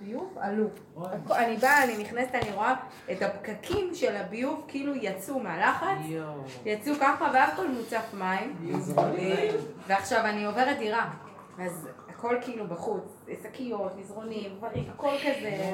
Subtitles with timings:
[0.00, 0.64] הביוב עלו.
[1.30, 2.74] אני באה, אני נכנסת, אני רואה
[3.12, 5.98] את הפקקים של הביוב כאילו יצאו מהלחץ,
[6.66, 8.56] יצאו ככה והכל מוצף מים,
[9.86, 11.10] ועכשיו אני עוברת דירה.
[11.58, 15.72] אז הכל כאילו בחוץ, שקיות, מזרונים, דברים, הכל כזה,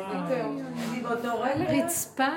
[0.90, 1.84] אני באותו רגע.
[1.84, 2.28] רצפה.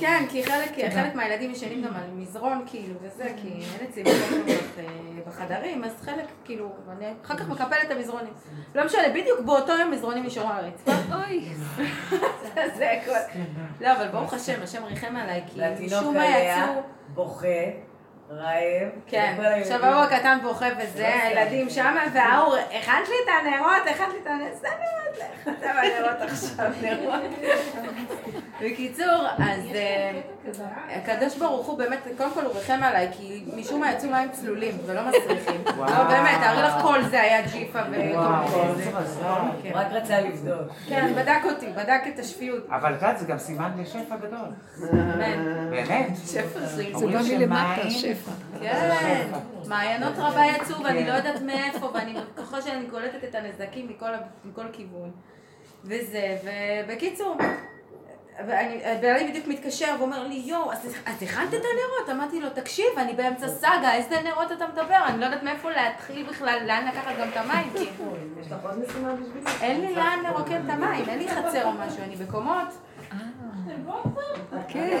[0.00, 0.42] כן, כי
[0.90, 4.46] חלק מהילדים ישנים גם על מזרון כאילו וזה, כי אין אצלי מזרון
[5.26, 8.32] בחדרים, אז חלק כאילו, ואני אחר כך מקפלת את המזרונים.
[8.74, 10.92] לא משנה, בדיוק באותו יום מזרונים נשארו על הרצפה.
[11.14, 11.44] אוי.
[12.76, 13.38] זה הכל.
[13.80, 16.82] לא, אבל ברוך השם, השם ריחם עליי, כי משום מה יצאו...
[17.14, 17.91] בוכה.
[18.36, 18.88] רעב.
[19.06, 24.18] כן, עכשיו ההוא הקטן בוכה וזה, הילדים שם, וההוא, הכנת לי את הנרות, הכנת לי
[24.22, 24.62] את הנרות,
[25.44, 27.20] זה בנרות עכשיו, נרות.
[28.60, 30.20] בקיצור, אז אה,
[30.96, 34.78] הקדוש ברוך הוא באמת, קודם כל הוא ריחם עליי, כי משום מה יצאו מים צלולים
[34.86, 35.60] ולא מסריחים.
[35.78, 39.30] לא, באמת, תארי לך כל זה היה ג'יפה וכל זה.
[39.74, 40.72] רק רצה לבדוק.
[40.88, 42.66] כן, בדק אותי, בדק את השפיות.
[42.70, 44.48] אבל את יודעת, זה גם סימן לשפע גדול.
[45.70, 46.16] באמת.
[46.26, 48.30] שפע זה בא מלמטה, שפע.
[48.60, 49.26] כן,
[49.68, 53.88] מעיינות רבה יצאו ואני לא יודעת מאיפה, ואני ככל שאני קולטת את הנזקים
[54.44, 55.01] מכל כיוון.
[55.84, 57.36] וזה, ובקיצור,
[58.44, 62.10] ובעלי בדיוק מתקשר ואומר לי, יואו, אז הכנת את הנרות?
[62.10, 65.04] אמרתי לו, תקשיב, אני באמצע סאגה, איזה נרות אתה מדבר?
[65.06, 67.88] אני לא יודעת מאיפה להתחיל בכלל, לאן לקחת גם את המים, כי...
[68.40, 69.50] יש לך עוד משימה בשבילי?
[69.60, 72.68] אין לי לאן לרוקן את המים, אין לי חצר או משהו, אני בקומות.
[73.12, 73.18] אה,
[74.68, 74.98] כן.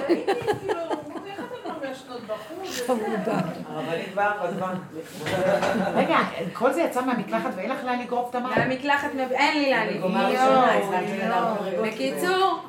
[5.94, 6.18] רגע,
[6.52, 8.58] כל זה יצא מהמקלחת ואין לך לאן לגרוף את המים?
[8.58, 10.12] מהמקלחת, אין לי לאן לגרוף.
[11.84, 12.62] בקיצור...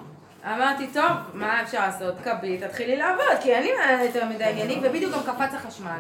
[0.46, 2.16] אמרתי, טוב, מה אפשר לעשות?
[2.24, 3.70] קבלי, תתחילי לעבוד, כי אין לי
[4.06, 6.00] יותר מדי עניינים, ובדיוק גם קפץ החשמל.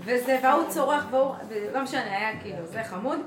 [0.00, 1.34] וזה, והוא צורח, והוא,
[1.74, 3.18] לא משנה, היה כאילו, זה חמוד.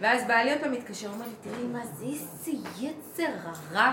[0.00, 3.92] ואז בעלי עוד פעם מתקשר, הוא אומר לי, תראי מה זה, איזה יצר הרע,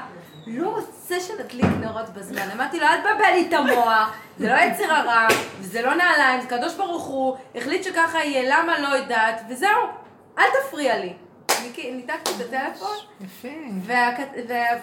[0.50, 2.52] לא רוצה שנדליק נרות בזמן.
[2.56, 5.28] אמרתי לו, אל תבלבל לי את המוח, זה לא יצר הרע,
[5.60, 9.88] וזה לא נעליים, זה קדוש ברוך הוא, החליט שככה יהיה, למה לא יודעת, וזהו,
[10.38, 11.14] אל תפריע לי.
[11.78, 12.98] ניתקתי את הטלפון.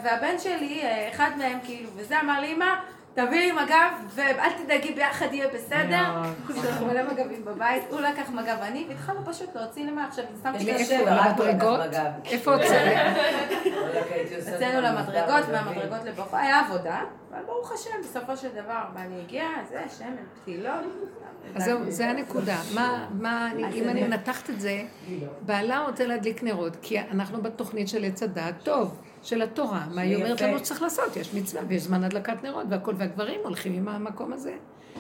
[0.03, 0.83] והבן שלי,
[1.15, 2.75] אחד מהם כאילו, וזה אמר לי, אמא,
[3.15, 6.05] תביא לי מגב, ואל תדאגי, ביחד יהיה בסדר.
[6.51, 10.65] יש לנו מלא מגבים בבית, הוא לקח מגב אני, והתחלנו פשוט להוציא למה עכשיו, שמתי
[10.65, 11.81] לי איפה, למדרגות?
[12.25, 13.19] איפה הוצאנו?
[14.53, 19.45] הוצאנו למדרגות, והמדרגות לבחור, היה עבודה, אבל ברוך השם, בסופו של דבר, מה אני הגיע,
[19.69, 20.81] זה, שמן, פתילות.
[21.55, 22.57] אז זהו, זה הנקודה.
[23.21, 24.83] מה, אם אני מנתחת את זה,
[25.41, 29.01] בעלה רוצה להדליק נרות, כי אנחנו בתוכנית של עץ הדעת טוב.
[29.25, 32.95] של התורה, מה היא אומרת לנו שצריך לעשות, יש מצווה ויש זמן הדלקת נרות והכל,
[32.99, 34.57] והגברים הולכים עם המקום הזה.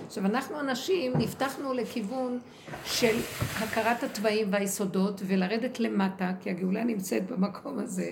[0.06, 2.38] עכשיו, אנחנו הנשים נפתחנו לכיוון
[2.84, 3.16] של
[3.58, 8.10] הכרת התוואים והיסודות ולרדת למטה, כי הגאולה נמצאת במקום הזה,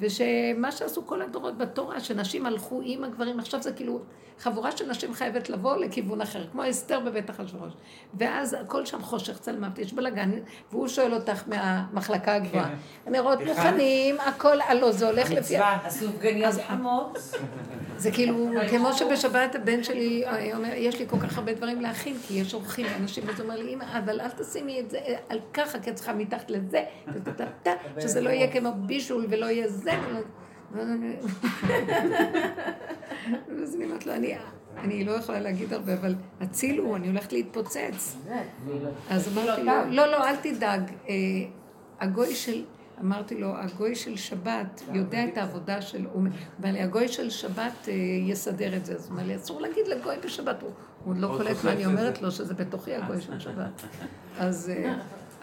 [0.00, 4.00] ושמה שעשו כל הדורות בתורה, שנשים הלכו עם הגברים, עכשיו זה כאילו
[4.38, 7.72] חבורה של נשים חייבת לבוא לכיוון אחר, כמו אסתר בבית אחשורוש.
[8.14, 10.30] ואז הכל שם חושך צלמות, יש בלאגן,
[10.72, 12.70] והוא שואל אותך מהמחלקה הגבוהה.
[13.04, 13.12] כן.
[13.12, 15.56] נרות מוכנים, הכל, הלא, זה הולך לפי...
[15.58, 17.18] הסופגניות חמות.
[17.96, 22.34] זה כאילו, כמו שבשבת הבן שלי אומר, יש לי כל כך הרבה דברים להכין, כי
[22.34, 25.90] יש אורחים, אנשים, וזה אומר לי, אמא, אבל אל תשימי את זה על ככה, כי
[25.90, 26.84] את צריכה מתחת לזה,
[28.02, 29.93] שזה לא יהיה כמו בישול ולא יהיה זה.
[33.62, 34.12] אז אני אומרת לו,
[34.78, 38.16] אני לא יכולה להגיד הרבה, אבל הצילו, אני הולכת להתפוצץ.
[39.10, 40.90] אז אמרתי לו, לא, לא, אל תדאג.
[41.08, 41.14] אה,
[42.00, 42.64] הגוי של,
[43.00, 47.88] אמרתי לו, הגוי של שבת יודע את העבודה של, הוא אומר לי, הגוי של שבת
[47.88, 47.92] אה,
[48.26, 48.94] יסדר את זה.
[48.94, 50.62] אז הוא אומר לי, אסור להגיד לגוי בשבת.
[50.62, 50.70] הוא
[51.04, 53.82] עוד לא קולט מה אני אומרת לו, שזה בתוכי הגוי של שבת.
[54.38, 54.72] אז...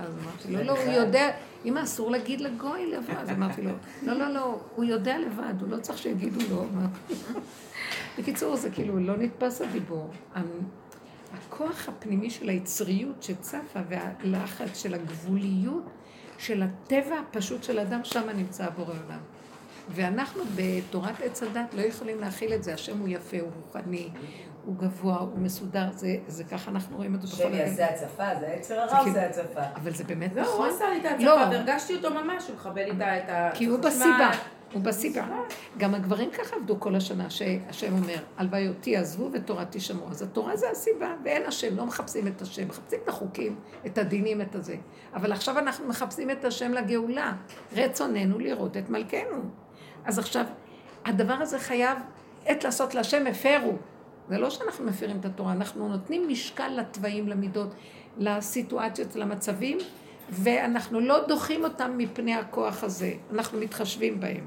[0.02, 1.30] אז אמרתי לו, לא, הוא יודע,
[1.66, 3.16] אמא, אסור להגיד לגוי לבד.
[3.18, 3.72] אז אמרתי לו,
[4.04, 6.66] לא, לא, לא, הוא יודע לבד, הוא לא צריך שיגידו לו.
[8.18, 10.10] בקיצור, זה כאילו לא נתפס הדיבור.
[11.34, 15.84] הכוח הפנימי של היצריות שצפה והלחץ של הגבוליות
[16.38, 19.20] של הטבע הפשוט של אדם, שם נמצא בורא עולם.
[19.90, 22.74] ואנחנו בתורת עץ הדת לא יכולים להכיל את זה.
[22.74, 24.10] השם הוא יפה, הוא רוחני,
[24.66, 27.70] הוא גבוה, הוא מסודר, זה, זה ככה אנחנו רואים את זה בכל הגן.
[27.70, 29.62] זה הצפה, זה עצר הרע או זה הצפה?
[29.76, 30.60] אבל זה באמת נכון.
[30.60, 31.36] לא, הוא עשה לי את ההצפה, לא.
[31.36, 33.50] והרגשתי אותו ממש, הוא מכבד איתה את ה...
[33.54, 34.32] כי הוא בסיבה,
[34.74, 35.28] הוא בסיבה.
[35.78, 40.10] גם הגברים ככה עבדו כל השנה, שהשם אומר, הלוואי אותי עזבו ותורה תשמעו.
[40.10, 43.56] אז התורה זה הסיבה, ואין השם, לא מחפשים את השם, מחפשים את החוקים,
[43.86, 44.76] את הדינים, את הזה.
[45.14, 47.34] אבל עכשיו אנחנו מחפשים את השם לגאולה.
[47.76, 49.38] רצוננו לראות את מלכנו.
[50.06, 50.46] אז עכשיו,
[51.06, 51.98] הדבר הזה חייב
[52.46, 53.74] עת לעשות להשם הפרו.
[54.30, 57.76] זה לא שאנחנו מפרים את התורה, אנחנו נותנים משקל לתוואים, למידות,
[58.18, 59.78] לסיטואציות, למצבים,
[60.30, 64.46] ואנחנו לא דוחים אותם מפני הכוח הזה, אנחנו מתחשבים בהם.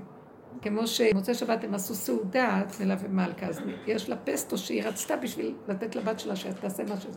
[0.62, 5.54] כמו שמוצאי שבת הם עשו סעודה, צמלה ומלכה, אז יש לה פסטו שהיא רצתה בשביל
[5.68, 7.10] לתת לבת שלה שתעשה משהו.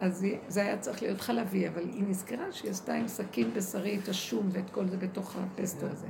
[0.00, 4.08] אז זה היה צריך להיות חלבי, אבל היא נזכרה שהיא עשתה עם סכין בשרי את
[4.08, 6.06] השום ואת כל זה בתוך הפסטו הזה.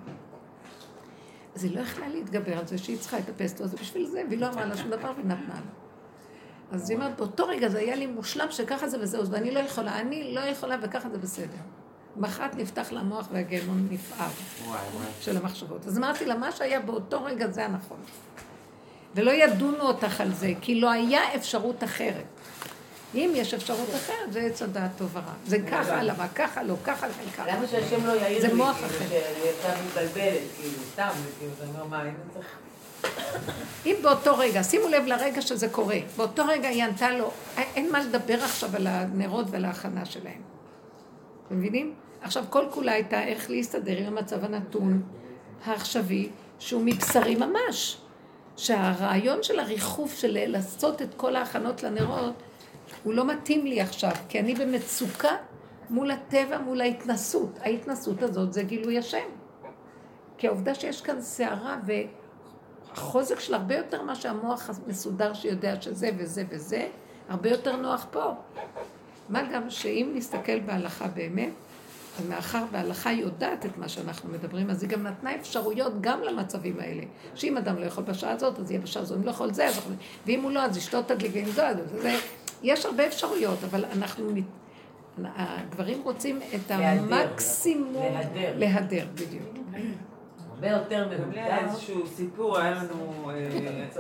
[1.58, 4.40] אז היא לא יכלה להתגבר על זה שהיא צריכה את הפסטו הזה בשביל זה, והיא
[4.40, 5.60] לא אמרה לה שום דבר ונתנה לה.
[6.70, 10.00] אז היא אומרת, באותו רגע זה היה לי מושלם שככה זה וזהו, ואני לא יכולה,
[10.00, 11.56] אני לא יכולה וככה זה בסדר.
[12.16, 14.28] מחרת נפתח לה מוח והגיהנון נפער
[15.20, 15.86] של המחשבות.
[15.86, 17.98] אז אמרתי לה, מה שהיה באותו רגע זה הנכון.
[19.14, 22.37] ולא ידונו אותך על זה, כי לא היה אפשרות אחרת.
[23.14, 25.32] אם יש אפשרות אחרת, זה עץ הדעת טוב ורע.
[25.46, 27.06] זה ככה, למה ככה, לא ככה,
[27.36, 27.46] ככה.
[27.46, 28.48] למה שהשם לא יעיר לי?
[28.48, 29.08] זה מוח אחר.
[29.08, 31.08] שאני הייתה מתבלבלת, כאילו, סתם,
[31.38, 32.46] כאילו, אתה אומר, מה, היינו צריך...
[33.86, 38.00] אם באותו רגע, שימו לב לרגע שזה קורה, באותו רגע היא ענתה לו, אין מה
[38.00, 40.42] לדבר עכשיו על הנרות ועל ההכנה שלהם.
[41.46, 41.94] אתם מבינים?
[42.22, 45.02] עכשיו כל כולה הייתה איך להסתדר עם המצב הנתון
[45.64, 46.28] העכשווי,
[46.58, 47.98] שהוא מבשרי ממש.
[48.56, 52.42] שהרעיון של הריחוף של לעשות את כל ההכנות לנרות,
[53.02, 55.36] הוא לא מתאים לי עכשיו, כי אני במצוקה
[55.90, 57.58] מול הטבע, מול ההתנסות.
[57.60, 59.26] ההתנסות הזאת זה גילוי השם.
[60.38, 66.44] כי העובדה שיש כאן סערה והחוזק של הרבה יותר מה שהמוח המסודר שיודע שזה וזה
[66.50, 66.88] וזה,
[67.28, 68.32] הרבה יותר נוח פה.
[69.28, 71.52] מה גם שאם נסתכל בהלכה באמת,
[72.18, 76.80] אז מאחר וההלכה יודעת את מה שאנחנו מדברים, אז היא גם נתנה אפשרויות גם למצבים
[76.80, 77.02] האלה.
[77.34, 79.80] שאם אדם לא יכול בשעה הזאת, אז יהיה בשעה הזאת, אם לא יכול זה, אז...
[80.26, 82.16] ואם הוא לא, אז ישתות תדליק, ואם זו, אז זה...
[82.62, 84.30] יש הרבה אפשרויות, אבל אנחנו...
[85.24, 88.12] הגברים רוצים את המקסימום...
[88.12, 88.52] להדר.
[88.56, 89.58] להדר, בדיוק.
[90.50, 91.56] הרבה יותר מבוגר.
[91.64, 93.48] איזשהו סיפור, היה לנו, אה,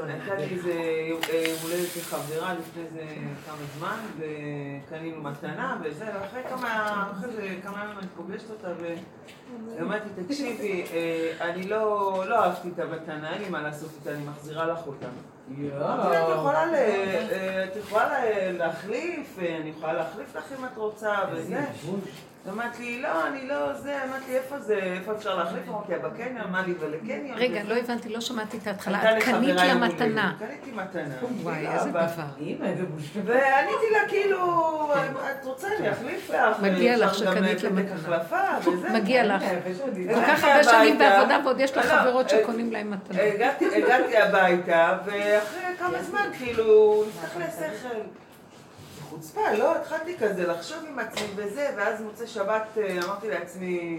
[0.06, 1.20] הייתה לי איזה אה, יום
[1.62, 3.04] הולדת של חברה לפני איזה
[3.46, 9.82] כמה זמן, וקנינו מתנה וזה, ואחרי כמה, אחרי זה כמה ימים אני פוגשת אותה, והיא
[9.82, 14.16] אומרת לי, תקשיבי, אה, אני לא לא אהבתי את המתנה, אין לי מה לעשות איתה,
[14.16, 15.08] אני מחזירה לך אותה.
[15.50, 21.60] את יכולה ל- אה, ל- להחליף, אה, אני יכולה להחליף לך אם את רוצה, וזה.
[22.52, 25.68] אמרת לי, לא, אני לא זה, אמרת לי, איפה זה, איפה אפשר להחליף?
[25.68, 27.38] אמרתי לה, בקניון, אמרה לי, ולקניון.
[27.38, 29.18] רגע, לא הבנתי, לא שמעתי את ההתחלה.
[29.18, 29.74] את קנית לה.
[29.74, 30.34] מתנה.
[30.38, 31.14] קניתי מתנה.
[31.42, 32.24] וואי, איזה דבר.
[33.24, 34.92] ועניתי לה, כאילו,
[35.40, 36.60] את רוצה, אני אחליף לך.
[36.62, 38.18] מגיע לך שקנית לה מתנה.
[38.98, 39.42] מגיע לך.
[40.14, 40.98] כל כך הרבה שנים.
[40.98, 43.22] בעבודה, ועוד יש לך חברות אה, שקונים להם מתנה.
[43.22, 48.27] הגעתי הגעתי הביתה, ואחרי כמה זמן, כאילו, נפתח לי השכל.
[49.18, 49.76] חוצפה, לא?
[49.76, 53.98] התחלתי כזה לחשוב עם עצמי וזה, ואז מוצאי שבת אה, אמרתי לעצמי,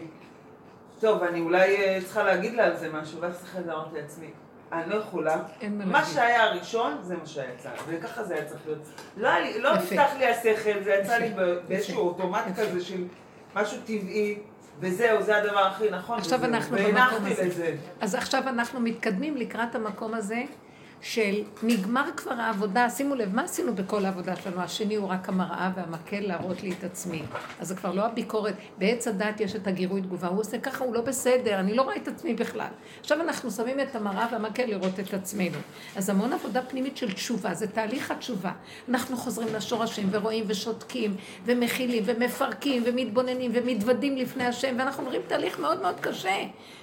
[1.00, 4.27] טוב, אני אולי אה, צריכה להגיד לה על זה משהו, ואז אחרי זה אמרתי לעצמי,
[4.71, 5.38] אני לא יכולה.
[5.69, 6.06] מה.
[6.06, 8.88] שהיה הראשון, זה מה שיצא, וככה זה היה צריך להיות.
[9.18, 9.30] לא,
[9.60, 9.75] לא.
[9.75, 11.18] נפתח לי השכל, זה יצא.
[11.18, 11.30] לי
[11.68, 12.42] באיזשהו אוטומט.
[12.56, 13.04] כזה של
[13.56, 14.38] משהו טבעי,
[14.80, 16.18] וזהו, זה הדבר הכי נכון.
[16.18, 16.45] עכשיו.
[16.45, 17.45] אנחנו במקום הזה.
[17.45, 17.75] לזה.
[18.01, 20.42] אז עכשיו אנחנו מתקדמים לקראת המקום הזה
[21.01, 24.62] של נגמר כבר העבודה, שימו לב, מה עשינו בכל העבודה שלנו?
[24.62, 27.22] השני הוא רק המראה והמקל להראות לי את עצמי.
[27.60, 28.54] אז זה כבר לא הביקורת.
[28.78, 31.96] בעץ הדת יש את הגירוי תגובה, הוא עושה ככה, הוא לא בסדר, אני לא רואה
[31.96, 32.68] את עצמי בכלל.
[33.00, 35.57] עכשיו אנחנו שמים את המראה והמקל לראות את עצמנו.
[35.96, 38.52] אז המון עבודה פנימית של תשובה, זה תהליך התשובה.
[38.90, 45.81] אנחנו חוזרים לשורשים ורואים ושותקים ומכילים ומפרקים ומתבוננים ומתוודים לפני השם, ואנחנו אומרים תהליך מאוד
[45.81, 46.38] מאוד קשה,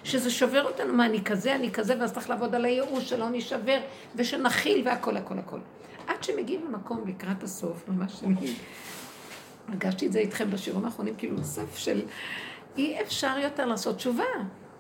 [0.05, 3.79] שזה שובר אותנו, מה אני כזה, אני כזה, ואז צריך לעבוד על הייאוש שלא נשבר
[4.15, 5.59] ושנכיל והכל הכל הכל.
[6.07, 8.55] עד שמגיעים למקום לקראת הסוף, ממש אני
[9.69, 12.03] הרגשתי את זה איתכם בשיעורים האחרונים, כאילו סף של
[12.77, 14.25] אי אפשר יותר לעשות תשובה.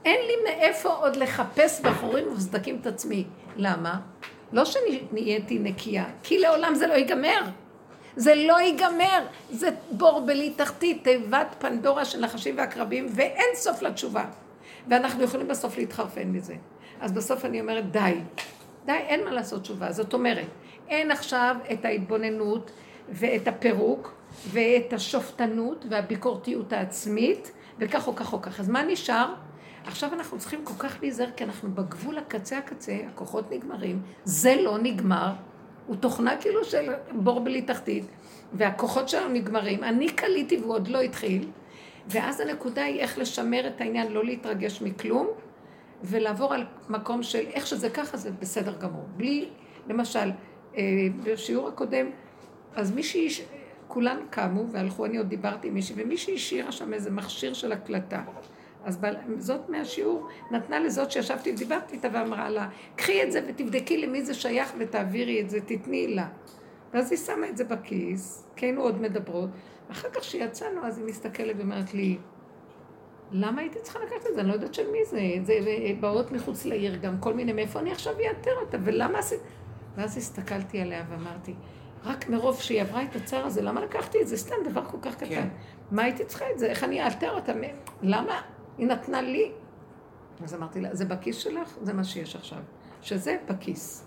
[0.04, 3.24] אין לי מאיפה עוד לחפש בחורים ובסדקים את עצמי.
[3.56, 4.00] למה?
[4.52, 7.40] לא שנהייתי נקייה, כי לעולם זה לא ייגמר.
[8.16, 9.26] זה לא ייגמר.
[9.50, 14.24] זה בור בלי תחתית, תיבת פנדורה של נחשים ועקרבים, ואין סוף לתשובה.
[14.88, 16.54] ואנחנו יכולים בסוף להתחרפן מזה.
[17.00, 18.14] אז בסוף אני אומרת, די.
[18.86, 19.92] די, אין מה לעשות תשובה.
[19.92, 20.46] זאת אומרת,
[20.88, 22.70] אין עכשיו את ההתבוננות
[23.08, 24.14] ואת הפירוק
[24.50, 28.60] ואת השופטנות והביקורתיות העצמית, וכך או כך או כך.
[28.60, 29.34] אז מה נשאר?
[29.86, 34.78] עכשיו אנחנו צריכים כל כך להיזהר, כי אנחנו בגבול הקצה הקצה, הכוחות נגמרים, זה לא
[34.78, 35.32] נגמר,
[35.86, 38.04] הוא תוכנה כאילו של בור בלי תחתית,
[38.52, 41.48] והכוחות שלנו נגמרים, אני קליתי והוא עוד לא התחיל,
[42.08, 45.26] ואז הנקודה היא איך לשמר את העניין, לא להתרגש מכלום,
[46.06, 49.04] ולעבור על מקום של איך שזה ככה זה בסדר גמור.
[49.16, 49.48] בלי,
[49.88, 50.30] למשל,
[50.76, 50.82] אה,
[51.24, 52.06] בשיעור הקודם,
[52.74, 53.28] אז מישהי,
[53.88, 58.22] כולן קמו והלכו, אני עוד דיברתי עם מישהי, ומישהי השאירה שם איזה מכשיר של הקלטה.
[58.84, 58.98] אז
[59.38, 64.34] זאת מהשיעור נתנה לזאת שישבתי ודיברתי איתה ואמרה לה, קחי את זה ותבדקי למי זה
[64.34, 66.28] שייך ותעבירי את זה, תתני לה.
[66.92, 69.50] ואז היא שמה את זה בכיס, כי היינו עוד מדברות,
[69.88, 72.18] ואחר כך כשיצאנו, אז היא מסתכלת ואומרת לי,
[73.32, 74.40] למה הייתי צריכה לקחת את זה?
[74.40, 75.20] אני לא יודעת של מי זה.
[75.42, 75.58] זה
[76.00, 79.40] באות מחוץ לעיר גם, כל מיני, מאיפה אני עכשיו אאתר אותה, ולמה עשית...
[79.96, 81.54] ואז הסתכלתי עליה ואמרתי,
[82.04, 84.36] רק מרוב שהיא עברה את הצער הזה, למה לקחתי את זה?
[84.36, 85.26] סתם דבר כל כך קטן.
[85.26, 85.48] כן.
[85.90, 86.66] מה הייתי צריכה את זה?
[86.66, 87.52] איך אני אאתר אותה?
[88.02, 88.40] למה?
[88.78, 89.52] היא נתנה לי.
[90.44, 91.76] אז אמרתי לה, זה בכיס שלך?
[91.82, 92.58] זה מה שיש עכשיו.
[93.02, 94.06] שזה בכיס.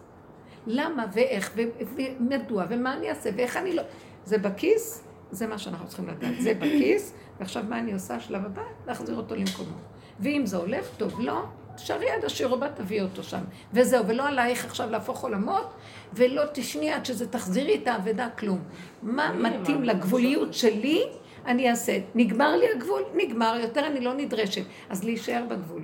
[0.67, 1.57] למה ואיך
[1.95, 3.83] ומדוע ומה אני אעשה ואיך אני לא...
[4.25, 6.41] זה בכיס, זה מה שאנחנו צריכים לדעת.
[6.41, 8.19] זה בכיס, ועכשיו מה אני עושה?
[8.19, 9.75] שלב הבא, להחזיר אותו למקומו.
[10.19, 11.43] ואם זה הולך, טוב, לא,
[11.75, 13.41] תשארי עד אשר הבא תביאי אותו שם.
[13.73, 15.73] וזהו, ולא עלייך עכשיו להפוך עולמות,
[16.13, 18.59] ולא תשני עד שזה תחזירי את האבדה, כלום.
[19.01, 21.03] מה מתאים לגבוליות שלי,
[21.45, 21.99] אני אעשה.
[22.15, 23.03] נגמר לי הגבול?
[23.15, 24.63] נגמר, יותר אני לא נדרשת.
[24.89, 25.83] אז להישאר בגבול.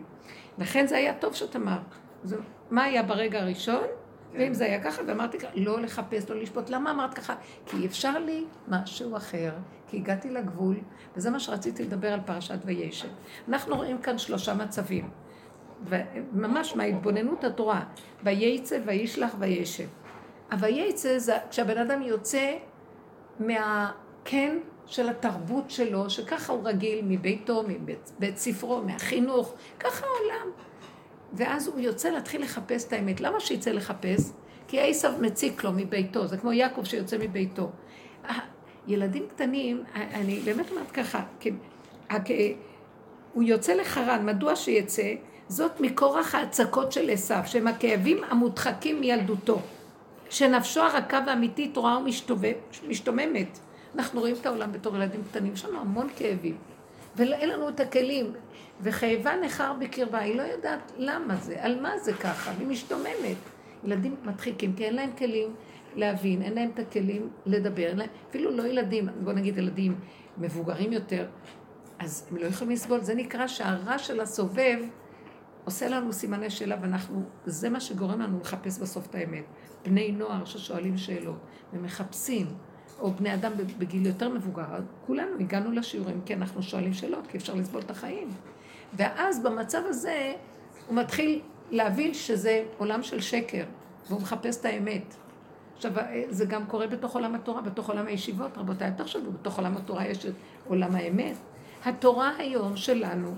[0.58, 1.96] לכן זה היה טוב שאת אמרת.
[2.72, 3.84] מה היה ברגע הראשון?
[4.38, 6.70] ואם זה היה ככה, ואמרתי ככה, לא לחפש, לא לשפוט.
[6.70, 7.36] למה אמרת ככה?
[7.66, 9.52] כי אפשר לי משהו אחר,
[9.88, 10.76] כי הגעתי לגבול,
[11.16, 13.08] וזה מה שרציתי לדבר על פרשת וישב.
[13.50, 15.10] אנחנו רואים כאן שלושה מצבים,
[16.34, 17.84] ממש מההתבוננות התורה,
[18.24, 19.88] וייצא, וישלח, וישב.
[20.52, 22.58] הווייצא זה כשהבן אדם יוצא
[23.40, 30.65] מהכן של התרבות שלו, שככה הוא רגיל מביתו, מבית ספרו, מהחינוך, ככה העולם.
[31.36, 33.22] ואז הוא יוצא להתחיל לחפש את האמת.
[33.22, 34.32] למה שיצא לחפש?
[34.68, 37.70] כי עשב מציק לו מביתו, זה כמו יעקב שיוצא מביתו.
[38.88, 41.52] ילדים קטנים, אני באמת אומרת ככה, כי
[43.34, 45.14] הוא יוצא לחרן, מדוע שיצא?
[45.48, 49.60] זאת מכורח ההצקות של עשו, שהם הכאבים המודחקים מילדותו,
[50.30, 51.98] שנפשו הרכה והאמיתית רואה
[52.84, 53.60] ומשתוממת.
[53.96, 56.58] אנחנו רואים את העולם בתור ילדים קטנים, יש לנו המון כאבים,
[57.16, 58.34] ואין לנו את הכלים.
[58.82, 63.38] וכאבה נחר בקרבה, היא לא יודעת למה זה, על מה זה ככה, והיא משתוממת.
[63.84, 65.56] ילדים מדחיקים, כי אין להם כלים
[65.96, 69.96] להבין, אין להם את הכלים לדבר, להם, אפילו לא ילדים, בוא נגיד ילדים
[70.38, 71.28] מבוגרים יותר,
[72.00, 73.02] אז הם לא יכולים לסבול.
[73.02, 74.80] זה נקרא שהרע של הסובב
[75.64, 79.44] עושה לנו סימני שאלה, ואנחנו, זה מה שגורם לנו לחפש בסוף את האמת.
[79.86, 81.40] בני נוער ששואלים שאלות
[81.74, 82.48] ומחפשים,
[83.00, 84.66] או בני אדם בגיל יותר מבוגר,
[85.06, 88.28] כולנו הגענו לשיעורים כי אנחנו שואלים שאלות, כי אפשר לסבול את החיים.
[88.94, 90.34] ואז במצב הזה
[90.88, 93.64] הוא מתחיל להבין שזה עולם של שקר,
[94.10, 95.16] והוא מחפש את האמת.
[95.76, 95.92] עכשיו,
[96.30, 100.26] זה גם קורה בתוך עולם התורה, בתוך עולם הישיבות, רבותיי, תחשבו, בתוך עולם התורה יש
[100.26, 100.34] את
[100.68, 101.36] עולם האמת.
[101.86, 103.36] התורה היום שלנו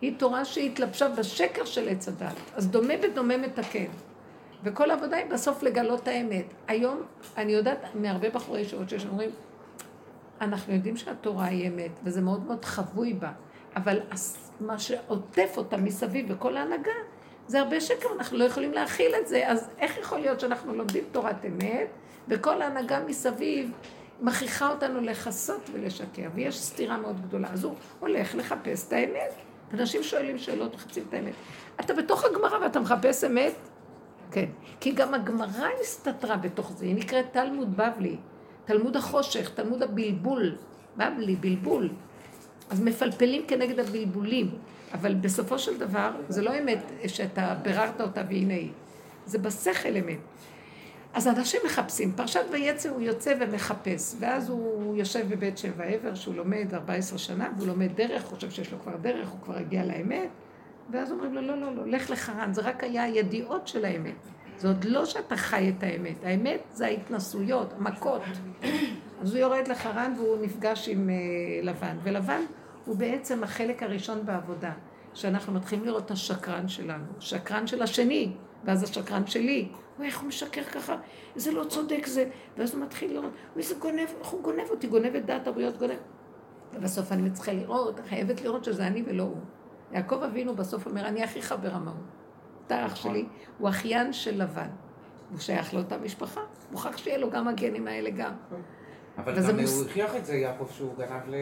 [0.00, 3.86] היא תורה שהתלבשה בשקר של עץ הדת, אז דומה ודומה מתקן.
[4.62, 6.44] וכל העבודה היא בסוף לגלות את האמת.
[6.68, 7.02] היום,
[7.36, 9.30] אני יודעת מהרבה בחורי ישיבות אומרים,
[10.40, 13.32] אנחנו יודעים שהתורה היא אמת, וזה מאוד מאוד חבוי בה,
[13.76, 14.00] אבל
[14.60, 16.92] מה שעוטף אותה מסביב וכל ההנהגה,
[17.46, 21.04] זה הרבה שקר, אנחנו לא יכולים להכיל את זה, אז איך יכול להיות שאנחנו לומדים
[21.12, 21.88] תורת אמת,
[22.28, 23.72] וכל ההנהגה מסביב
[24.20, 27.48] מכריחה אותנו לכסות ולשקר, ויש סתירה מאוד גדולה.
[27.52, 29.34] אז הוא הולך לחפש את האמת.
[29.74, 31.32] אנשים שואלים שאלות, מחפשים את האמת.
[31.80, 33.54] אתה בתוך הגמרא ואתה מחפש אמת?
[34.30, 34.46] כן.
[34.80, 38.16] כי גם הגמרא הסתתרה בתוך זה, היא נקראת תלמוד בבלי,
[38.64, 40.56] תלמוד החושך, תלמוד הבלבול,
[40.96, 41.88] בבלי, בלבול.
[42.70, 44.50] אז מפלפלים כנגד הבלבולים,
[44.92, 48.70] אבל בסופו של דבר זה לא אמת שאתה ביררת אותה והנה היא,
[49.26, 50.18] זה בשכל אמת.
[51.14, 56.34] אז אנשים מחפשים, פרשת ויצא הוא יוצא ומחפש, ואז הוא יושב בבית שבע עבר שהוא
[56.34, 60.28] לומד 14 שנה, והוא לומד דרך, חושב שיש לו כבר דרך, הוא כבר הגיע לאמת,
[60.90, 64.14] ואז אומרים לו, לא, לא, לא, לך לחרן, זה רק היה הידיעות של האמת.
[64.58, 68.22] זה עוד לא שאתה חי את האמת, האמת זה ההתנסויות, המכות.
[69.20, 72.40] אז הוא יורד לחרן והוא נפגש עם uh, לבן, ולבן
[72.84, 74.72] הוא בעצם החלק הראשון בעבודה,
[75.14, 78.32] שאנחנו מתחילים לראות את השקרן שלנו, שקרן של השני,
[78.64, 79.68] ואז השקרן שלי.
[80.02, 80.96] איך הוא משקר ככה,
[81.36, 82.30] זה לא צודק זה.
[82.56, 85.78] ואז הוא מתחיל לראות, אוי, זה גונב, איך הוא גונב אותי, גונב את דעת הבריות,
[85.78, 85.96] גונב.
[86.74, 89.36] ובסוף אני צריכה לראות, חייבת לראות שזה אני ולא הוא.
[89.92, 91.96] יעקב אבינו בסוף אומר, אני אחיך ברמאות.
[92.66, 93.26] אתה אח שלי,
[93.58, 94.68] הוא אחיין של לבן.
[95.30, 96.40] הוא שייך לאותה משפחה,
[96.72, 98.32] מוכרח שיהיה לו גם הגנים האלה גם.
[99.18, 101.34] אבל גם הוא הכריח את זה, יעקב, שהוא גנב ל...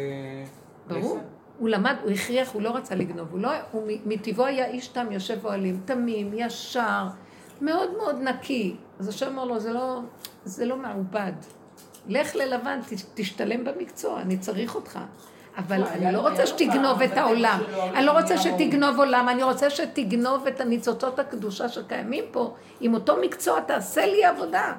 [0.86, 1.18] ברור.
[1.58, 5.06] הוא למד, הוא הכריח, הוא לא רצה לגנוב, הוא, לא, הוא מטבעו היה איש תם
[5.10, 7.06] יושב אוהלים, תמים, ישר,
[7.60, 8.76] מאוד מאוד נקי.
[8.98, 10.00] אז השם אמר לו, זה לא,
[10.44, 11.32] זה לא מעובד.
[12.08, 12.80] לך ללבן,
[13.14, 14.98] תשתלם במקצוע, אני צריך אותך.
[15.58, 17.60] אבל אני לא רוצה שתגנוב את העולם.
[17.94, 22.54] אני לא רוצה שתגנוב עולם, אני רוצה שתגנוב את הניצוצות הקדושה שקיימים פה.
[22.80, 24.72] עם אותו מקצוע תעשה לי עבודה.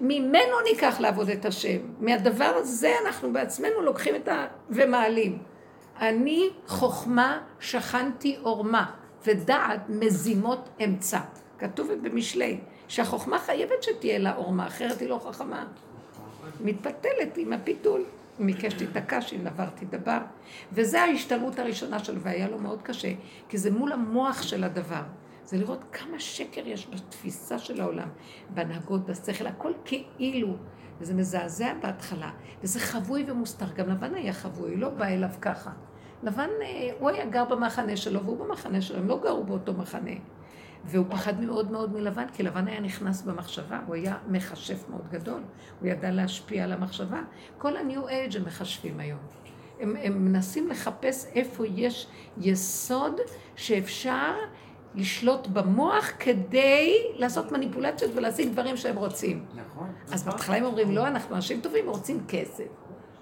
[0.00, 1.78] ממנו ניקח לעבוד את השם.
[2.00, 4.46] מהדבר הזה אנחנו בעצמנו לוקחים את ה...
[4.70, 5.38] ומעלים.
[6.00, 8.90] אני חוכמה שכנתי עורמה,
[9.26, 11.20] ודעת מזימות אמצע.
[11.58, 15.66] כתוב במשלי, שהחוכמה חייבת שתהיה לה עורמה, אחרת היא לא חכמה.
[16.60, 18.04] מתפתלת עם הפיתול.
[18.38, 20.18] ביקש תיתקע, שנברתי דבר.
[20.72, 23.12] וזו ההשתלמות הראשונה שלו, והיה לו מאוד קשה,
[23.48, 25.02] כי זה מול המוח של הדבר.
[25.50, 28.08] זה לראות כמה שקר יש בתפיסה של העולם,
[28.54, 29.72] בהנהגות, בשכל, הכל
[30.18, 30.56] כאילו.
[31.00, 32.30] וזה מזעזע בהתחלה,
[32.62, 33.66] וזה חבוי ומוסתר.
[33.76, 35.70] גם לבן היה חבוי, לא בא אליו ככה.
[36.22, 40.10] לבן, אה, הוא היה גר במחנה שלו, והוא במחנה שלו, הם לא גרו באותו מחנה.
[40.84, 45.42] והוא פחד מאוד מאוד מלבן, כי לבן היה נכנס במחשבה, הוא היה מכשף מאוד גדול,
[45.80, 47.22] הוא ידע להשפיע על המחשבה.
[47.58, 49.20] כל ה-new age הם מכשפים היום.
[49.80, 52.06] הם, הם מנסים לחפש איפה יש
[52.38, 53.20] יסוד
[53.56, 54.34] שאפשר
[54.94, 59.44] לשלוט במוח כדי לעשות מניפולציות ולהשיג דברים שהם רוצים.
[59.54, 59.92] נכון.
[60.12, 62.64] אז בהתחלה הם אומרים, לא, אנחנו אנשים טובים, רוצים כסף.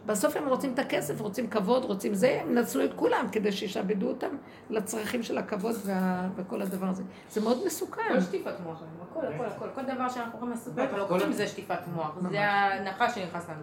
[0.07, 4.09] בסוף הם רוצים את הכסף, רוצים כבוד, רוצים זה, הם נצלו את כולם כדי שישעבדו
[4.09, 4.37] אותם
[4.71, 6.29] לצרכים של הכבוד וה...
[6.37, 7.03] וכל הדבר הזה.
[7.31, 8.03] זה מאוד מסוכן.
[8.09, 11.79] כל שטיפת מוח, הכל, הכל, הכל, כל דבר שאנחנו יכולים לעשות, אבל לוקחים זה שטיפת
[11.95, 13.63] מוח, זה ההנחה שנכנס לנו.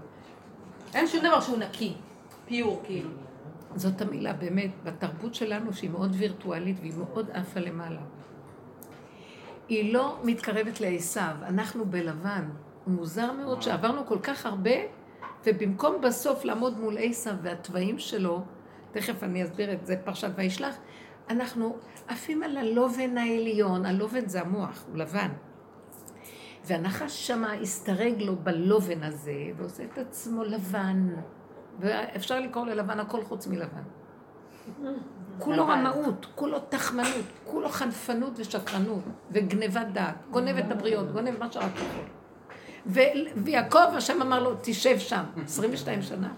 [0.94, 1.94] אין שום דבר שהוא נקי,
[2.46, 3.10] פיור, כאילו.
[3.75, 8.01] זאת המילה, באמת, בתרבות שלנו, שהיא מאוד וירטואלית והיא מאוד עפה למעלה.
[9.70, 12.50] היא לא מתקרבת לעשיו, אנחנו בלבן.
[12.88, 14.75] מוזר מאוד שעברנו כל כך הרבה,
[15.46, 18.41] ובמקום בסוף לעמוד מול עשיו והתוואים שלו,
[18.91, 20.75] תכף אני אסביר את זה, פרשת וישלח,
[21.29, 21.77] אנחנו
[22.08, 25.29] עפים על הלובן העליון, הלובן זה המוח, הוא לבן.
[26.65, 31.10] והנחש שמה הסתרג לו בלובן הזה, ועושה את עצמו לבן.
[31.79, 33.84] ואפשר לקרוא ללבן הכל חוץ מלבן.
[35.39, 41.72] כולו רמאות, כולו תחמנות, כולו חנפנות ושקרנות, וגנבת דעת, גונב את הבריות, גונב מה שרק
[41.75, 42.05] יכול.
[43.36, 46.34] ויעקב, השם אמר לו, תשב שם, 22 שנה.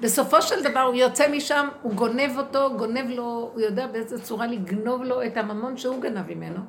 [0.00, 4.46] בסופו של דבר הוא יוצא משם, הוא גונב אותו, גונב לו, הוא יודע באיזה צורה
[4.46, 6.60] לגנוב לו את הממון שהוא גנב ממנו.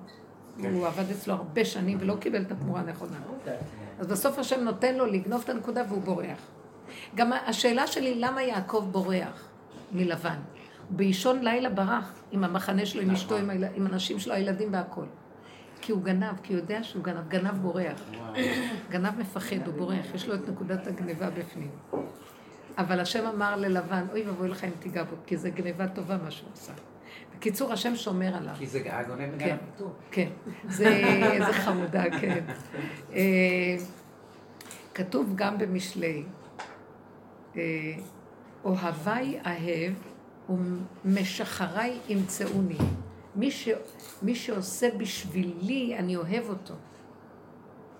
[0.58, 3.18] הוא עבד אצלו הרבה שנים ולא קיבל את התמורה הנכונה.
[4.00, 6.40] אז בסוף השם נותן לו לגנוב את הנקודה והוא בורח.
[7.16, 9.48] גם השאלה שלי, למה יעקב בורח
[9.92, 10.38] מלבן?
[10.90, 13.38] באישון לילה ברח עם המחנה שלו, עם אשתו,
[13.76, 15.06] עם, הנשים שלו, הילדים והכול.
[15.82, 18.02] כי הוא גנב, כי הוא יודע שהוא גנב, גנב בורח.
[18.90, 21.70] גנב מפחד, הוא בורח, יש לו את נקודת הגניבה בפנים.
[22.78, 26.32] אבל השם אמר ללבן, אוי ואבוי לך אם תיגע בו, כי זה גניבה טובה מה
[26.32, 26.74] שהוא עשה.
[27.36, 28.56] בקיצור, השם שומר עליו.
[28.58, 29.92] כי זה הגונב כן, מגן הפיתוח.
[30.12, 30.30] כן.
[30.68, 31.02] זה,
[31.48, 32.44] זה חמודה, כן.
[33.14, 33.76] אה,
[34.94, 36.24] כתוב גם במשלי,
[38.64, 39.94] אוהביי אהב
[40.50, 42.78] ומשחריי ימצאוני.
[43.36, 43.70] מי, ש,
[44.22, 46.74] מי שעושה בשבילי, אני אוהב אותו.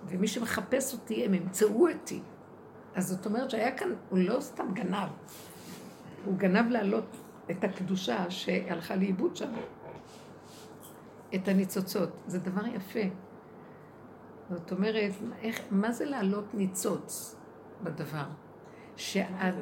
[0.06, 2.20] ומי שמחפש אותי, הם ימצאו אותי.
[2.94, 5.08] אז זאת אומרת שהיה כאן, הוא לא סתם גנב,
[6.24, 7.16] הוא גנב להעלות
[7.50, 9.52] את הקדושה שהלכה לאיבוד שם.
[11.34, 12.10] את הניצוצות.
[12.26, 13.00] זה דבר יפה.
[14.50, 15.12] זאת אומרת,
[15.42, 17.36] איך, מה זה להעלות ניצוץ
[17.82, 18.24] בדבר?
[18.96, 19.54] שאת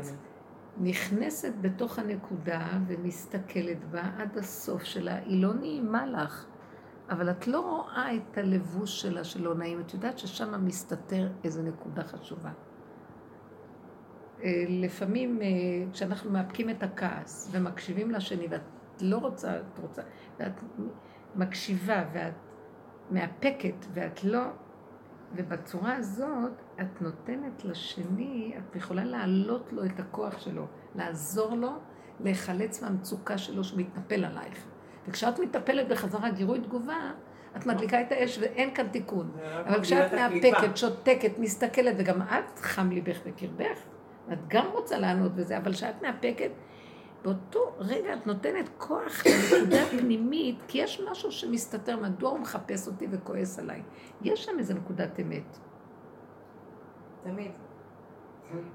[0.81, 6.47] נכנסת בתוך הנקודה ומסתכלת בה עד הסוף שלה, היא לא נעימה לך,
[7.11, 12.05] אבל את לא רואה את הלבוש שלה שלא נעים, את יודעת ששם מסתתר איזו נקודה
[12.05, 12.51] חשובה.
[14.43, 15.47] אה, לפעמים אה,
[15.93, 18.61] כשאנחנו מאפקים את הכעס ומקשיבים לשני ואת
[19.01, 20.03] לא רוצה, את רוצה,
[20.41, 20.53] ואת
[21.35, 22.35] מקשיבה ואת
[23.11, 24.41] מאפקת ואת לא,
[25.35, 31.71] ובצורה הזאת את נותנת לשני, את יכולה להעלות לו את הכוח שלו, לעזור לו
[32.21, 34.65] להיחלץ מהמצוקה שלו שמתנפל עלייך.
[35.09, 37.11] וכשאת מטפלת בחזרה גירוי תגובה,
[37.57, 39.31] את מדליקה את האש ואין כאן תיקון.
[39.67, 43.79] אבל כשאת מאפקת, שותקת, מסתכלת, וגם את חם ליבך בקרבך,
[44.33, 46.51] את גם רוצה לענות בזה, אבל כשאת מאפקת,
[47.23, 53.07] באותו רגע את נותנת כוח לנקודה פנימית, כי יש משהו שמסתתר, מדוע הוא מחפש אותי
[53.11, 53.83] וכועס עליי.
[54.23, 55.59] יש שם איזו נקודת אמת.
[57.25, 57.51] תמיד.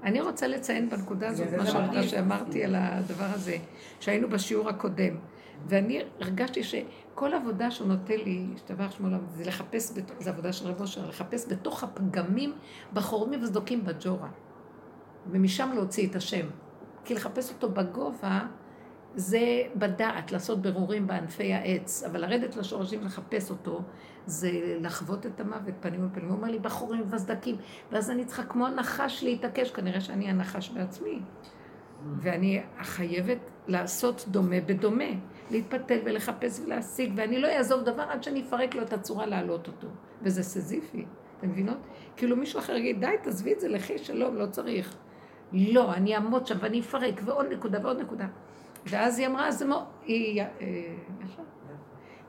[0.02, 3.56] אני רוצה לציין בנקודה הזאת מה שאמרת שאמרתי על הדבר הזה,
[4.00, 5.16] שהיינו בשיעור הקודם,
[5.68, 10.68] ואני הרגשתי שכל עבודה שהוא נותן לי, השתבח שמו לעם, זה לחפש, זה עבודה של
[10.68, 12.52] רב אושר, לחפש בתוך הפגמים,
[12.92, 14.28] בחורמים וסדוקים בג'ורה,
[15.30, 16.46] ומשם להוציא את השם.
[17.06, 18.40] כי לחפש אותו בגובה
[19.14, 23.82] זה בדעת, לעשות ברורים בענפי העץ, אבל לרדת לשורשים לחפש אותו
[24.26, 26.28] זה לחוות את המוות פנים אל פנים.
[26.28, 27.56] הוא אומר לי, בחורים וסדקים,
[27.92, 31.20] ואז אני צריכה כמו הנחש להתעקש, כנראה שאני הנחש בעצמי.
[32.16, 35.10] ואני חייבת לעשות דומה בדומה,
[35.50, 39.88] להתפתל ולחפש ולהשיג, ואני לא אעזוב דבר עד שאני אפרק לו את הצורה להעלות אותו.
[40.22, 41.04] וזה סזיפי,
[41.38, 41.78] אתם מבינות?
[42.16, 44.96] כאילו מישהו אחר יגיד, די, תעזבי את זה, לכי שלום, לא צריך.
[45.52, 48.26] לא, אני אעמוד שם ואני אפרק, ועוד נקודה ועוד נקודה.
[48.86, 49.84] ואז היא אמרה, זה מאוד...
[50.04, 50.42] היא...
[50.42, 50.46] אה,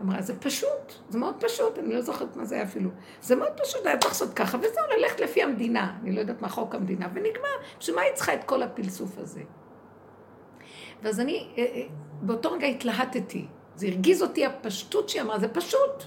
[0.02, 2.90] אמרה, זה פשוט, זה מאוד פשוט, אני לא זוכרת מה זה היה אפילו.
[3.22, 5.98] זה מאוד פשוט, היה צריך לעשות ככה, וזהו, ללכת לפי המדינה.
[6.02, 7.58] אני לא יודעת מה חוק המדינה, ונגמר.
[7.80, 9.42] בשביל מה היא צריכה את כל הפלסוף הזה?
[11.04, 11.82] ואז אני, אה, אה,
[12.22, 13.48] באותו רגע התלהטתי.
[13.76, 16.04] זה הרגיז אותי הפשטות שהיא אמרה, זה פשוט.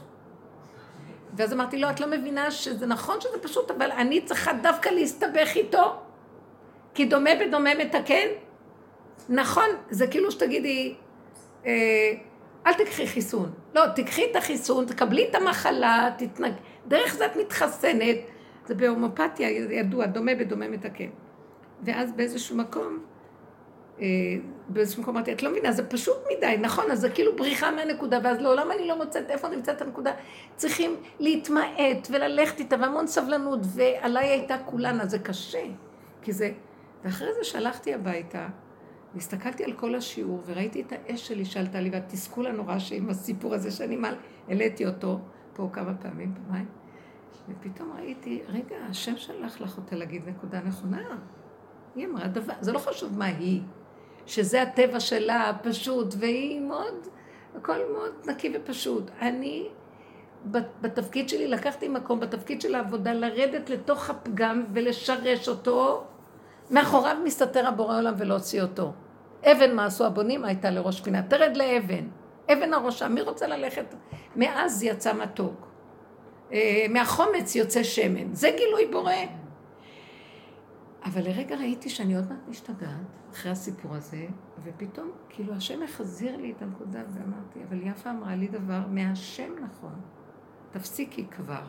[1.37, 5.57] ואז אמרתי, לא, את לא מבינה שזה נכון שזה פשוט, אבל אני צריכה דווקא להסתבך
[5.57, 6.03] איתו,
[6.94, 8.29] כי דומה בדומה מתקן.
[9.29, 10.94] נכון, זה כאילו שתגידי,
[11.66, 12.12] אה,
[12.66, 13.53] אל תקחי חיסון.
[13.74, 16.53] לא, תקחי את החיסון, תקבלי את המחלה, תתנג...
[16.88, 18.16] דרך זה את מתחסנת.
[18.66, 21.09] זה בהומופתיה ידוע, דומה בדומה מתקן.
[21.83, 22.98] ואז באיזשהו מקום,
[24.00, 24.07] אה,
[24.68, 28.18] באיזשהו מקום אמרתי, את לא מבינה, זה פשוט מדי, נכון, אז זה כאילו בריחה מהנקודה,
[28.24, 30.12] ואז לעולם אני לא מוצאת איפה נמצאת הנקודה.
[30.57, 35.62] צריכים להתמעט וללכת איתה, והמון סבלנות, ועליי הייתה כולנה, זה קשה.
[36.22, 36.50] כי זה...
[37.05, 38.49] ואחרי זה שהלכתי הביתה,
[39.15, 43.71] והסתכלתי על כל השיעור, וראיתי את האש שלי שעלתה לי, והתסכול הנורא שעם הסיפור הזה
[43.71, 44.15] שאני מעל,
[44.49, 45.19] העליתי אותו
[45.55, 46.67] פה כמה פעמים, פעמיים,
[47.49, 51.19] ופתאום ראיתי, רגע, השם שלח לך אותה להגיד נקודה נכונה.
[51.95, 53.63] היא אמרה דבר, זה לא חשוב מה היא,
[54.27, 56.95] שזה הטבע שלה, פשוט, והיא מאוד,
[57.57, 59.11] הכל מאוד נקי ופשוט.
[59.21, 59.69] אני,
[60.81, 66.07] בתפקיד שלי, לקחתי מקום, בתפקיד של העבודה, לרדת לתוך הפגם ולשרש אותו.
[66.70, 68.92] מאחוריו מסתתר הבורא עולם ולהוציא אותו.
[69.44, 71.22] אבן מה עשו הבונים הייתה לראש פינה.
[71.22, 72.09] תרד לאבן.
[72.52, 73.94] אבן הראשה, מי רוצה ללכת?
[74.37, 75.66] מאז יצא מתוק.
[76.52, 78.35] אה, מהחומץ יוצא שמן.
[78.35, 79.12] זה גילוי בורא.
[81.04, 82.90] אבל לרגע ראיתי שאני עוד מעט משתגעת,
[83.33, 84.26] אחרי הסיפור הזה,
[84.64, 90.00] ופתאום, כאילו, השם החזיר לי את הנקודה, ואמרתי, אבל יפה אמרה לי דבר מהשם נכון.
[90.72, 91.62] תפסיקי כבר.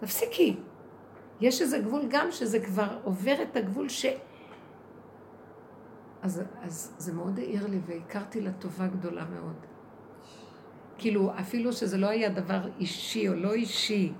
[0.00, 0.56] תפסיקי.
[1.40, 4.06] יש איזה גבול גם שזה כבר עובר את הגבול ש...
[6.22, 9.56] אז, אז זה מאוד העיר לי, והכרתי לה טובה גדולה מאוד.
[10.98, 14.12] כאילו, אפילו שזה לא היה דבר אישי או לא אישי,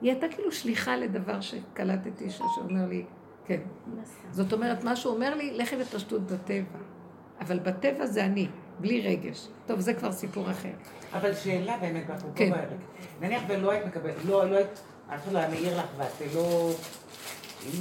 [0.00, 3.04] היא הייתה כאילו שליחה לדבר שקלטתי, שאומר לי,
[3.44, 3.60] כן.
[4.30, 6.78] זאת אומרת, מה שהוא אומר לי, לכי בפשטות בטבע.
[7.40, 8.48] אבל בטבע זה אני,
[8.80, 9.48] בלי רגש.
[9.66, 10.72] טוב, זה כבר סיפור אחר.
[11.12, 12.52] אבל שאלה באמת, כן.
[13.20, 16.70] נניח ולא היית מקבלת, לא, לא היית, אף אחד לא היה מעיר לך ואת לא...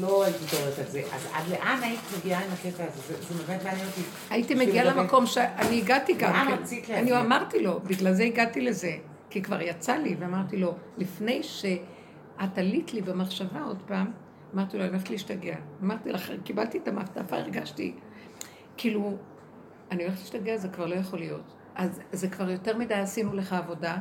[0.02, 3.16] לא הייתי מתעוררת על זה, אז עד לאן היית מגיעה עם הקטע הזה?
[3.22, 4.02] זה, באמת מעניין אותי.
[4.30, 6.48] הייתי מגיעה למקום שאני הגעתי גם כן.
[6.48, 7.20] לאן רצית להגיע?
[7.20, 8.98] אני אמרתי לו, בגלל זה הגעתי לזה.
[9.30, 14.12] כי כבר יצא לי, ואמרתי לו, לפני שאת עלית לי במחשבה עוד פעם,
[14.54, 15.56] אמרתי לו, אני הולכת להשתגע.
[15.84, 17.96] אמרתי לך, קיבלתי את המעטפה, הרגשתי,
[18.78, 19.18] כאילו,
[19.92, 21.54] אני הולכת להשתגע, זה כבר לא יכול להיות.
[21.76, 23.98] אז זה כבר יותר מדי עשינו לך עבודה,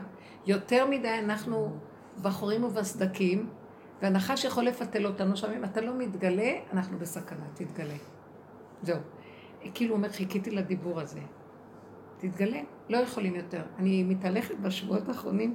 [0.47, 1.77] יותר מדי אנחנו
[2.23, 3.51] בחורים ובסדקים,
[4.03, 7.95] והנחש יכול לפתל אותנו שם, אם אתה לא מתגלה, אנחנו בסכנה, תתגלה.
[8.83, 8.99] זהו.
[9.75, 11.21] כאילו הוא אומר, חיכיתי לדיבור הזה.
[12.19, 13.63] תתגלה, לא יכולים יותר.
[13.79, 15.55] אני מתהלכת בשבועות האחרונים,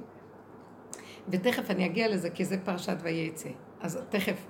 [1.28, 3.48] ותכף אני אגיע לזה, כי זה פרשת ויצא.
[3.80, 4.46] אז תכף,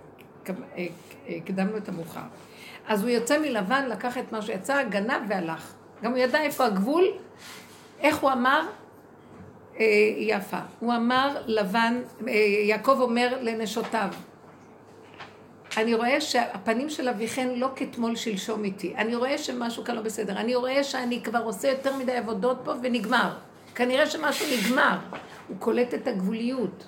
[0.49, 0.87] אה,
[1.29, 2.27] הקדמנו את המאוחר.
[2.87, 5.75] אז הוא יוצא מלבן, לקח את מה שיצא, גנב והלך.
[6.03, 7.05] גם הוא ידע איפה הגבול,
[8.01, 8.66] איך הוא אמר?
[9.81, 9.85] אה,
[10.19, 10.59] יפה.
[10.81, 12.33] הוא אמר לבן, אה,
[12.69, 14.09] יעקב אומר לנשותיו,
[15.77, 18.95] אני רואה שהפנים של אביכן לא כתמול שלשום איתי.
[18.97, 20.37] אני רואה שמשהו כאן לא בסדר.
[20.37, 23.37] אני רואה שאני כבר עושה יותר מדי עבודות פה ונגמר.
[23.75, 24.99] כנראה שמשהו נגמר.
[25.49, 26.87] הוא קולט את הגבוליות.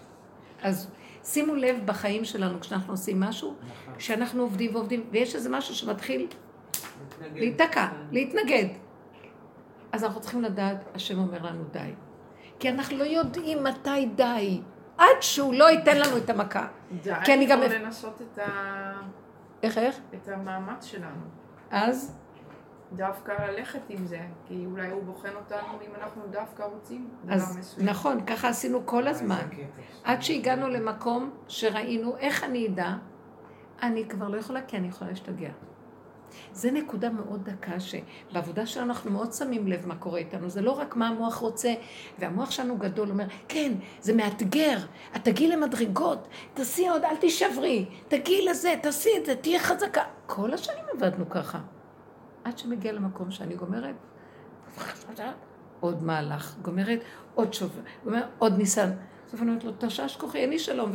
[0.62, 0.90] אז
[1.24, 3.55] שימו לב בחיים שלנו כשאנחנו עושים משהו,
[3.98, 6.26] כשאנחנו עובדים ועובדים, ויש איזה משהו שמתחיל
[7.35, 8.66] להיתקע, להתנגד.
[9.92, 11.90] אז אנחנו צריכים לדעת, השם אומר לנו די.
[12.60, 14.60] כי אנחנו לא יודעים מתי די,
[14.98, 16.66] עד שהוא לא ייתן לנו את המכה.
[17.02, 17.60] די, כי אני גם...
[17.60, 18.92] לנסות את ה...
[19.62, 20.00] איך, איך?
[20.14, 21.24] את המאמץ שלנו.
[21.70, 22.16] אז?
[22.92, 27.88] דווקא ללכת עם זה, כי אולי הוא בוחן אותנו אם אנחנו דווקא רוצים אז מסוים.
[27.88, 29.48] נכון, ככה עשינו כל הזמן.
[30.04, 32.94] עד שהגענו למקום שראינו איך אני אדע,
[33.82, 35.50] אני כבר לא יכולה, כי אני יכולה להשתגע.
[36.52, 40.50] זה נקודה מאוד דקה שבעבודה שלנו אנחנו מאוד שמים לב מה קורה איתנו.
[40.50, 41.74] זה לא רק מה המוח רוצה,
[42.18, 44.78] והמוח שלנו גדול, אומר, כן, זה מאתגר,
[45.16, 50.02] את תגיעי למדרגות, תעשי עוד, אל תישברי, תגיעי לזה, תעשי את זה, תהיה חזקה.
[50.26, 51.58] כל השנים עבדנו ככה.
[52.44, 53.94] עד שמגיע למקום שאני גומרת,
[55.80, 57.00] עוד מהלך, גומרת
[57.34, 58.90] עוד שובר, גומרת עוד ניסן.
[59.30, 60.92] בסוף אני אומרת לו, תשש כוחי, אין לי שלום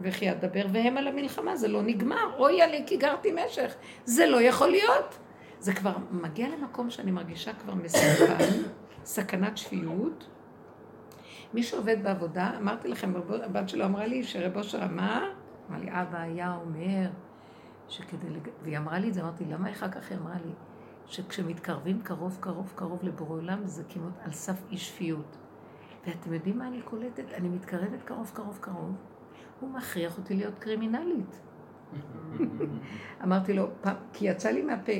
[0.00, 3.74] וכי אדבר, והם על המלחמה, זה לא נגמר, אוי עלי כי גרתי משך,
[4.04, 5.18] זה לא יכול להיות.
[5.60, 8.48] זה כבר מגיע למקום שאני מרגישה כבר מסוכן,
[9.04, 10.28] סכנת שפיות.
[11.54, 13.12] מי שעובד בעבודה, אמרתי לכם,
[13.44, 15.32] הבת שלו אמרה לי שרב אושר אמר,
[15.70, 17.10] אמר לי, אבא היה אומר,
[17.88, 18.48] שכדי, לג...
[18.62, 20.52] והיא אמרה לי את זה, אמרתי, למה אחר כך היא אמרה לי,
[21.06, 25.36] שכשמתקרבים קרוב, קרוב, קרוב לבורא עולם, זה כמעט על סף אי שפיות.
[26.08, 27.32] ואתם יודעים מה אני קולטת?
[27.34, 28.92] אני מתקרבת קרוב, קרוב, קרוב.
[29.60, 31.40] הוא מכריח אותי להיות קרימינלית.
[33.24, 34.92] אמרתי לו, פעם, כי יצא לי מהפה,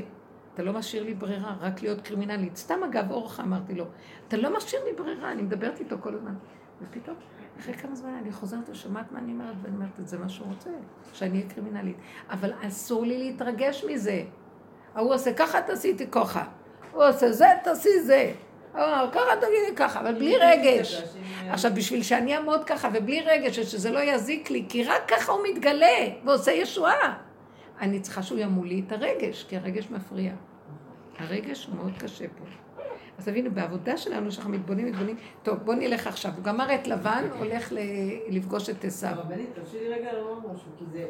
[0.54, 2.56] אתה לא משאיר לי ברירה, רק להיות קרימינלית.
[2.56, 3.84] סתם אגב, אורך אמרתי לו,
[4.28, 6.34] אתה לא משאיר לי ברירה, אני מדברת איתו כל הזמן.
[6.82, 7.16] ופתאום,
[7.58, 10.70] אחרי כמה זמן אני חוזרת ושומעת מה אני אומרת, ואני אומרת, זה מה שהוא רוצה,
[11.12, 11.96] שאני אהיה קרימינלית.
[12.30, 14.24] אבל אסור לי להתרגש מזה.
[14.94, 16.44] ההוא עושה ככה, תעשי ככה.
[16.92, 18.32] הוא עושה זה, תעשי זה.
[19.12, 21.02] ככה תגידי ככה, אבל בלי רגש.
[21.50, 25.40] עכשיו, בשביל שאני אעמוד ככה ובלי רגש, ושזה לא יזיק לי, כי רק ככה הוא
[25.50, 27.14] מתגלה ועושה ישועה.
[27.80, 30.32] אני צריכה שהוא ימול לי את הרגש, כי הרגש מפריע.
[31.18, 32.44] הרגש הוא מאוד קשה פה.
[33.18, 36.32] אז תבינו, בעבודה שלנו, שאנחנו מתבונים, מתבונים, טוב, בוא נלך עכשיו.
[36.36, 37.72] הוא גמר את לבן, הולך
[38.28, 39.12] לפגוש את עשיו.
[39.16, 41.04] רבנית, תרשי לי רגע לומר משהו, כי זה,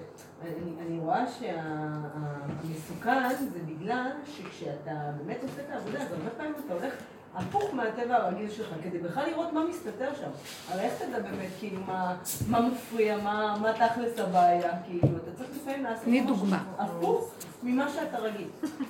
[0.87, 6.95] אני רואה שהמסוכן זה בגלל שכשאתה באמת עושה את העבודה, אז הרבה פעמים אתה הולך
[7.39, 10.31] הפוך מהטבע הרגיל שלך, כדי בכלל לראות מה מסתתר שם.
[10.69, 12.17] הרי איך תדע באמת, כאילו, מה,
[12.49, 16.65] מה מפריע, מה, מה תכלס הבעיה, כאילו, אתה צריך לפעמים לעשות תני דוגמה.
[16.79, 18.49] הפוך ממה שאתה רגיל.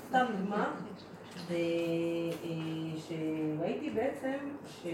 [0.08, 0.64] סתם דוגמה,
[1.50, 1.56] אה,
[3.08, 4.36] שראיתי בעצם
[4.68, 4.86] ש...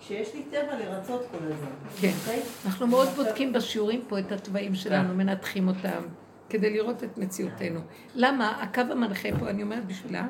[0.00, 1.70] שיש לי טבע לרצות כל הזמן.
[2.00, 2.12] כן.
[2.20, 2.42] אוקיי?
[2.66, 5.16] אנחנו מאוד בודקים בשיעורים פה את התוואים שלנו, כן.
[5.16, 6.02] מנתחים אותם,
[6.48, 7.80] כדי לראות את מציאותנו.
[8.14, 8.62] למה?
[8.62, 10.28] הקו המנחה פה, אני אומרת בשבילה,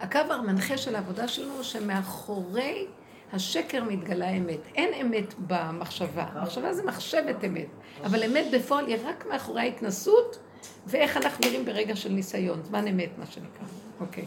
[0.00, 2.86] הקו המנחה של העבודה שלנו, שמאחורי
[3.32, 4.60] השקר מתגלה אמת.
[4.74, 6.26] אין אמת במחשבה.
[6.42, 7.66] מחשבה זה מחשבת אמת.
[8.04, 10.38] אבל אמת בפועל היא רק מאחורי ההתנסות,
[10.86, 12.62] ואיך אנחנו נראים ברגע של ניסיון.
[12.62, 13.66] זמן אמת, מה שנקרא.
[14.00, 14.24] אוקיי.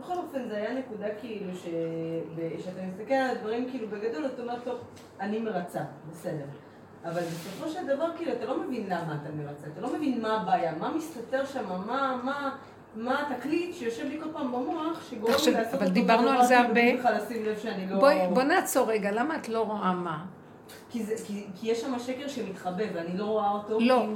[0.00, 1.52] בכל אופן, זה היה נקודה כאילו,
[2.64, 4.78] שאתה מסתכל על הדברים כאילו בגדול, אתה אומר, טוב,
[5.20, 6.44] אני מרצה, בסדר.
[7.04, 10.40] אבל בסופו של דבר, כאילו, אתה לא מבין למה אתה מרצה, אתה לא מבין מה
[10.40, 12.56] הבעיה, מה מסתתר שם, מה, מה,
[12.96, 16.58] מה התקליט שיושב לי כל פעם במוח, שגורם לי לעשות אותו אבל דיברנו על זה
[16.58, 16.80] הרבה.
[17.90, 20.18] לא- בואי, בוא נעצור רגע, למה את לא רואה מה?
[20.90, 23.78] כי, זה, כי, כי יש שם שקר שמתחבא ואני לא רואה אותו.
[23.80, 24.06] לא.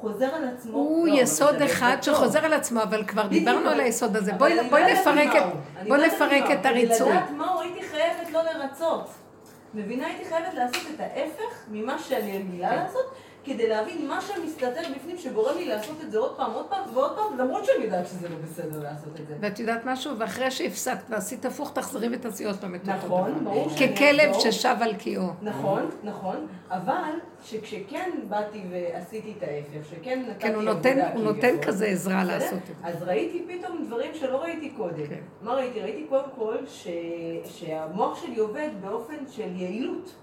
[0.00, 0.76] חוזר על עצמו.
[0.76, 4.32] הוא לא, יסוד אחד שחוזר על עצמו, אבל כבר דיברנו על היסוד הזה.
[4.32, 4.54] בואי
[4.92, 5.42] נפרק את,
[5.88, 7.10] בואי נפרק את הריצוי.
[7.10, 9.10] לדעת מהו הייתי חייבת לא לרצות.
[9.74, 13.14] מבינה, הייתי חייבת לעשות את ההפך ממה שאני רגילה לעשות.
[13.44, 17.16] כדי להבין מה שמסתתר בפנים שגורם לי לעשות את זה עוד פעם, עוד פעם ועוד
[17.16, 19.34] פעם, למרות שאני יודעת שזה לא בסדר לעשות את זה.
[19.40, 20.18] ואת יודעת משהו?
[20.18, 23.06] ואחרי שהפסקת ועשית הפוך, תחזרי ותעשי עוד פעם את אותו דבר.
[23.06, 25.22] נכון, ברור שאני ככלב ששב על קיאו.
[25.42, 27.12] נכון, נכון, אבל
[27.44, 32.58] שכשכן באתי ועשיתי את ההפך, שכן נתתי כן, הוא נותן, הוא נותן כזה עזרה לעשות
[32.58, 32.88] את זה.
[32.88, 35.06] אז ראיתי פתאום דברים שלא ראיתי קודם.
[35.06, 35.20] כן.
[35.42, 35.80] מה ראיתי?
[35.80, 36.56] ראיתי קודם כל
[37.44, 40.14] שהמוח שלי עובד באופן של יעילות.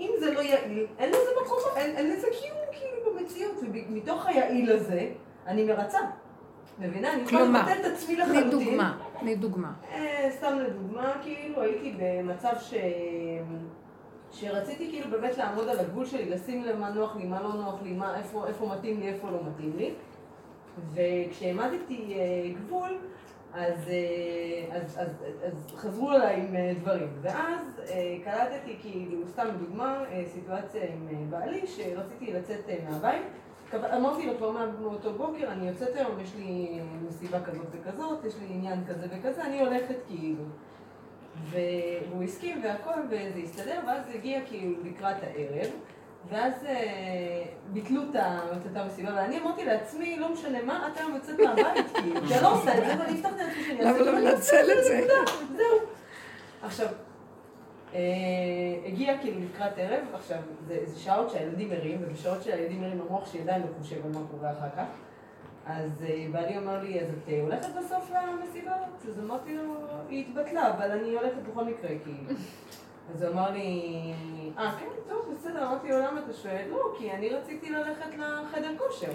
[0.00, 4.72] אם זה לא יעיל, אין לזה מקום, אין, אין לזה קיום כאילו במציאות, ומתוך היעיל
[4.72, 5.08] הזה,
[5.46, 5.98] אני מרצה.
[6.78, 7.12] מבינה?
[7.12, 8.50] אני יכולה לבטל את עצמי לחלוטין.
[8.50, 9.72] תני דוגמה, תני דוגמה.
[9.92, 12.74] אה, סתם לדוגמה, כאילו הייתי במצב ש...
[14.32, 17.82] שרציתי כאילו באמת לעמוד על הגבול שלי, לשים לב מה נוח לי, מה לא נוח
[17.82, 19.90] לי, מה, איפה, איפה מתאים לי, איפה לא מתאים לי.
[20.94, 22.98] וכשהעמדתי אה, גבול,
[23.54, 25.08] אז, אה, אז, אז,
[25.44, 27.08] אז חזרו אליי עם אה, דברים.
[27.20, 33.22] ואז אה, קלטתי, כאילו, סתם דוגמה, סיטואציה עם בעלי, שרציתי לצאת מהבית.
[33.74, 38.46] אמרתי לו כבר מאותו בוקר, אני יוצאת היום, יש לי מסיבה כזאת וכזאת, יש לי
[38.54, 40.44] עניין כזה וכזה, אני הולכת כאילו.
[41.50, 45.70] והוא הסכים והכל, וזה הסתדר, ואז הגיע כאילו לקראת הערב.
[46.30, 51.40] ואז אה, ביטלו את אותה מסיבה, ואני אמרתי לעצמי, לא משנה מה, את היום יוצאת
[51.40, 54.10] מהבית, כי אני לא עושה את זה, ואני אפתח את עצמי שאני אעשה את זה.
[54.10, 55.06] למה לא לנצל את זה?
[55.56, 55.78] זהו.
[56.62, 56.86] עכשיו,
[57.94, 58.00] אה,
[58.86, 63.62] הגיע כאילו לקראת ערב, עכשיו, זה שעות שהילדים ערים, ובשעות שהילדים ערים המוח שלי עדיין
[63.62, 64.86] לא חושב על מה קורה אחר כך.
[65.66, 68.72] אז אה, בעלי אמר לי, אז את הולכת בסוף למסיבה?
[69.08, 69.62] אז אמרתי לו,
[70.08, 72.38] היא התבטלה, אבל אני הולכת בכל מקרה, כאילו.
[73.14, 73.92] אז הוא אמר לי,
[74.58, 76.64] אה, כן, טוב, בסדר, אמרתי לו, למה אתה שואל?
[76.70, 79.12] לא, כי אני רציתי ללכת לחדר כושר.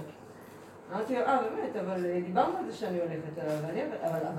[0.93, 4.29] אמרתי לו, אה, באמת, אבל אה, דיברנו על זה שאני הולכת אליו,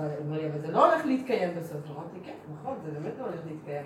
[0.51, 1.77] אבל זה לא הולך להתקיים בסוף.
[1.95, 3.85] אמרתי, כן, נכון, זה באמת לא הולך להתקיים.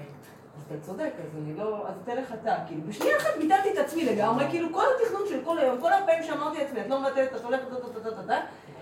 [0.58, 4.06] אז אתה צודק, אז אני לא, אז תלך אתה, כאילו, בשנייה אחת ביטלתי את עצמי
[4.06, 7.44] לגמרי, כאילו, כל התכנון של כל היום, כל הפעמים שאמרתי לעצמי, את לא מבטלת, את
[7.46, 7.66] הולכת,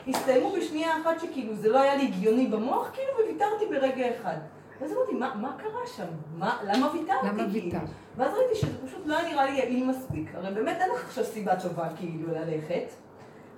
[0.07, 4.37] הסתיימו בשנייה אחת שכאילו זה לא היה לי הגיוני במוח, כאילו, וויתרתי ברגע אחד.
[4.81, 6.07] ואז אמרתי, מה, מה קרה שם?
[6.37, 7.27] מה, למה ויתרתי?
[7.27, 7.89] למה ויתרת?
[8.17, 10.35] ואז ראיתי שזה פשוט לא נראה לי יעיל מספיק.
[10.35, 12.91] הרי באמת אין לך עכשיו סיבה טובה כאילו ללכת.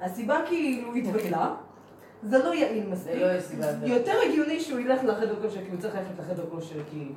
[0.02, 1.56] הסיבה כאילו התבטלה.
[2.24, 3.14] זה לא יעיל מספיק.
[3.14, 3.66] זה לא סיבה.
[3.84, 7.14] יותר הגיוני שהוא ילך לחדר כושר, כי הוא צריך ללכת לחדר כושר, כאילו.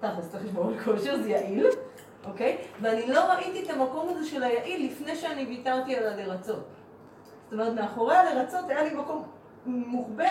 [0.00, 1.66] תכלס, צריך לשמור על כושר, זה יעיל,
[2.24, 2.58] אוקיי?
[2.80, 6.64] ואני לא ראיתי את המקום הזה של היעיל לפני שאני ויתרתי על הלרצות.
[7.44, 9.22] זאת אומרת, מאחורי הלרצות היה לי מקום
[9.66, 10.30] מוחבא,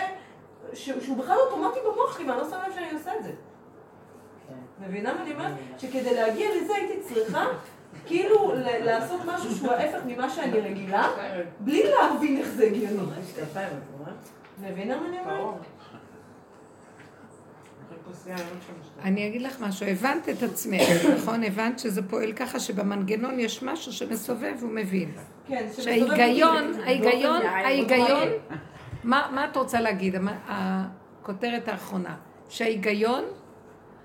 [0.74, 3.32] שהוא בכלל אוטומטי במוח שלי, ואני לא שמה לב שאני עושה את זה.
[4.88, 5.52] מבינה מה אני אומרת?
[5.78, 7.44] שכדי להגיע לזה הייתי צריכה
[8.06, 8.52] כאילו
[8.84, 11.08] לעשות משהו שהוא ההפך ממה שאני רגילה,
[11.60, 13.02] בלי להבין איך זה הגיוני.
[13.22, 14.12] משקפיים, את רואה?
[14.70, 15.54] מבינה מה אני אומרת?
[19.02, 21.44] אני אגיד לך משהו, הבנת את עצמך, נכון?
[21.44, 25.12] הבנת שזה פועל ככה שבמנגנון יש משהו שמסובב והוא מבין.
[25.46, 26.80] כן, שמסתובב שההיגיון.
[26.84, 28.28] ההיגיון, ההיגיון,
[29.04, 30.14] מה מה את רוצה להגיד?
[30.48, 32.16] הכותרת האחרונה,
[32.48, 33.24] שההיגיון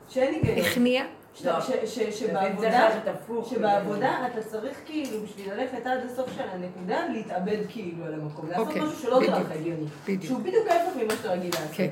[0.10, 0.66] שאין היגיון.
[0.68, 1.04] הכניע,
[1.36, 3.50] שבעבודה, הפוך.
[3.50, 8.50] שבעבודה אתה צריך כאילו, בשביל ללכת עד הסוף של הנקודה, להתאבד כאילו על המקום.
[8.50, 9.86] לעשות אוקיי, משהו שלא נראה לך הגיוני.
[10.24, 11.76] שהוא בדיוק ההפך ממה שאתה רגיל לעשות.
[11.76, 11.90] כן.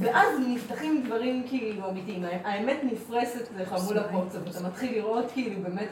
[0.00, 2.24] ואז נפתחים דברים כאילו אמיתיים.
[2.44, 5.88] האמת נפרסת לך מול הפרצוף, אתה מתחיל לראות כאילו באמת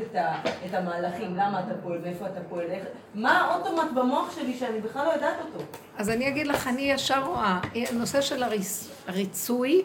[0.67, 2.67] את, המהלכים, למה אתה פועל, מאיפה אתה פועל,
[3.15, 5.65] מה האוטומט במוח שלי שאני בכלל לא יודעת אותו.
[5.99, 9.83] אז אני אגיד לך, אני ישר רואה, הנושא של הריצ- הריצוי,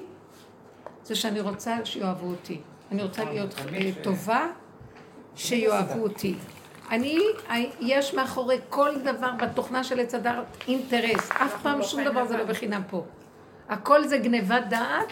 [1.09, 2.59] זה שאני רוצה שיאהבו אותי.
[2.91, 4.47] אני רוצה להיות אה, טובה,
[5.35, 6.35] שיאהבו אותי.
[6.91, 7.19] אני,
[7.79, 11.31] יש מאחורי כל דבר בתוכנה של עץ הדת אינטרס.
[11.31, 13.05] אף פעם שום דבר זה לא בחינם פה.
[13.69, 15.07] הכל זה גניבת דעת,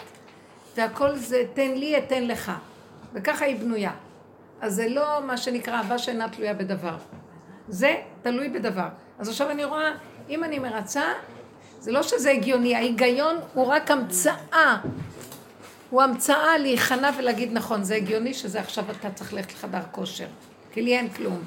[0.76, 2.52] והכל זה תן לי, אתן לך.
[3.12, 3.92] וככה היא בנויה.
[4.60, 6.96] אז זה לא מה שנקרא אהבה שאינה תלויה בדבר.
[7.68, 8.88] זה תלוי בדבר.
[9.18, 9.92] אז עכשיו אני רואה,
[10.28, 11.04] אם אני מרצה,
[11.80, 14.78] זה לא שזה הגיוני, ההיגיון הוא רק המצאה.
[15.90, 20.26] הוא המצאה להיכנע ולהגיד נכון, זה הגיוני שזה עכשיו אתה צריך ללכת לחדר כושר.
[20.72, 21.38] כי לי אין כלום.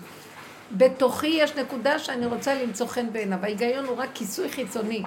[0.72, 3.40] בתוכי יש נקודה שאני רוצה למצוא חן בעיניו.
[3.44, 5.04] ההיגיון הוא רק כיסוי חיצוני.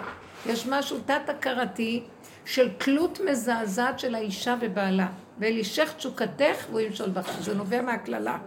[0.47, 2.03] יש משהו תת-הכרתי
[2.45, 5.07] של תלות מזעזעת של האישה ובעלה.
[5.39, 7.41] ואלישך תשוקתך והוא ימשול בך.
[7.41, 8.39] זה נובע מהקללה.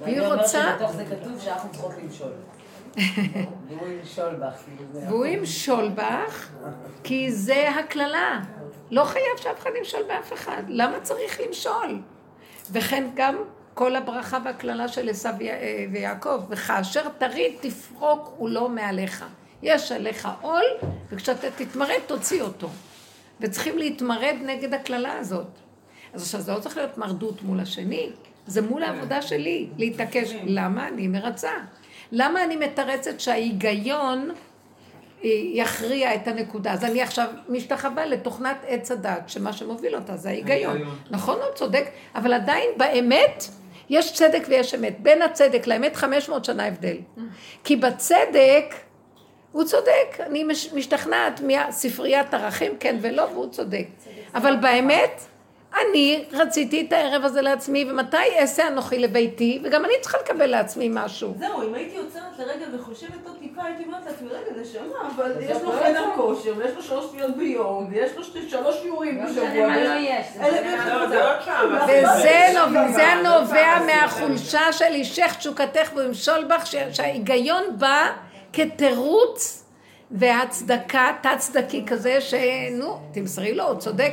[0.00, 0.62] והיא ואני אומרת רוצה...
[0.78, 2.32] שבתוך זה כתוב שאנחנו צריכות למשול.
[3.68, 5.06] והוא ימשול בך, כאילו.
[5.08, 6.48] והוא ימשול בך,
[7.04, 8.40] כי זה הקללה.
[8.90, 10.62] לא חייב שאף אחד ימשול באף אחד.
[10.68, 12.00] למה צריך למשול?
[12.72, 13.36] וכן גם
[13.74, 19.24] כל הברכה והקללה של עשו ו- ויעקב, וכאשר תריד תפרוק הוא לא מעליך.
[19.62, 20.64] יש עליך עול,
[21.10, 22.68] וכשאתה תתמרד תוציא אותו.
[23.40, 25.46] וצריכים להתמרד נגד הקללה הזאת.
[26.14, 28.10] אז עכשיו זה לא צריך להיות מרדות מול השני,
[28.46, 30.32] זה מול העבודה שלי, להתעקש.
[30.44, 31.50] למה אני מרצה?
[32.12, 34.34] למה אני מתרצת שההיגיון אה,
[35.52, 36.72] יכריע את הנקודה?
[36.72, 40.76] אז אני עכשיו משתחווה לתוכנת עץ הדת, שמה שמוביל אותה זה ההיגיון.
[41.10, 41.84] נכון, הוא צודק,
[42.14, 43.44] אבל עדיין באמת
[43.90, 45.00] יש צדק ויש אמת.
[45.00, 46.96] בין הצדק לאמת 500 שנה הבדל.
[47.64, 48.74] כי בצדק
[49.52, 53.86] הוא צודק, אני מש- משתכנעת מספריית ערכים, כן ולא, והוא צודק.
[54.34, 55.20] אבל באמת,
[55.74, 60.88] אני רציתי את הערב הזה לעצמי, ומתי אעשה אנוכי לביתי, וגם אני צריכה לקבל לעצמי
[60.92, 61.34] משהו.
[61.38, 64.82] זהו, אם הייתי עוצרת לרגע וחושבת עוד טיפה, הייתי אומרת לעצמי, רגע, נשמה,
[65.16, 69.18] אבל יש לו חדר כושר, ויש לו שלוש שניות ביום, ויש לו שתי- שלוש שיעורים
[69.24, 69.76] לא בשבוע.
[69.76, 70.26] לא יש.
[70.34, 71.74] זה לא, זה פעם.
[72.88, 78.06] וזה נובע, זה מהחולשה של אישך תשוקתך וימשול בך, שההיגיון בא
[78.52, 79.64] כתירוץ
[80.10, 84.12] והצדקה, תת-צדקי כזה, שנו, תמסרי לו, הוא צודק.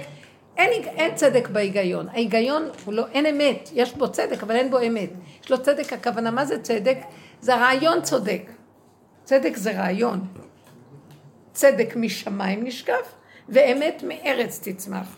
[0.58, 2.10] אין, אין צדק בהיגיון.
[2.10, 3.70] ההיגיון לא, אין אמת.
[3.74, 5.10] יש בו צדק, אבל אין בו אמת.
[5.44, 6.98] יש לו צדק, הכוונה, מה זה צדק?
[7.42, 8.42] זה הרעיון צודק.
[9.24, 10.28] צדק זה רעיון.
[11.54, 13.16] צדק משמיים נשקף,
[13.50, 15.18] ואמת מארץ תצמח.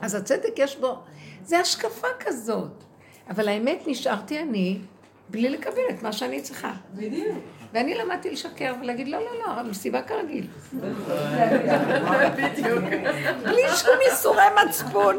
[0.00, 0.98] אז הצדק יש בו,
[1.42, 2.84] זה השקפה כזאת.
[3.30, 4.78] אבל האמת נשארתי אני
[5.28, 6.72] בלי לקבל את מה שאני צריכה.
[6.94, 7.38] בדיוק.
[7.76, 10.46] ואני למדתי לשקר ולהגיד לא, לא, לא, המסיבה כרגיל.
[13.44, 15.16] בלי שום ייסורי מצפון.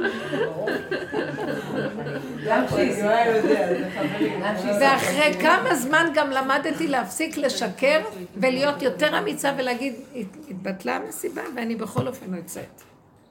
[4.82, 8.00] ואחרי כמה זמן גם למדתי להפסיק לשקר
[8.38, 12.84] ולהיות יותר אמיצה ולהגיד, "הת- התבטלה המסיבה ואני בכל אופן יוצאת.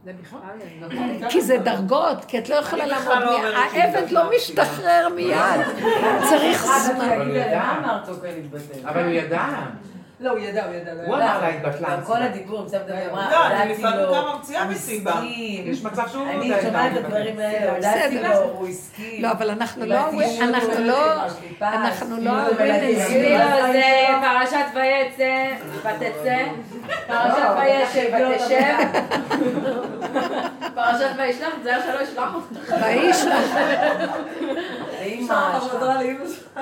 [0.06, 3.08] זה בכלל, כי זה דרגות, כי את לא יכולה לעמוד,
[3.42, 5.38] לא העבד לא שהתבטלה משתחרר מיד,
[6.28, 7.10] צריך זמן.
[7.10, 7.72] אבל הוא ידע.
[8.84, 9.46] אבל הוא ידע.
[10.20, 10.94] לא, הוא ידע, הוא ידע.
[10.94, 11.24] לא הוא ידע.
[11.24, 12.00] אמר לה התבטלה.
[12.06, 15.20] כל הדיבור, בסדר, היא אמרה, לא, אני לפעמים גם ממציאה מסיבה.
[15.64, 17.04] יש מצב שהוא לא אני שומעת את.
[17.04, 18.18] הדברים האלה, הודעתי.
[18.22, 19.22] לו, הוא הסכים.
[19.22, 21.22] לא, אבל אנחנו לא, קיבלתי אנחנו לא,
[21.60, 22.54] אנחנו לא זה.
[22.54, 23.82] בשבילו זה
[24.22, 26.38] פרשת ויצא, ותצא,
[27.06, 29.00] פרשת וישב ותשב,
[30.74, 32.74] פרשת וישלח, זה היה שלא ישלח אותך.
[35.00, 35.80] לאמא עכשיו
[36.26, 36.60] שלך.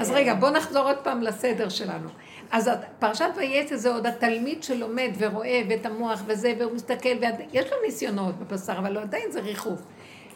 [0.00, 2.08] אז רגע, בואו נחזור עוד פעם לסדר שלנו.
[2.50, 7.76] אז פרשת ויצא זה עוד התלמיד שלומד ורואה ואת המוח וזה, והוא מסתכל, ויש לו
[7.86, 9.80] ניסיונות בבשר, אבל עדיין זה ריחוף.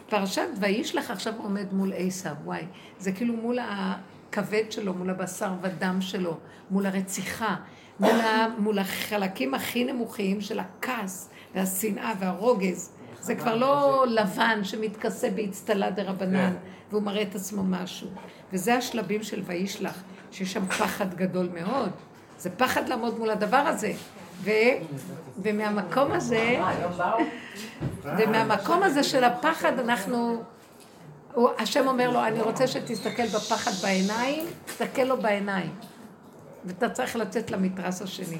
[0.09, 2.62] פרשת וישלח עכשיו עומד מול עשיו, וואי,
[2.99, 6.37] זה כאילו מול הכבד שלו, מול הבשר ודם שלו,
[6.71, 7.57] מול הרציחה,
[8.01, 8.21] מול,
[8.59, 12.93] מול החלקים הכי נמוכים של הכעס והשנאה והרוגז.
[13.21, 16.55] זה כבר לא לבן שמתכסה באצטלה דה רבנן,
[16.91, 18.09] והוא מראה את עצמו משהו.
[18.53, 21.91] וזה השלבים של וישלח, שיש שם פחד גדול מאוד.
[22.39, 23.93] זה פחד לעמוד מול הדבר הזה.
[24.43, 24.51] ו,
[25.43, 26.61] ומהמקום הזה,
[28.05, 30.43] ומהמקום הזה של הפחד אנחנו,
[31.35, 35.71] הוא, השם אומר לו, אני רוצה שתסתכל בפחד בעיניים, תסתכל לו בעיניים.
[36.64, 38.39] ואתה צריך לצאת למתרס השני.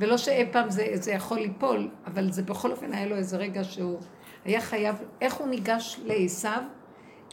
[0.00, 3.64] ולא שאי פעם זה, זה יכול ליפול, אבל זה בכל אופן היה לו איזה רגע
[3.64, 3.98] שהוא
[4.44, 6.48] היה חייב, איך הוא ניגש לעשו?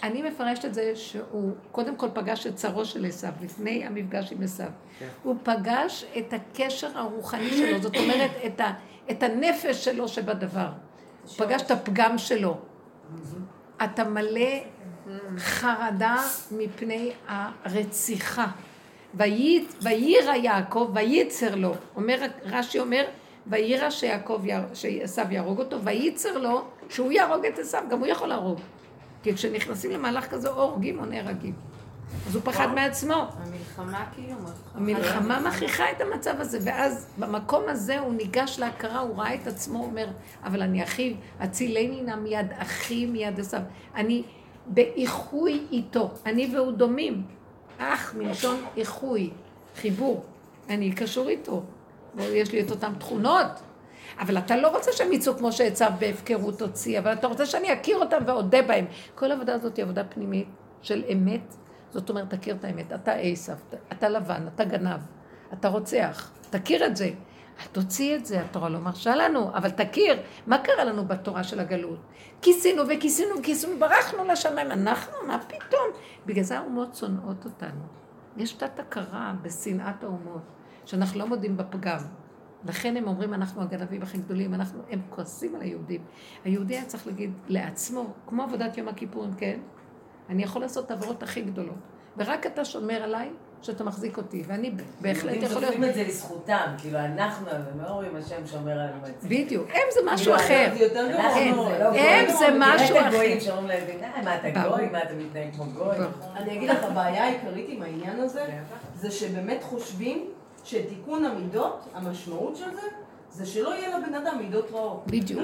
[0.03, 4.43] אני מפרשת את זה שהוא קודם כל פגש את שרו של עשו, לפני המפגש עם
[4.43, 4.63] עשו.
[4.99, 5.07] כן.
[5.24, 8.74] הוא פגש את הקשר הרוחני שלו, זאת אומרת, את, ה,
[9.11, 10.70] את הנפש שלו שבדבר.
[11.24, 12.57] הוא פגש את הפגם שלו.
[13.84, 14.49] אתה מלא
[15.38, 16.15] חרדה
[16.51, 18.47] מפני הרציחה.
[19.82, 21.76] ויירא יעקב, וייצר לו.
[21.95, 23.05] אומר, רש"י אומר,
[23.47, 24.43] ויירא שיעקב,
[24.74, 28.59] שעשו יהרוג אותו, וייצר לו שהוא יהרוג את עשו, גם הוא יכול להרוג.
[29.24, 31.53] כי כשנכנסים למהלך כזה, או הורגים או נהרגים.
[32.28, 33.28] אז הוא פחד מעצמו.
[33.38, 34.36] המלחמה כאילו...
[34.76, 39.80] המלחמה מכריחה את המצב הזה, ואז במקום הזה הוא ניגש להכרה, הוא ראה את עצמו,
[39.80, 40.07] הוא אומר,
[40.43, 43.61] אבל אני אחיו, הצילני נא מיד אחי מיד עשיו.
[43.95, 44.24] אני
[44.68, 47.36] באיחוי איתו, אני והוא דומים.
[47.78, 49.30] אח מלשון איחוי,
[49.75, 50.23] חיבור.
[50.69, 51.63] אני קשור איתו.
[52.19, 53.47] יש לי את אותן תכונות.
[54.19, 57.97] אבל אתה לא רוצה שהם יצאו כמו שעצב בהפקרות הוציא, אבל אתה רוצה שאני אכיר
[57.97, 58.86] אותם ואודה בהם.
[59.15, 60.47] כל העבודה הזאת היא עבודה פנימית
[60.82, 61.55] של אמת.
[61.91, 62.93] זאת אומרת, תכיר את האמת.
[62.93, 63.53] אתה עשב,
[63.91, 64.99] אתה לבן, אתה גנב,
[65.53, 66.32] אתה רוצח.
[66.49, 67.09] תכיר את זה.
[67.72, 71.99] תוציא את זה, התורה לא מרשה לנו, אבל תכיר, מה קרה לנו בתורה של הגלות?
[72.41, 75.88] כיסינו וכיסינו וכיסינו, ברחנו לשמיים, אנחנו, מה פתאום?
[76.26, 77.82] בגלל זה האומות שונאות אותנו.
[78.38, 80.41] יש תת הכרה בשנאת האומות,
[80.86, 81.99] שאנחנו לא מודים בפגם.
[82.66, 86.01] לכן הם אומרים, אנחנו הגנבים הכי גדולים, אנחנו, הם כועסים על היהודים.
[86.45, 89.60] היהודי היה צריך להגיד לעצמו, כמו עבודת יום הכיפורים, כן?
[90.30, 91.76] אני יכול לעשות את העברות הכי גדולות.
[92.18, 93.30] ורק אתה שומר עליי,
[93.62, 95.43] שאתה מחזיק אותי, ואני בהחלט יכול להיות...
[95.43, 99.70] יהודים זוכרים את זה לזכותם, כאילו אנחנו, הם לא אומרים השם שומר עלינו את בדיוק,
[99.70, 100.72] הם זה משהו אחר.
[101.95, 103.10] הם זה משהו אחר.
[103.12, 105.95] גויים שאומרים להם, מה אתה גוי, מה אתה מתנהג כמו גוי.
[106.36, 108.45] אני אגיד לך, הבעיה העיקרית עם העניין הזה,
[108.95, 110.26] זה שבאמת חושבים
[110.64, 112.88] שתיקון המידות, המשמעות של זה,
[113.38, 115.03] זה שלא יהיה לבן אדם מידות רעות.
[115.07, 115.41] בדיוק.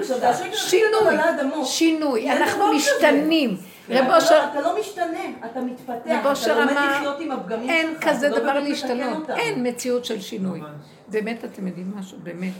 [0.52, 3.56] שינוי, שינוי, אנחנו משתנים.
[3.90, 4.44] רב אושר...
[4.50, 7.70] אתה לא משתנה, אתה מתפתח, אתה לומד לחיות עם הפגמים שלך.
[7.70, 10.60] אין כזה לא דבר להשתנות, אין מציאות של שינוי.
[11.08, 12.52] באמת, אתם יודעים משהו, באמת.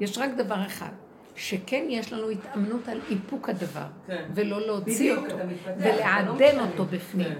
[0.00, 0.90] יש רק דבר אחד,
[1.36, 4.24] שכן יש לנו התאמנות על איפוק הדבר, כן.
[4.34, 5.34] ולא להוציא אותו,
[5.78, 7.34] ולעדן לא אותו בפנים.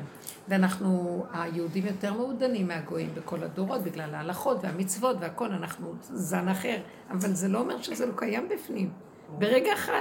[0.49, 6.76] ואנחנו, היהודים יותר מעודנים מהגויים בכל הדורות, בגלל ההלכות והמצוות והכל, אנחנו זן אחר,
[7.11, 8.90] אבל זה לא אומר שזה לא קיים בפנים.
[9.38, 10.01] ברגע אחד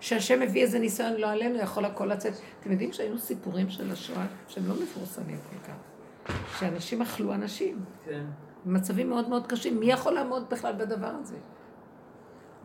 [0.00, 2.34] שהשם מביא איזה ניסיון לא עלינו, יכול הכל לצאת.
[2.60, 7.84] אתם יודעים שהיו סיפורים של השואה שהם לא מפורסמים כל כך, שאנשים אכלו אנשים.
[8.04, 8.24] כן.
[8.64, 9.80] במצבים מאוד מאוד קשים.
[9.80, 11.36] מי יכול לעמוד בכלל בדבר הזה?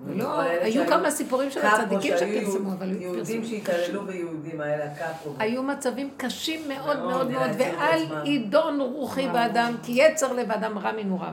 [0.07, 5.33] לא, היו כמה סיפורים של הצדיקים שפרסמו, אבל היו יהודים שהתעללו ביהודים, האלה קאפו.
[5.39, 10.91] היו מצבים קשים מאוד מאוד מאוד, ואל ידון רוחי באדם, כי יצר לב האדם רע
[10.91, 11.31] מנוריו.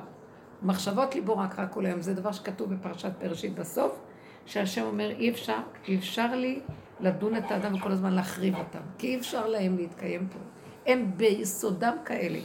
[0.63, 4.01] מחשבות ליבו רק רק כל היום, זה דבר שכתוב בפרשת בראשית בסוף,
[4.47, 5.59] שהשם אומר, אי אפשר,
[5.89, 6.61] אי אפשר לי
[7.01, 10.39] לדון את האדם וכל הזמן להחריב אותם, כי אי אפשר להם להתקיים פה.
[10.87, 12.39] הם ביסודם כאלה.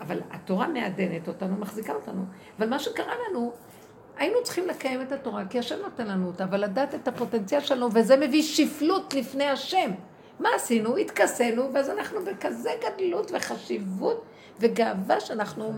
[0.00, 2.24] אבל התורה מעדנת אותנו, מחזיקה אותנו.
[2.58, 3.52] אבל מה שקרה לנו,
[4.16, 7.88] היינו צריכים לקיים את התורה, כי השם נותן לנו אותה, אבל לדעת את הפוטנציאל שלנו,
[7.92, 9.90] וזה מביא שפלות לפני השם.
[10.40, 10.96] מה עשינו?
[10.96, 14.24] התכסינו, ואז אנחנו בכזה גדלות וחשיבות
[14.60, 15.72] וגאווה שאנחנו...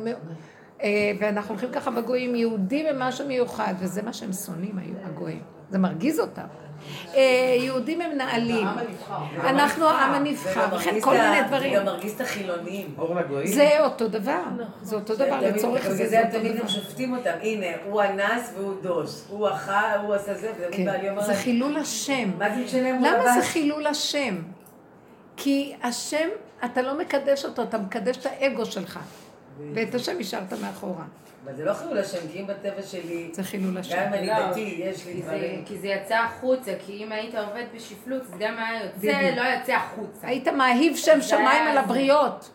[0.82, 5.42] אה, ואנחנו הולכים ככה בגויים, יהודים הם משהו מיוחד, וזה מה שהם שונאים, הגויים.
[5.70, 6.46] זה מרגיז אותם.
[7.14, 8.68] אה, יהודים הם נעלים.
[9.44, 11.72] אנחנו העם הנבחר, וכן כל מיני דברים.
[11.72, 12.96] זה גם מרגיז את החילונים.
[13.44, 14.42] זה אותו דבר.
[14.82, 16.08] זה אותו דבר לצורך זה.
[16.08, 17.30] זה תמיד הם שופטים אותם.
[17.42, 19.26] הנה, הוא אנס והוא דוס.
[19.30, 19.72] הוא אכל,
[20.02, 21.22] הוא עשה זה, וזה בעלי אומר...
[21.22, 22.30] זה חילול השם.
[22.38, 24.36] מה זה משנה למה זה חילול השם?
[25.36, 26.28] כי השם,
[26.64, 28.98] אתה לא מקדש אותו, אתה מקדש את האגו שלך.
[29.74, 31.04] ואת השם השארת מאחורה.
[31.44, 33.30] אבל זה לא חילול השם, כי אם בטבע שלי...
[33.32, 33.96] זה חילול השם.
[33.96, 35.64] גם אם אני דתי, יש לי דברים.
[35.64, 39.72] כי זה יצא החוצה, כי אם היית עובד בשפלות, זה גם היה יוצא, לא יוצא
[39.72, 40.26] החוצה.
[40.26, 42.50] היית מאהיב שם שמיים על הבריות.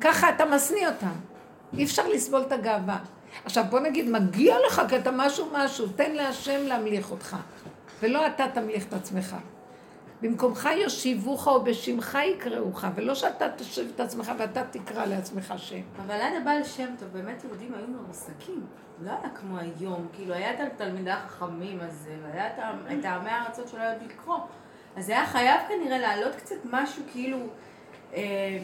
[0.00, 1.12] ככה אתה משניא אותם.
[1.78, 2.98] אי אפשר לסבול את הגאווה.
[3.44, 7.36] עכשיו בוא נגיד, מגיע לך כי אתה משהו משהו, תן להשם להמליך אותך.
[8.02, 9.36] ולא אתה תמליך את עצמך.
[10.22, 15.80] במקומך יושיבוך או בשמך יקראוך, ולא שאתה תשב את עצמך ואתה תקרא לעצמך שם.
[16.06, 18.66] אבל עד הבעל שם טוב, באמת יהודים היו מרוסקים.
[19.00, 22.52] לא היה כמו היום, כאילו היה את התלמידי החכמים הזה, והיה את
[23.00, 24.38] את העמי הארצות שלא יודעים לקרוא.
[24.96, 27.38] אז היה חייב כנראה להעלות קצת משהו כאילו,
[28.14, 28.58] אה,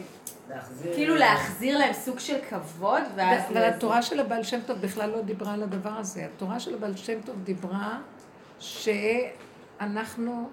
[0.49, 0.93] להחזיר...
[0.93, 3.51] כאילו להחזיר להם סוג של כבוד, ואז...
[3.51, 6.25] אבל התורה של הבעל שם טוב בכלל לא דיברה על הדבר הזה.
[6.25, 7.99] התורה של הבעל שם טוב דיברה
[8.59, 10.49] שאנחנו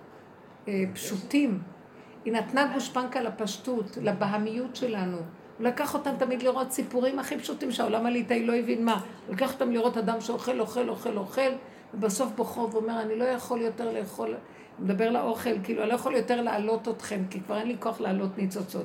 [0.95, 1.59] פשוטים.
[2.25, 5.17] היא נתנה גושפנקה לפשטות, לבהמיות שלנו.
[5.17, 9.01] הוא לקח אותם תמיד לראות סיפורים הכי פשוטים שהעולם הליטאי לא הבין מה.
[9.27, 11.51] הוא לקח אותם לראות אדם שאוכל, אוכל, אוכל, אוכל,
[11.95, 14.35] ובסוף בוחר ואומר, אני לא יכול יותר לאכול,
[14.79, 18.39] מדבר לאוכל, כאילו, אני לא יכול יותר להעלות אתכם, כי כבר אין לי כוח להעלות
[18.39, 18.85] ניצוצות.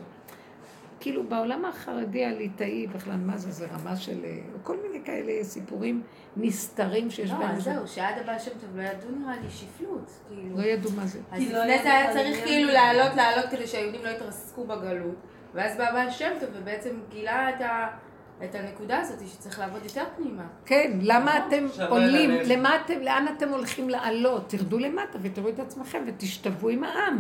[1.02, 4.26] כאילו, בעולם החרדי הליטאי בכלל, מה זה, זה רמה של...
[4.26, 6.04] אה, כל מיני כאלה סיפורים
[6.38, 7.56] נסתרים שיש לא, בהם.
[7.56, 10.58] אז זהו, שעד הבעל שם טוב לא ידעו נראה לי שפלות, כאילו.
[10.58, 11.20] לא ידעו מה זה.
[11.32, 12.74] אז לא לפני זה היה צריך כאילו.
[12.74, 15.16] לעלות, לעלות כדי שהיהודים לא יתרסקו בגלות.
[15.54, 17.88] ואז בא הבעל שם טוב ובעצם גילה את, ה,
[18.43, 20.47] את הנקודה הזאת שצריך לעבוד יותר פנימה.
[20.66, 22.32] כן, למה אתם שווה עולים.
[22.45, 24.49] למה אתם, לאן אתם הולכים לעלות?
[24.49, 27.18] תרדו למטה ותראו את עצמכם ותשתוו עם העם.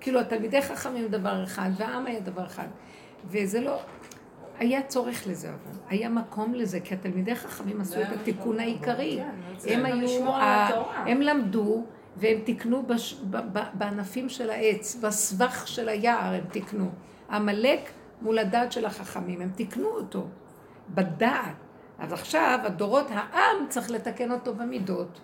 [0.00, 2.66] כאילו, התלמידי חכמים דבר אחד, והעם היה דבר אחד.
[3.28, 3.78] וזה לא...
[4.58, 9.20] היה צורך לזה אבל, היה מקום לזה, כי התלמידי חכמים עשו את התיקון העיקרי.
[9.64, 10.26] כן, הם היו.
[11.06, 11.84] הם למדו
[12.16, 12.86] והם תיקנו
[13.74, 16.90] בענפים של העץ, בסבך של היער הם תיקנו.
[17.30, 17.90] עמלק
[18.22, 20.26] מול הדעת של החכמים, הם תיקנו אותו
[20.88, 21.54] בדעת.
[21.98, 25.20] אז עכשיו הדורות, העם צריך לתקן אותו במידות.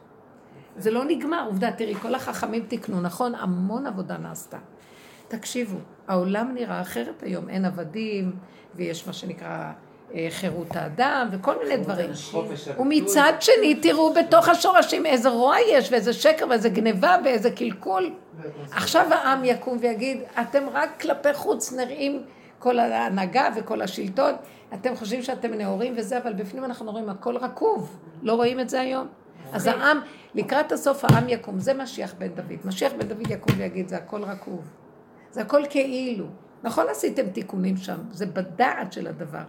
[0.77, 3.35] זה לא נגמר, עובדה, תראי, כל החכמים תיקנו, נכון?
[3.35, 4.59] המון עבודה נעשתה.
[5.29, 8.33] תקשיבו, העולם נראה אחרת היום, אין עבדים,
[8.75, 9.73] ויש מה שנקרא
[10.15, 12.11] אה, חירות האדם, וכל מיני דברים.
[12.79, 18.11] ומצד שני, תראו בתוך השורשים איזה רוע יש, ואיזה שקר, ואיזה גניבה, ואיזה קלקול.
[18.71, 22.23] עכשיו העם יקום ויגיד, אתם רק כלפי חוץ נראים
[22.59, 24.35] כל ההנהגה וכל השלטון,
[24.75, 27.99] אתם חושבים שאתם נאורים וזה, אבל בפנים אנחנו רואים הכל רקוב.
[28.23, 29.07] לא רואים את זה היום?
[29.53, 30.01] אז העם,
[30.35, 32.59] לקראת הסוף העם יקום, זה משיח בן דוד.
[32.65, 34.61] משיח בן דוד יקום ויגיד, זה הכל רקוב.
[35.37, 36.27] זה הכל כאילו.
[36.63, 39.45] נכון עשיתם תיקונים שם, זה בדעת של הדבר.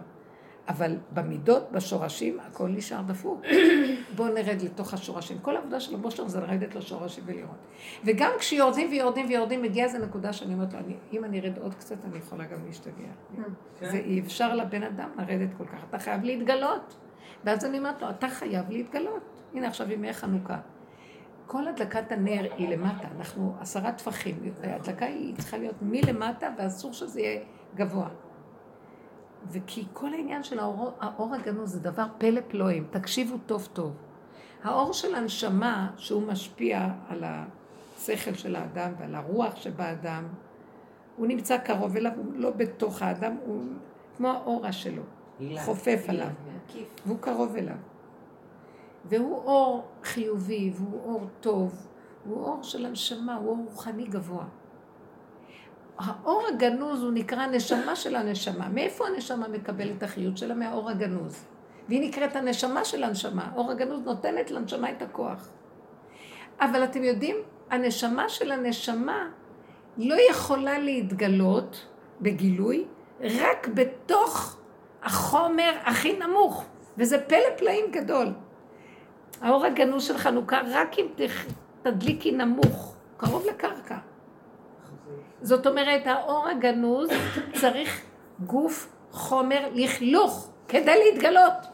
[0.68, 3.42] אבל במידות, בשורשים, הכל נשאר דפוק.
[4.16, 5.38] בואו נרד לתוך השורשים.
[5.38, 7.56] כל העבודה של המושר זה לרדת לשורשים ולראות.
[8.04, 11.74] וגם כשיורדים ויורדים ויורדים, מגיעה איזו נקודה שאני אומרת לו, אני, אם אני ארד עוד
[11.74, 13.12] קצת, אני יכולה גם להשתגע.
[13.36, 13.90] כן.
[13.90, 16.96] זה אי אפשר לבן אדם לרדת כל כך, אתה חייב להתגלות.
[17.44, 19.42] ואז אני אומרת לו, אתה חייב להתגלות.
[19.54, 20.58] הנה עכשיו ימי חנוכה.
[21.48, 24.52] כל הדלקת הנר היא למטה, אנחנו עשרה טפחים.
[24.62, 27.40] ההדלקה היא צריכה להיות מלמטה, ואסור שזה יהיה
[27.74, 28.08] גבוה.
[29.50, 33.92] וכי כל העניין של האור, האור הגנוז זה דבר פלא פלואים, תקשיבו טוב טוב.
[34.64, 40.24] האור של הנשמה, שהוא משפיע על השכל של האדם ועל הרוח שבאדם,
[41.16, 43.62] הוא נמצא קרוב אליו, הוא לא בתוך האדם, הוא
[44.16, 45.02] כמו האורה שלו,
[45.40, 45.60] אילן.
[45.60, 46.88] חופף עליו, מקיף.
[47.06, 47.76] והוא קרוב אליו.
[49.08, 51.86] והוא אור חיובי, והוא אור טוב,
[52.24, 54.44] הוא אור של הנשמה, הוא אור רוחני גבוה.
[55.98, 58.68] האור הגנוז הוא נקרא נשמה של הנשמה.
[58.68, 60.54] מאיפה הנשמה מקבלת את החיות שלה?
[60.54, 61.44] מהאור הגנוז.
[61.88, 63.50] והיא נקראת הנשמה של הנשמה.
[63.56, 65.48] אור הגנוז נותנת לנשמה את הכוח.
[66.60, 67.36] אבל אתם יודעים,
[67.70, 69.28] הנשמה של הנשמה
[69.96, 71.86] לא יכולה להתגלות
[72.20, 72.84] בגילוי
[73.20, 74.58] רק בתוך
[75.02, 76.64] החומר הכי נמוך,
[76.98, 78.32] וזה פלא פלאים גדול.
[79.40, 81.06] האור הגנוז של חנוכה, רק אם
[81.82, 83.98] תדליקי נמוך, קרוב לקרקע.
[85.42, 87.10] זאת אומרת, האור הגנוז
[87.60, 88.04] צריך
[88.46, 91.66] גוף, חומר, לכלוך, כדי להתגלות.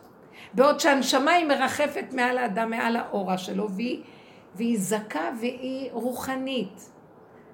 [0.55, 4.02] בעוד שהנשמה היא מרחפת מעל האדם, מעל האורה שלו, והיא,
[4.55, 6.90] והיא זכה והיא רוחנית.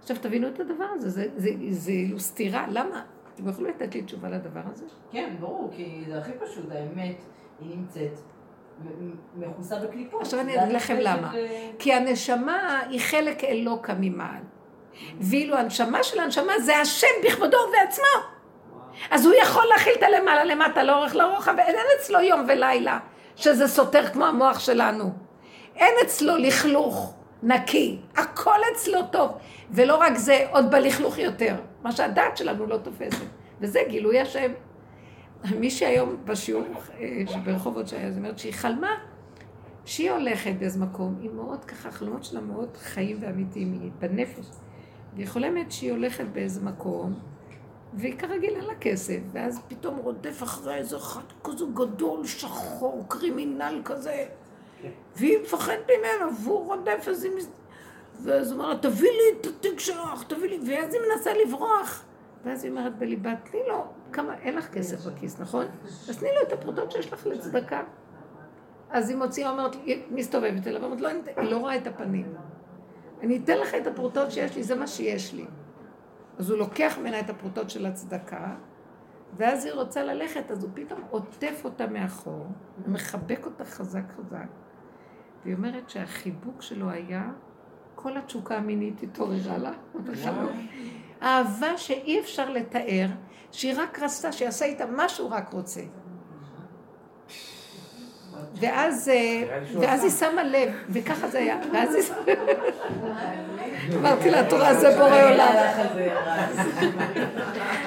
[0.01, 3.03] עכשיו תבינו את הדבר הזה, זה, זה, זה, זה סתירה, למה?
[3.35, 4.85] אתם יכולים לתת לי תשובה לדבר הזה?
[5.11, 7.17] כן, ברור, כי זה הכי פשוט, האמת,
[7.61, 8.13] היא נמצאת
[9.37, 10.23] מכוסה בקליפות.
[10.23, 11.35] עכשיו אני אגיד לכם למה.
[11.35, 14.43] אה, כי הנשמה היא חלק אלוקה ממעל.
[15.21, 18.41] ואילו הנשמה של הנשמה זה השם בכבודו ובעצמו.
[19.11, 22.99] אז הוא יכול להכיל את הלמעלה למטה, לאורך לרוחב, ואין אצלו יום ולילה,
[23.37, 25.13] שזה סותר כמו המוח שלנו.
[25.77, 29.31] אין אצלו לכלוך נקי, הכל אצלו טוב.
[29.71, 33.25] ולא רק זה, עוד בלכלוך יותר, מה שהדעת שלנו לא תופסת.
[33.61, 34.53] וזה גילוי השם.
[35.61, 36.65] מישהי היום בשיעור
[37.01, 38.95] אה, ברחובות שהיה, זאת אומרת שהיא חלמה
[39.85, 44.47] שהיא הולכת באיזה מקום, היא מאוד ככה, החלומות שלה מאוד חיים ואמיתיים, היא בנפש.
[45.15, 47.15] והיא חולמת שהיא הולכת באיזה מקום,
[47.95, 53.81] והיא כרגיל אין לה כסף, ואז פתאום רודף אחרי איזה אחד כזה גדול, שחור, קרימינל
[53.85, 54.25] כזה,
[55.17, 57.33] והיא מפחדת ממנו, והוא רודף אז היא...
[58.25, 62.05] ואז לה, תביא לי את התיק שלך, תביא לי, ואז היא מנסה לברוח.
[62.45, 65.67] ואז היא אומרת בליבה, תני לו, כמה, אין לך כסף בכיס, נכון?
[66.09, 67.83] אז תני לו את הפרוטות שיש לך לצדקה.
[68.91, 72.35] אז היא מוציאה, אומרת, היא מסתובבת אליו, אומרת, לא, היא לא רואה את הפנים.
[73.23, 75.47] אני אתן לך את הפרוטות שיש לי, זה מה שיש לי.
[76.39, 78.55] אז הוא לוקח ממנה את הפרוטות של הצדקה,
[79.37, 82.47] ואז היא רוצה ללכת, אז הוא פתאום עוטף אותה מאחור,
[82.85, 84.47] ומחבק אותה חזק חזק.
[85.45, 87.31] והיא אומרת שהחיבוק שלו היה,
[87.95, 89.73] כל התשוקה המינית התעוררה לה.
[91.23, 93.07] אהבה שאי אפשר לתאר,
[93.53, 95.81] שהיא רק רצתה שיעשה איתה מה שהוא רק רוצה.
[98.61, 102.17] ואז, אה, ואז היא שמה לב, וככה זה היה, ואז היא שמה...
[103.95, 105.55] אמרתי לה, תורה זה בורא עולם.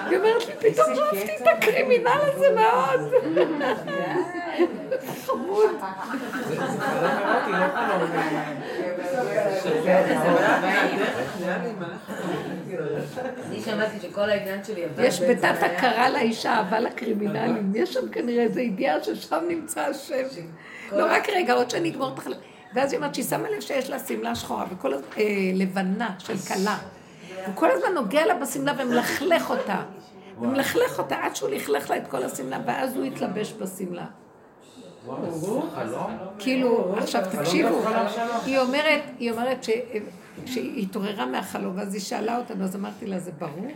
[0.10, 3.14] היא אומרת לי, פתאום אהבתי את הקרימינל הזה מאוד.
[5.26, 5.70] חמוד.
[13.48, 14.86] אני שמעתי שכל העניין שלי...
[14.98, 20.24] יש בתת הכרה לאישה אהבה לקרימינלים, יש שם כנראה איזו ידיעה ששם נמצא השם.
[20.92, 22.38] לא, רק רגע, עוד שאני אגמור את החלק.
[22.76, 25.24] ואז היא אומרת שהיא שמה לב שיש לה שמלה שחורה, וכל הזמן, אה,
[25.54, 26.78] לבנה של כלה.
[27.46, 29.82] הוא כל הזמן נוגע לה בשמלה ומלכלך אותה.
[30.42, 34.06] ומלכלך אותה עד שהוא לכלך לה את כל השמלה, ואז הוא התלבש בשמלה.
[36.40, 37.82] כאילו, עכשיו תקשיבו,
[38.46, 39.64] היא אומרת, היא אומרת
[40.46, 43.72] שהיא התעוררה מהחלום, ואז היא שאלה אותנו, אז אמרתי לה, זה ברור?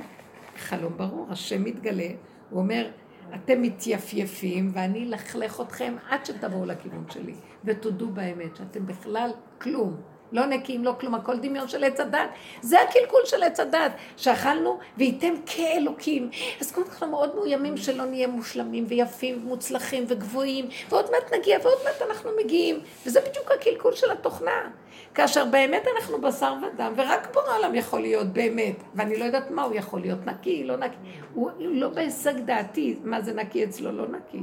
[0.58, 2.10] חלום ברור, השם מתגלה,
[2.49, 2.89] הוא אומר,
[3.36, 7.34] אתם מתייפייפים ואני אלכלך אתכם עד שתבואו לכיוון שלי,
[7.66, 9.32] ותודו באמת שאתם בכלל
[9.62, 9.95] כלום.
[10.32, 12.30] לא נקיים, לא כלום, הכל דמיון של עץ הדת.
[12.61, 16.30] זה הקלקול של עץ הדת, שאכלנו והייתם כאלוקים.
[16.61, 21.57] אז קודם כל אנחנו מאוד מאוימים שלא נהיה מושלמים ויפים ומוצלחים וגבוהים, ועוד מעט נגיע
[21.63, 22.80] ועוד מעט אנחנו מגיעים.
[23.05, 24.69] וזה בדיוק הקלקול של התוכנה.
[25.13, 29.63] כאשר באמת אנחנו בשר ודם, ורק בורא העולם יכול להיות באמת, ואני לא יודעת מה
[29.63, 30.95] הוא יכול להיות, נקי, לא נקי.
[31.34, 34.41] הוא לא בהישג דעתי, מה זה נקי אצלו, לא נקי.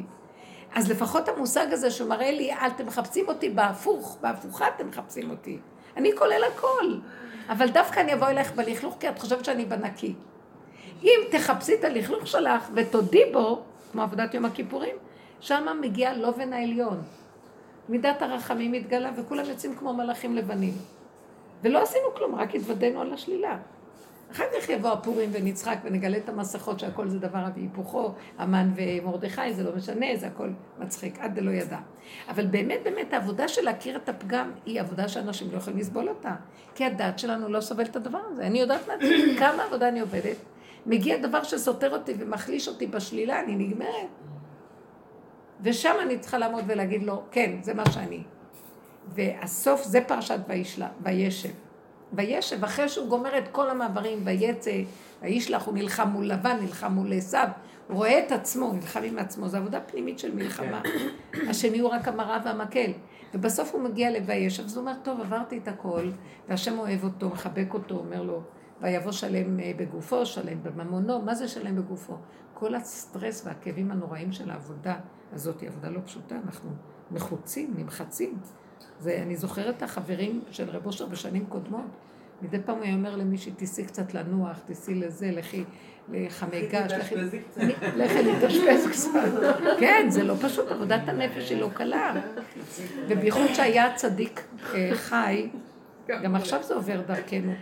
[0.74, 5.59] אז לפחות המושג הזה שמראה לי, אל אתם מחפשים אותי בהפוך, בהפוכה אתם מחפשים אותי.
[5.97, 6.95] אני כולל הכל.
[7.49, 10.14] אבל דווקא אני אבוא אלייך בלכלוך, כי את חושבת שאני בנקי.
[11.03, 14.97] אם תחפשי את הלכלוך שלך ותודי בו, כמו עבודת יום הכיפורים,
[15.40, 17.03] שמה מגיע לובן העליון.
[17.88, 20.74] מידת הרחמים מתגלה וכולם יוצאים כמו מלאכים לבנים.
[21.62, 23.59] ולא עשינו כלום, רק התוודענו על השלילה.
[24.35, 29.62] אחר כך יבוא הפורים ונצחק ונגלה את המסכות שהכל זה דבר והיפוכו, המן ומרדכי, זה
[29.62, 31.78] לא משנה, זה הכל מצחיק, עד דלא ידע.
[32.28, 36.35] אבל באמת באמת העבודה של להכיר את הפגם היא עבודה שאנשים לא יכולים לסבול אותה.
[36.74, 38.47] כי הדת שלנו לא סובלת את הדבר הזה.
[38.47, 40.37] אני יודעת מעצמי כמה עבודה אני עובדת.
[40.87, 44.09] מגיע דבר שסותר אותי ומחליש אותי בשלילה, אני נגמרת.
[45.61, 48.22] ושם אני צריכה לעמוד ולהגיד לו, כן, זה מה שאני.
[49.09, 50.39] והסוף זה פרשת
[51.03, 51.64] וישב.
[52.17, 54.83] וישב, אחרי שהוא גומר את כל המעברים, ויצא,
[55.23, 57.49] וישלח, הוא נלחם מול לבן, נלחם מול עשיו,
[57.89, 60.83] הוא רואה את עצמו, נלחם עם עצמו, זו עבודה פנימית של מלחמה.
[61.49, 62.91] השני הוא רק המראה והמקל.
[63.35, 66.11] ובסוף הוא מגיע לוישב, אז הוא אומר, טוב, עברתי את הכל,
[66.49, 68.43] והשם אוהב אותו, מחבק אותו, אומר לו,
[68.81, 72.17] ויבוא שלם אה, בגופו, שלם בממונו, מה זה שלם בגופו?
[72.55, 74.97] כל הסטרס והכאבים הנוראים של העבודה
[75.33, 76.71] הזאת היא עבודה לא פשוטה, אנחנו
[77.11, 78.39] מחוצים, נמחצים.
[79.01, 81.85] זה, אני זוכרת את החברים של רב אושר בשנים קודמות.
[82.43, 85.64] מדי פעם הוא היה אומר למישהי, תיסעי קצת לנוח, תיסעי לזה, לכי
[86.09, 86.93] לחמי גש,
[87.97, 89.20] לכי להתאשפז קצת.
[89.80, 92.14] כן, זה לא פשוט, עבודת הנפש היא לא קלה.
[93.09, 95.49] ובייחוד שהיה צדיק אה, חי,
[96.09, 97.53] גם עכשיו זה עובר דרכנו,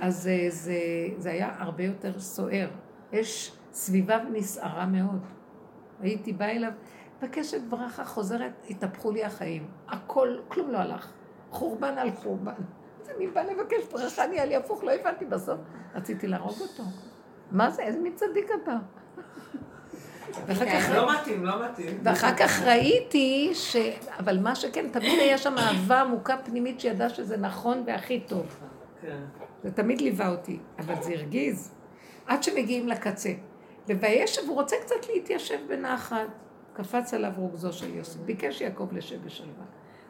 [0.00, 0.78] אז אה, זה,
[1.18, 2.68] זה היה הרבה יותר סוער.
[3.14, 5.20] אש סביבה נסערה מאוד.
[6.00, 6.72] הייתי באה אליו,
[7.22, 9.66] מבקשת ברכה חוזרת, התהפכו לי החיים.
[9.88, 11.12] הכל, כלום לא הלך.
[11.50, 12.52] חורבן על חורבן.
[13.06, 15.60] אז אני באה לבקש ברכה, נהיה לי הפוך, לא הבנתי בסוף.
[15.94, 16.82] רציתי להרוג אותו.
[17.50, 18.76] מה זה, איזה מין צדיק אתה?
[20.72, 20.90] כך...
[20.94, 21.98] לא מתאים, לא מתאים.
[22.02, 23.76] ואחר כך ראיתי ש...
[24.18, 28.60] אבל מה שכן, תמיד היה שם אהבה עמוקה פנימית שידעה שזה נכון והכי טוב.
[29.00, 29.22] כן.
[29.62, 31.74] זה תמיד ליווה אותי, אבל זה הרגיז.
[32.26, 33.32] עד שמגיעים לקצה.
[33.88, 36.26] ובישב הוא רוצה קצת להתיישב בנחת.
[36.72, 38.20] קפץ עליו רוגזו של יוסף.
[38.20, 39.64] ביקש יעקב לשב בשלווה.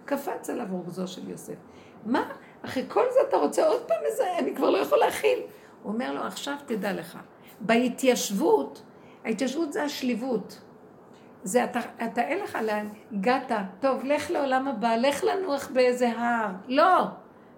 [0.04, 1.54] קפץ עליו רוגזו של יוסף.
[2.06, 2.30] מה,
[2.62, 5.38] אחרי כל זה אתה רוצה עוד פעם איזה, אני כבר לא יכול להכיל.
[5.82, 7.18] הוא אומר לו, עכשיו תדע לך,
[7.60, 8.82] בהתיישבות,
[9.24, 10.60] ההתיישבות זה השליבות.
[11.44, 16.50] זה אתה, אתה אין לך לאן, הגעת, טוב, לך לעולם הבא, לך לנוח באיזה הר.
[16.68, 17.04] לא,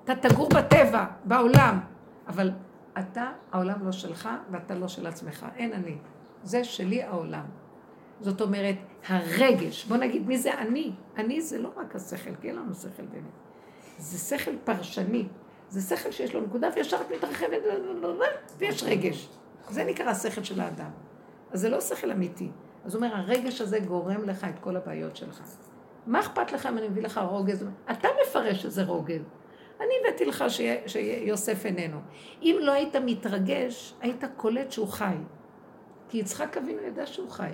[0.04, 1.80] אתה תגור בטבע, בעולם.
[2.28, 2.50] אבל
[2.98, 5.96] אתה, העולם לא שלך ואתה לא של עצמך, אין אני.
[6.42, 7.44] זה שלי העולם.
[8.20, 8.76] זאת אומרת,
[9.08, 10.92] הרגש, בוא נגיד מי זה אני?
[11.16, 13.47] אני זה לא רק השכל, כי אין לנו שכל באמת.
[13.98, 15.26] זה שכל פרשני,
[15.68, 17.62] זה שכל שיש לו נקודה וישר את מתרחבת,
[18.58, 19.28] ויש רגש.
[19.68, 20.90] זה נקרא השכל של האדם.
[21.50, 22.48] אז זה לא שכל אמיתי.
[22.84, 25.42] אז הוא אומר, הרגש הזה גורם לך את כל הבעיות שלך.
[26.06, 27.64] מה אכפת לך אם אני מביא לך רוגז?
[27.90, 29.22] אתה מפרש שזה רוגז.
[29.80, 30.44] אני הבאתי לך
[30.86, 32.00] שיוסף איננו.
[32.42, 35.16] אם לא היית מתרגש, היית קולט שהוא חי.
[36.08, 37.50] כי יצחק אבינו ידע שהוא חי.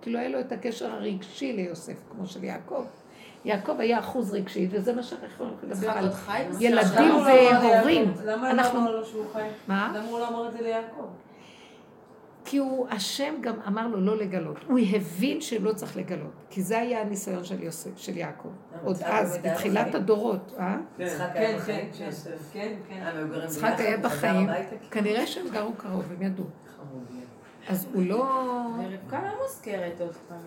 [0.00, 2.84] כי לא היה לו את הקשר הרגשי ליוסף, כמו של יעקב.
[3.44, 6.10] יעקב היה אחוז רגשי, וזה מה שאנחנו יכולים לדבר על
[6.60, 7.14] ילדים
[7.62, 8.14] והורים.
[8.24, 9.48] למה הוא אמר לו שהוא חי?
[9.68, 9.92] מה?
[9.96, 11.06] למה הוא לא אמר את זה ליעקב?
[12.44, 14.56] כי הוא, השם גם אמר לו לא לגלות.
[14.68, 16.32] הוא הבין שלא צריך לגלות.
[16.50, 18.48] כי זה היה הניסיון של יוסף, של יעקב.
[18.84, 20.76] עוד אז, בתחילת הדורות, אה?
[20.98, 21.58] כן, כן?
[21.66, 22.10] כן,
[22.52, 23.02] כן, כן.
[23.14, 23.74] והיו גרים יצחק?
[23.78, 24.48] היה בחיים?
[24.90, 26.44] כנראה שהם גרו קרוב, הם ידעו.
[27.68, 28.16] אז הוא לא...
[28.78, 30.38] ורבקה לא מוזכרת עוד פעם.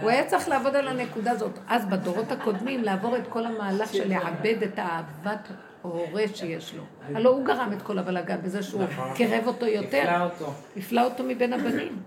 [0.00, 1.58] הוא היה צריך לעבוד על הנקודה הזאת.
[1.68, 5.48] אז בדורות הקודמים, לעבור את כל המהלך של לעבד את האהבת
[5.84, 6.82] ההורה שיש לו.
[7.14, 8.82] הלוא הוא גרם את כל הבלאגן בזה שהוא
[9.14, 10.02] קירב אותו יותר.
[10.02, 10.52] הפלא אותו.
[10.76, 12.02] הפלא אותו מבין הבנים.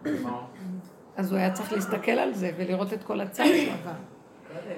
[1.18, 3.92] אז הוא היה צריך להסתכל על זה ולראות את כל הצד שהוא עבר.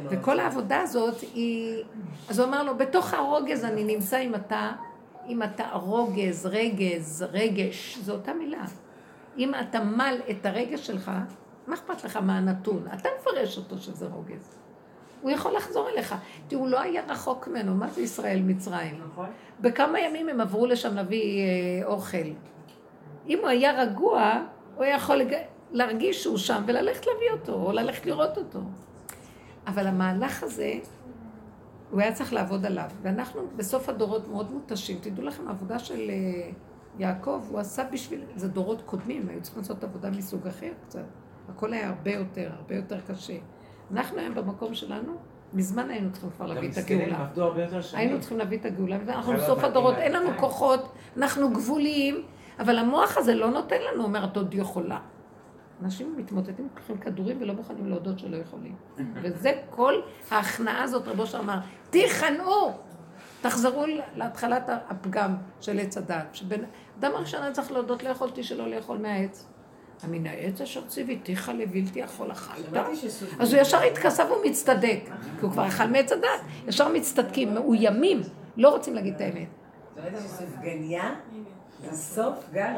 [0.09, 1.83] וכל העבודה הזאת היא...
[2.29, 4.71] אז הוא אמר לו, בתוך הרוגז אני נמצא אם אתה,
[5.27, 8.65] אם אתה רוגז, רגז, רגש, זו אותה מילה.
[9.37, 11.11] אם אתה מל את הרגש שלך,
[11.67, 12.85] מה אכפת לך מה הנתון?
[12.93, 14.57] אתה מפרש אותו שזה רוגז.
[15.21, 16.15] הוא יכול לחזור אליך.
[16.47, 19.01] תראו, הוא לא היה רחוק ממנו, מה זה ישראל מצרים?
[19.11, 19.29] נכון.
[19.61, 22.27] בכמה ימים הם עברו לשם להביא אה, אוכל.
[23.27, 24.43] אם הוא היה רגוע,
[24.75, 25.35] הוא היה יכול לג...
[25.71, 28.59] להרגיש שהוא שם וללכת להביא אותו, או ללכת לראות אותו.
[29.67, 30.73] אבל המהלך הזה,
[31.91, 32.89] הוא היה צריך לעבוד עליו.
[33.01, 34.97] ואנחנו בסוף הדורות מאוד מותשים.
[35.01, 36.51] תדעו לכם, העבודה של אה,
[36.99, 38.21] יעקב, הוא עשה בשביל...
[38.35, 41.03] זה דורות קודמים, היו צריכים לעשות עבודה מסוג אחר קצת.
[41.49, 43.37] הכל היה הרבה יותר, הרבה יותר קשה.
[43.91, 45.15] אנחנו היום במקום שלנו,
[45.53, 47.27] מזמן היינו צריכים כבר להביא את הגאולה.
[47.93, 50.39] היינו צריכים להביא את הגאולה, ואנחנו בסוף הדורות, אין לנו להם.
[50.39, 52.23] כוחות, אנחנו גבוליים,
[52.59, 54.99] אבל המוח הזה לא נותן לנו, אומרת עוד יכולה.
[55.83, 58.75] אנשים מתמוטטים, לוקחים כדורים ולא מוכנים להודות שלא יכולים.
[59.21, 59.93] וזה כל
[60.31, 61.57] ההכנעה הזאת, רבו אושר אמר,
[61.89, 62.73] תיכנעו!
[63.41, 63.85] תחזרו
[64.15, 66.37] להתחלת הפגם של עץ הדת.
[66.99, 69.45] אדם הראשון היה צריך להודות לא יכולתי שלא לאכול מהעץ.
[70.07, 72.73] מן העץ אשר ציוויתיך לבלתי יכול אכלת.
[73.39, 74.99] אז הוא ישר התכסה והוא מצטדק,
[75.39, 76.41] כי הוא כבר אכל מעץ הדת.
[76.67, 78.21] ישר מצטדקים, מאוימים,
[78.57, 79.47] לא רוצים להגיד את האמת.
[79.95, 81.15] שמעתי שסופגניה
[81.83, 82.75] זה סוף גן,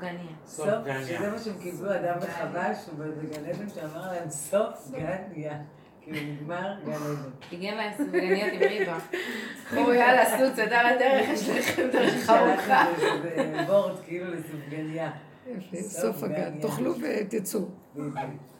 [0.00, 0.20] גניה.
[0.46, 1.06] סוף, גניה.
[1.06, 5.58] שזה מה שהם קיבלו אדם וחווה, שהוא בגן עדן, שאמר להם סוף גניה.
[6.10, 7.30] נגמר גן עדן.
[7.50, 8.98] פיגן להם סופגניות עם ריבה.
[9.76, 12.86] או יאללה, סוץ, ידע לדרך, יש לכם דרך ארוכה.
[13.24, 15.10] איזה בורד כאילו לסופגניה.
[15.80, 17.60] סוף הגן, תאכלו ותצאו.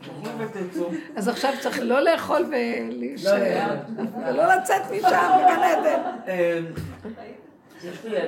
[0.00, 0.90] תאכלו ותצאו.
[1.16, 4.04] אז עכשיו צריך לא לאכול לא ולהישאר, לאכול.
[4.26, 6.64] ולא לצאת משם בגן עדן.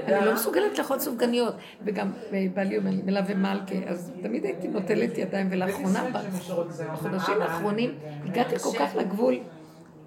[0.06, 4.68] אני לא מסוגלת לאכול סופגניות, וגם אה, בעלי אומר לי, מלווה מלכה, אז תמיד הייתי
[4.68, 6.04] נוטלת ידיים, ולאחרונה,
[6.92, 9.38] בחודשים האחרונים, הגעתי כל כך לגבול,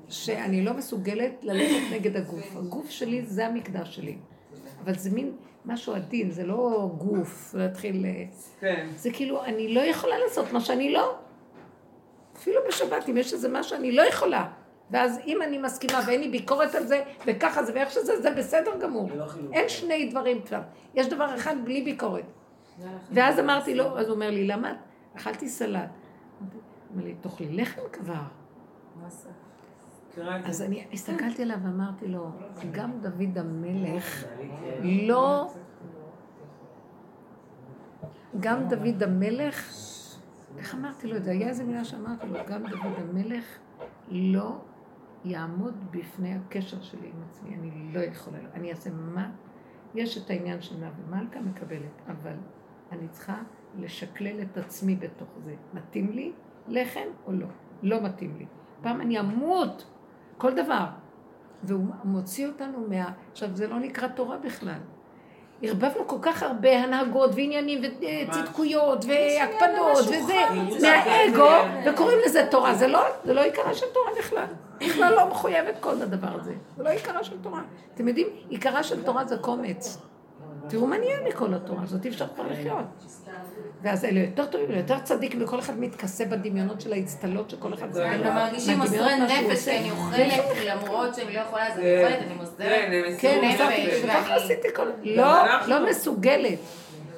[0.10, 2.56] שאני לא מסוגלת ללכת נגד הגוף.
[2.56, 4.18] הגוף שלי זה המקדש שלי.
[4.84, 5.32] אבל זה מין
[5.66, 8.06] משהו עדין, זה לא גוף, להתחיל...
[8.06, 8.24] אה,
[8.60, 8.88] כן.
[8.96, 11.16] זה כאילו, אני לא יכולה לעשות מה שאני לא.
[12.38, 14.48] אפילו בשבת, אם יש איזה משהו, אני לא יכולה.
[14.92, 18.72] ואז אם אני מסכימה ואין לי ביקורת על זה, וככה זה ואיך שזה, זה בסדר
[18.82, 19.10] גמור.
[19.28, 19.54] חילוק.
[19.54, 20.62] אין שני דברים כבר.
[20.96, 22.26] יש דבר אחד בלי ביקורת.
[23.12, 24.74] ואז אמרתי לו, אז הוא אומר לי, למה?
[25.16, 25.90] אכלתי סלט.
[26.92, 28.14] אומר לי, תאכלי לחם כבר.
[30.46, 30.62] אז?
[30.62, 32.28] אני הסתכלתי עליו ואמרתי לו,
[32.72, 34.26] גם דוד המלך
[34.84, 35.54] לא...
[38.40, 39.74] גם דוד המלך,
[40.58, 41.32] איך אמרתי לו את זה?
[41.32, 43.46] היה איזה מילה שאמרתי לו, גם דוד המלך
[44.10, 44.56] לא
[45.26, 49.32] יעמוד בפני הקשר שלי עם עצמי, אני לא יכולה, אני אעשה מה?
[49.96, 52.36] יש את העניין של מה ומלכה מקבלת, אבל
[52.92, 53.42] אני צריכה
[53.80, 55.56] לשקלל את עצמי בתוך זה.
[55.74, 56.32] מתאים לי
[56.68, 57.48] לחם או לא?
[57.84, 58.46] לא מתאים לי.
[58.82, 59.86] פעם אני אמות,
[60.38, 60.86] כל דבר.
[61.64, 63.14] והוא מוציא אותנו מה...
[63.32, 64.80] עכשיו, זה לא נקרא תורה בכלל.
[65.62, 70.42] ערבבנו כל כך הרבה הנהגות ועניינים וצדקויות והקפדות וזה,
[70.82, 71.50] מהאגו,
[71.86, 72.74] וקוראים לזה תורה.
[72.76, 74.46] זה לא, זה לא עיקרה של תורה בכלל.
[74.80, 76.54] בכלל לא מחויבת כל הדבר הזה.
[76.78, 77.62] זה לא עיקרה של תורה.
[77.96, 79.98] אתם יודעים, עיקרה של תורה זה קומץ.
[80.70, 82.86] תראו מה נהיה מכל התורה הזאת, אי אפשר כבר לחיות.
[83.84, 87.92] ואז אלה יותר טובים, אלה יותר צדיקים, וכל אחד מתכסה בדמיונות של האצטלות שכל אחד
[87.92, 92.20] זה הם מרגישים מוסרי נפש, כי אני אוכלת, למרות שאני לא יכולה, אז אני אוכלת,
[92.22, 92.58] אני מוסרת.
[92.60, 94.88] כן, כן, נפש, ואני- וככה עשיתי כל...
[95.04, 95.70] לא, אנחנו.
[95.72, 96.60] לא מסוגלת.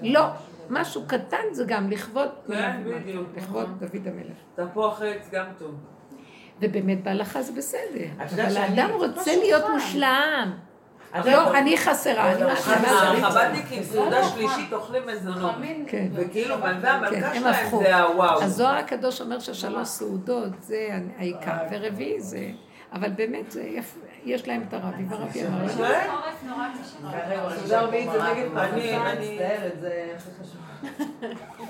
[0.01, 0.21] לא.
[0.69, 3.27] משהו קטן זה גם לכבוד, כן, בדיוק.
[3.37, 4.67] לכבוד דוד המלך.
[4.71, 5.71] תפוח עץ גם טוב.
[6.61, 8.05] ובאמת בהלכה זה בסדר.
[8.19, 10.53] אבל האדם רוצה להיות מושלם.
[11.25, 12.31] לא, אני חסרה.
[12.31, 15.55] החב"דניקים, סעודה שלישית אוכלים מזונות.
[15.87, 16.07] כן.
[16.13, 17.69] וכאילו, מלווה כן, המלכה הם שלהם.
[17.83, 18.43] זה הוואו.
[18.43, 22.49] הזוהר הקדוש אומר ששלוש סעודות זה העיקר, ורביעי זה...
[22.93, 23.55] אבל באמת,
[24.25, 26.09] יש להם את הרבי, והרבי אמר להם, כן?
[27.59, 29.39] סעודה רביעית זה נגד אני- פרנסה, אני-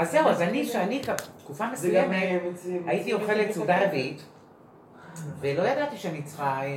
[0.00, 1.02] אז זהו, אז אני, שאני
[1.44, 2.38] תקופה מסוימת, אה,
[2.86, 4.22] הייתי אוכלת סעודה רביעית,
[5.40, 6.68] ולא ידעתי שאני צריכה אה,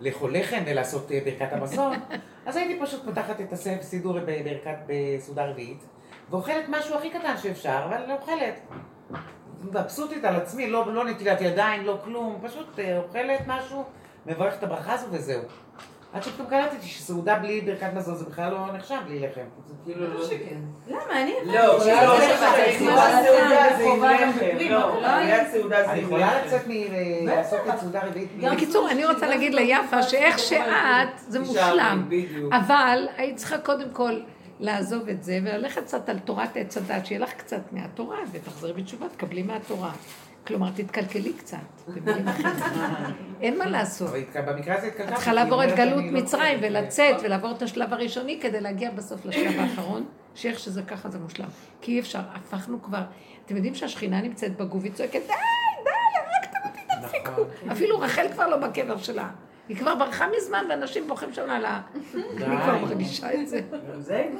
[0.00, 1.92] לאכול לחם ולעשות אה, ברכת המזון,
[2.46, 5.84] אז הייתי פשוט פותחת את הסף סידור בברכת בסעודה רביעית,
[6.30, 8.54] ואוכלת משהו הכי קטן שאפשר, אבל אוכלת.
[9.62, 13.84] מבסוטית על עצמי, לא, לא נטילת ידיים, לא כלום, פשוט אוכלת משהו,
[14.26, 15.42] מברכת את הברכה הזו וזהו.
[16.14, 19.40] עד שפתאום קלטתי שסעודה בלי ברכת מזון זה בכלל לא נחשב בלי לחם.
[19.66, 20.24] זה כאילו לא...
[20.86, 21.22] למה?
[21.22, 22.16] אני לא, לא, לא, לא, לא
[25.90, 26.44] אני יכולה.
[26.44, 28.28] לצאת מלעשות את סעודה רביעית.
[28.52, 32.08] בקיצור, אני רוצה להגיד ליפה שאיך שאת, זה מושלם.
[32.52, 34.20] אבל היית צריכה קודם כל
[34.60, 39.06] לעזוב את זה וללכת קצת על תורת עץ הדת, שיהיה לך קצת מהתורה, ותחזרי בתשובה,
[39.08, 39.90] תקבלי מהתורה.
[40.46, 41.56] כלומר, תתקלקלי קצת,
[41.88, 42.52] במילים אחרות.
[43.42, 44.10] אין מה לעשות.
[44.46, 45.12] במקרה הזה התקלקלתי.
[45.12, 46.58] את צריכה לעבור את גלות לא מצרים.
[46.62, 51.48] ולצאת ולעבור את השלב הראשוני כדי להגיע בסוף לשלב האחרון, שאיך שזה ככה זה מושלם.
[51.80, 53.02] כי אי אפשר, הפכנו כבר,
[53.46, 55.32] אתם יודעים שהשכינה נמצאת בגוף, היא צועקת, די,
[55.84, 57.30] די, הרגתם אותי, תפסיקו.
[57.30, 57.70] נכון.
[57.70, 59.28] אפילו רחל כבר לא בקבר שלה.
[59.68, 61.80] היא כבר ברחה מזמן, ואנשים בוכים שם על ה...
[62.14, 63.60] אני כבר מרגישה את זה.
[63.98, 64.30] זה היא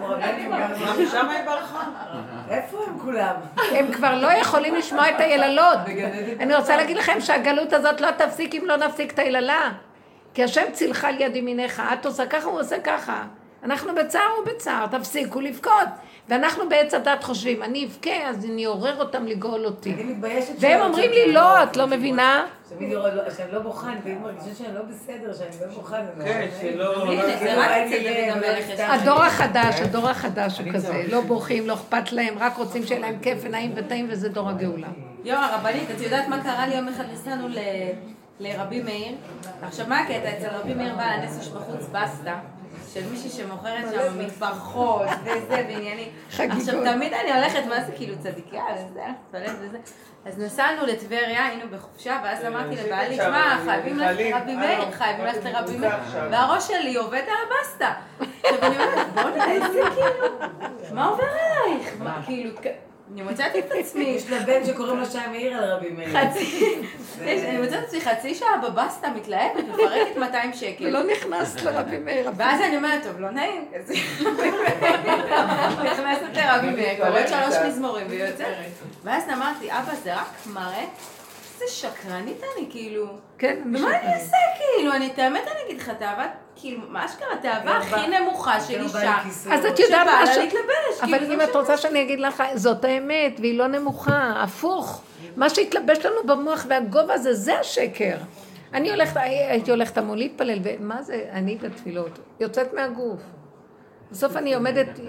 [0.00, 0.48] ברחה.
[0.48, 1.84] מה, משם היא ברחה?
[2.50, 3.34] איפה הם כולם?
[3.72, 5.78] הם כבר לא יכולים לשמוע את היללות.
[6.40, 9.72] אני רוצה להגיד לכם שהגלות הזאת לא תפסיק אם לא נפסיק את היללה.
[10.34, 13.24] כי השם צילך על יד ימינך, את עושה ככה, הוא עושה ככה.
[13.70, 15.88] אנחנו בצער ובצער, תפסיקו לבכות.
[16.28, 19.94] ואנחנו בעץ הדת חושבים, אני אבכה, אז אני אעורר אותם לגאול אותי.
[19.94, 22.46] אני מתביישת והם שאני אומרים לי, לא, את לא מבינה?
[22.80, 25.96] יורד, לא- שאני לא בוכה, אני מרגישה שאני לא בסדר, שאני לא בוכה.
[26.24, 26.48] כן.
[26.60, 27.04] שלא...
[28.78, 31.02] הדור החדש, הדור החדש הוא כזה.
[31.10, 34.86] לא בוכים, לא אכפת להם, רק רוצים שיהיה להם כיף ונעים וטעים, וזה דור הגאולה.
[35.24, 37.04] יואו, הרבנית, את יודעת מה קרה לי יום אחד?
[37.12, 37.58] נסענו ל-
[38.40, 39.14] לרבי מאיר.
[39.62, 40.30] עכשיו, מה הקטע?
[40.38, 42.34] אצל רבי מאיר בעל הנס יש בחוץ בסטה.
[42.94, 46.08] של מישהי שמוכרת שם מטבחות וזה ועניינים.
[46.30, 46.58] חגיגות.
[46.58, 49.78] עכשיו, תמיד אני הולכת, מה זה כאילו צדיקה וזה.
[50.26, 54.20] אז נסענו לטבריה, היינו בחופשה, ואז אמרתי לבעלי, שמע, חייבים ללכת.
[54.20, 55.92] לרבי מאיר, אה, חייבים ללכת לרבי מאיר.
[56.12, 57.92] והראש שלי עובד על הבסטה.
[58.18, 60.38] עכשיו, אני אומרת, בוא'נה, איזה כאילו,
[60.92, 61.94] מה עובר עלייך?
[61.98, 62.50] מה, כאילו,
[63.12, 64.04] אני מצאתי את עצמי.
[64.04, 66.08] יש לה בן שקוראים לו שי מאיר על רבי מאיר.
[66.08, 66.74] חצי,
[67.24, 70.86] יש- אני מוצאת עצמי חצי שעה בבסטה מתלהבת, מפרקת 200 שקל.
[70.86, 72.30] ולא נכנס לרבי מאיר.
[72.36, 73.64] ואז אני אומרת, טוב, לא נעים.
[75.84, 78.46] נכנסת לרבי מאיר, קוראת שלוש מזמורים ויוצאת.
[79.04, 80.84] ואז אמרתי, אבא, זה רק מראה
[81.62, 83.06] איזה שקרנית אני, כאילו.
[83.38, 84.14] כן, אני ומה אני שקרנית.
[84.16, 84.36] אעשה,
[84.76, 84.92] כאילו?
[84.92, 89.16] אני, את האמת אני אגיד לך, תאווה, כאילו, מה אשכרה, התאווה הכי נמוכה של אישה.
[89.52, 90.36] אז את יודעת מה ש...
[90.36, 94.32] להתלבש, אבל כאילו, אם זה את רוצה שאני אגיד לך, זאת האמת, והיא לא נמוכה,
[94.42, 95.02] הפוך.
[95.36, 98.16] מה שהתלבש לנו במוח והגובה הזה, זה השקר.
[98.74, 103.20] אני הולכת, הייתי הולכת המון להתפלל, ומה זה, אני בתפילות, יוצאת מהגוף.
[104.10, 105.04] בסוף אני עומדת, אה,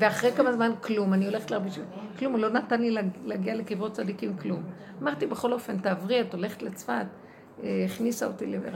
[0.00, 1.86] ואחרי כמה זמן כלום, אני הולכת להרבה שנים,
[2.18, 4.62] כלום, הוא לא נתן לי להג- להגיע לקברות צדיקים, כלום.
[5.02, 7.06] אמרתי, בכל אופן, תעברי, את הולכת לצפת,
[7.62, 8.70] אה, הכניסה אותי לרבי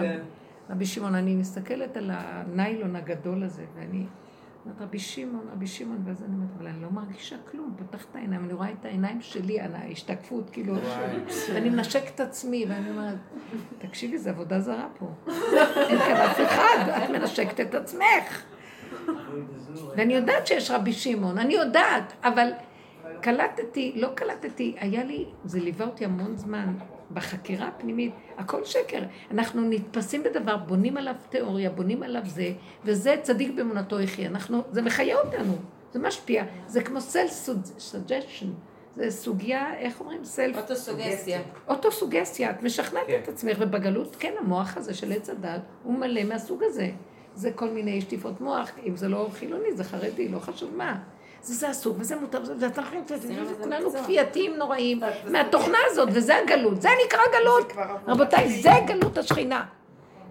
[0.79, 0.85] כן.
[0.85, 4.07] שמעון, אני מסתכלת על הניילון הגדול הזה, ואני
[4.65, 8.17] אומרת, רבי שמעון, רבי שמעון, ואז אני אומרת, אבל אני לא מרגישה כלום, פותחת את
[8.17, 10.75] העיניים, אני רואה את העיניים שלי, ההשתקפות, כאילו,
[11.55, 13.17] ואני מנשקת את עצמי, ואני אומרת,
[13.79, 15.07] תקשיבי, זה עבודה זרה פה.
[15.77, 18.43] אין כאן אף אחד, את מנשקת את עצמך.
[19.97, 22.51] ואני יודעת שיש רבי שמעון, אני יודעת, אבל
[23.21, 26.75] קלטתי, לא קלטתי, היה לי, זה ליווה אותי המון זמן,
[27.11, 29.03] בחקירה הפנימית, הכל שקר.
[29.31, 32.53] אנחנו נתפסים בדבר, בונים עליו תיאוריה, בונים עליו זה,
[32.85, 34.29] וזה צדיק באמונתו יחיה.
[34.29, 35.57] אנחנו, זה מחיה אותנו,
[35.93, 36.45] זה משפיע.
[36.67, 38.47] זה כמו self suggestion,
[38.95, 40.25] זה סוגיה, איך אומרים?
[40.25, 41.41] סלף, אוטוסוגסטיה.
[41.69, 43.21] אוטוסוגסטיה, את משכנעת כן.
[43.23, 46.91] את עצמך, ובגלות, כן, המוח הזה של עץ הדת, הוא מלא מהסוג הזה.
[47.35, 50.99] זה כל מיני שטיפות מוח, אם זה לא חילוני, זה חרדי, לא חשוב מה.
[51.43, 52.55] זה זה אסור, וזה מותר, וזה-
[53.37, 55.01] ואנחנו כולנו כפייתיים נוראים
[55.33, 57.73] מהתוכנה הזאת, וזה הגלות, זה נקרא גלות.
[58.09, 59.65] רבותיי, זה גלות השכינה.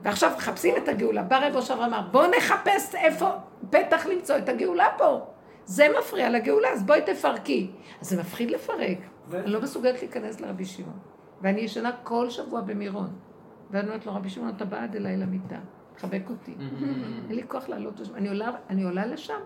[0.03, 1.23] ועכשיו מחפשים את הגאולה.
[1.23, 3.29] בא רב אושר ואמר, בואו נחפש איפה
[3.69, 5.19] פתח למצוא את הגאולה פה.
[5.65, 7.71] זה מפריע לגאולה, אז בואי תפרקי.
[8.01, 8.97] אז זה מפחיד לפרק.
[9.33, 10.99] אני לא מסוגלת להיכנס לרבי שמעון.
[11.41, 13.07] ואני ישנה כל שבוע במירון.
[13.71, 15.55] ואני אומרת לו, רבי שמעון, אתה בא עד אליי למיטה,
[15.95, 16.53] תחבק אותי.
[17.29, 18.15] אין לי כוח לעלות לשם.
[18.15, 19.39] אני עולה, אני עולה לשם,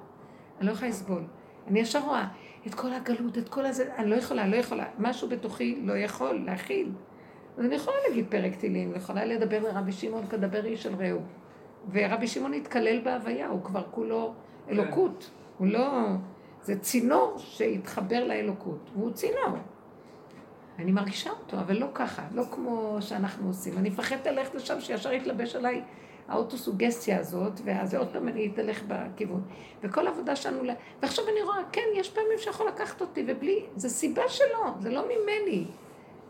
[0.60, 1.24] אני לא יכולה לסבול.
[1.68, 2.28] אני ישר רואה
[2.68, 4.86] את כל הגלות, את כל הזה, אני לא יכולה, לא יכולה.
[5.00, 6.91] משהו בתוכי לא יכול להכיל.
[7.58, 11.22] אז אני יכולה להגיד פרק תהילים, יכולה לדבר לרבי שמעון כדבר איש של רעהו.
[11.91, 14.34] ורבי שמעון התקלל בהוויה, הוא כבר כולו
[14.70, 15.32] אלוקות.
[15.58, 16.04] הוא לא...
[16.62, 19.58] זה צינור שהתחבר לאלוקות, והוא צינור.
[20.80, 23.78] אני מרגישה אותו, אבל לא ככה, לא כמו שאנחנו עושים.
[23.78, 25.82] אני מפחדת ללכת לשם שישר יתלבש עליי
[26.28, 29.41] האוטוסוגסטיה הזאת, ואז עוד פעם אני אתהלך בכיוון.
[29.84, 30.63] וכל העבודה שלנו,
[31.01, 35.03] ועכשיו אני רואה, כן, יש פעמים שיכול לקחת אותי, ובלי, זה סיבה שלו, זה לא
[35.05, 35.65] ממני.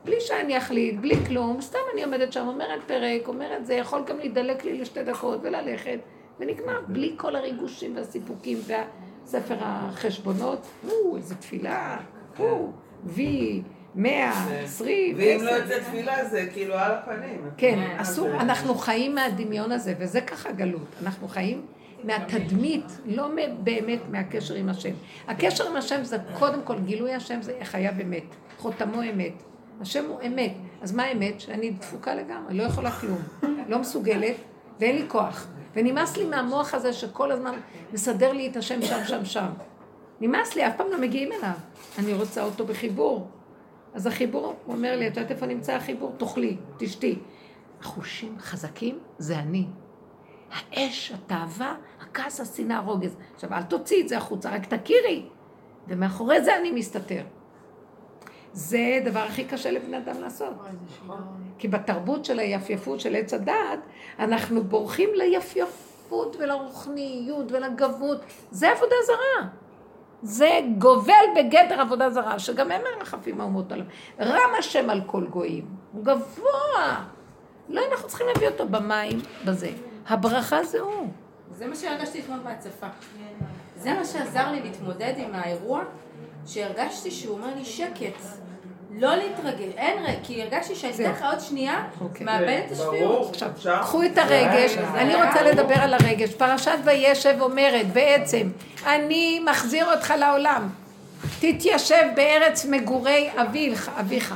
[0.05, 4.17] בלי שאני אחליט, בלי כלום, סתם אני עומדת שם, אומרת פרק, אומרת זה, יכול גם
[4.17, 5.99] להידלק לי לשתי דקות וללכת,
[6.39, 11.97] ונגמר, בלי כל הריגושים והסיפוקים והספר החשבונות, או, איזה תפילה,
[12.39, 12.71] או,
[13.03, 13.61] וי,
[13.95, 17.41] מאה, עשרים, ואם לא יוצא תפילה זה כאילו על הפנים.
[17.57, 20.95] כן, אסור, אנחנו חיים מהדמיון הזה, וזה ככה גלות.
[21.03, 21.65] אנחנו חיים
[22.03, 23.27] מהתדמית, לא
[23.59, 24.93] באמת מהקשר עם השם.
[25.27, 28.23] הקשר עם השם זה קודם כל גילוי השם זה חייב אמת,
[28.57, 29.43] חותמו אמת.
[29.81, 30.51] השם הוא אמת.
[30.81, 31.41] אז מה האמת?
[31.41, 33.21] שאני דפוקה לגמרי, לא יכולה כלום.
[33.67, 34.35] לא מסוגלת,
[34.79, 35.47] ואין לי כוח.
[35.75, 37.53] ונמאס לי מהמוח הזה שכל הזמן
[37.93, 39.47] מסדר לי את השם שם, שם, שם.
[40.21, 41.51] נמאס לי, אף פעם לא מגיעים אליו.
[41.99, 43.27] אני רוצה אותו בחיבור.
[43.97, 46.13] אז החיבור, הוא אומר לי, את יודעת איפה נמצא החיבור?
[46.17, 47.19] תאכלי, תשתי.
[47.81, 49.65] החושים חזקים זה אני.
[50.51, 53.15] האש, התאווה, הכעס, השנאה, הרוגז.
[53.35, 55.25] עכשיו, אל תוציאי את זה החוצה, רק תכירי.
[55.87, 57.23] ומאחורי זה אני מסתתר.
[58.53, 60.53] זה הדבר הכי קשה לבני אדם לעשות.
[61.57, 63.79] כי בתרבות של היפייפות של עץ הדעת,
[64.19, 68.21] אנחנו בורחים ליפייפות ולרוחניות ולגבות.
[68.51, 69.49] זה עבודה זרה.
[70.23, 73.85] זה גובל בגדר עבודה זרה, שגם הם מרחפים האומות עליו.
[74.19, 77.05] רם השם על כל גויים, הוא גבוה.
[77.69, 79.69] לא, אנחנו צריכים להביא אותו במים, בזה.
[80.07, 81.07] הברכה זה הוא.
[81.51, 82.87] זה מה שהרגשתי אתמול בהצפה.
[83.77, 85.83] זה מה שעזר לי להתמודד עם האירוע,
[86.45, 88.46] שהרגשתי שהוא אומר לי שקט.
[88.99, 92.25] לא להתרגש, אין רגע, כי הרגשתי שהייתה לך עוד שנייה, אוקיי.
[92.25, 93.29] מאבד את השפיות.
[93.29, 96.33] עכשיו, קחו את הרגש, אני רוצה לדבר על הרגש.
[96.33, 98.49] פרשת וישב אומרת בעצם,
[98.85, 100.69] אני מחזיר אותך לעולם.
[101.39, 104.35] תתיישב בארץ מגורי אביך, אביך.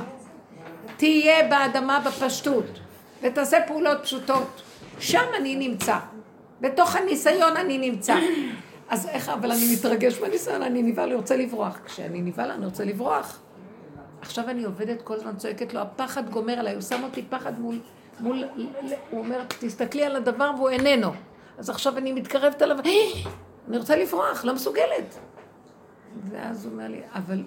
[0.98, 2.80] תהיה באדמה בפשטות,
[3.22, 4.62] ותעשה פעולות פשוטות.
[5.00, 5.98] שם אני נמצא.
[6.62, 8.16] בתוך הניסיון אני נמצא.
[8.90, 11.80] אז איך, אבל אני מתרגש מהניסיון, אני נבהל, אני רוצה לברוח.
[11.86, 13.40] כשאני נבהל, אני רוצה לברוח.
[14.22, 17.80] עכשיו אני עובדת, כל הזמן צועקת לו, הפחד גומר עליי, הוא שם אותי פחד מול,
[18.20, 18.44] מול,
[19.10, 21.12] הוא אומר, תסתכלי על הדבר והוא איננו.
[21.58, 22.78] אז עכשיו אני מתקרבת אליו,
[23.68, 25.20] אני רוצה לברוח, לא מסוגלת.
[26.30, 27.44] ואז הוא אומר לי, אבל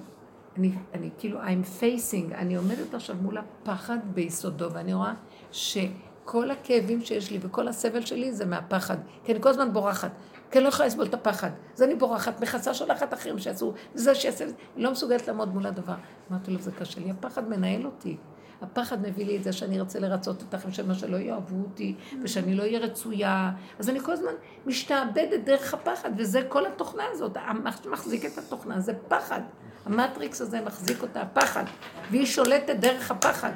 [0.57, 5.13] אני, אני כאילו, I'm facing, אני עומדת עכשיו מול הפחד ביסודו, ואני רואה
[5.53, 10.11] שכל הכאבים שיש לי וכל הסבל שלי זה מהפחד, כי אני כל הזמן בורחת.
[10.55, 11.51] כי אני לא יכולה לסבול את הפחד.
[11.77, 14.45] אז אני בורחת, מכסה שולחת אחרים שיעשו, וזה שיעשה,
[14.77, 15.95] לא מסוגלת לעמוד מול הדבר.
[16.31, 18.17] אמרתי לו, זה קשה לי, הפחד מנהל אותי.
[18.63, 22.63] הפחד מביא לי את זה שאני ארצה לרצות אותך ושמה שלא יאהבו אותי, ושאני לא
[22.63, 23.51] אהיה רצויה.
[23.79, 24.33] אז אני כל הזמן
[24.67, 27.37] משתעבדת דרך הפחד, וזה כל התוכנה הזאת.
[27.63, 29.41] מה שמחזיק את התוכנה זה פחד.
[29.87, 31.65] המטריקס הזה מחזיק אותה, הפחד.
[32.11, 33.53] והיא שולטת דרך הפחד.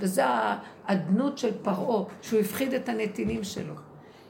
[0.00, 0.22] וזה
[0.86, 3.74] האדנות של פרעה, שהוא הפחיד את הנתינים שלו.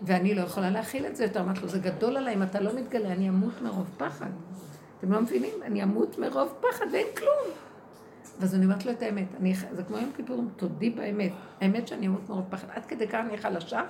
[0.03, 1.41] ואני לא יכולה להכיל את זה יותר.
[1.41, 4.31] אמרתי לו, זה גדול עליי, אם אתה לא מתגלה, אני אמות מרוב פחד.
[4.99, 5.55] אתם לא מבינים?
[5.63, 7.55] אני אמות מרוב פחד ואין כלום.
[8.41, 11.33] ואז אני אומרת לו את האמת, אני, זה כמו יום כיפור, תודי באמת.
[11.61, 12.69] האמת שאני אמות מרוב פחד.
[12.71, 13.83] עד כדי כך אני חלשה,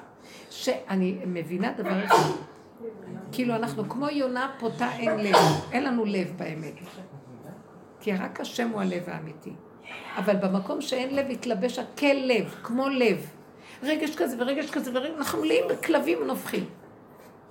[0.51, 2.17] שאני מבינה דבר אחד.
[3.33, 5.37] כאילו אנחנו כמו יונה פותה אין לב,
[5.73, 6.75] אין לנו לב באמת.
[8.01, 9.53] כי רק השם הוא הלב האמיתי.
[10.17, 13.31] אבל במקום שאין לב, התלבש הכל לב, כמו לב.
[13.83, 16.65] רגש כזה ורגש כזה, ורגש, אנחנו מלאים בכלבים נובחים.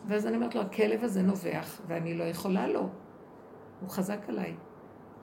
[0.07, 2.89] ואז אני אומרת לו, הכלב הזה נובח, ואני לא יכולה לו.
[3.81, 4.55] הוא חזק עליי.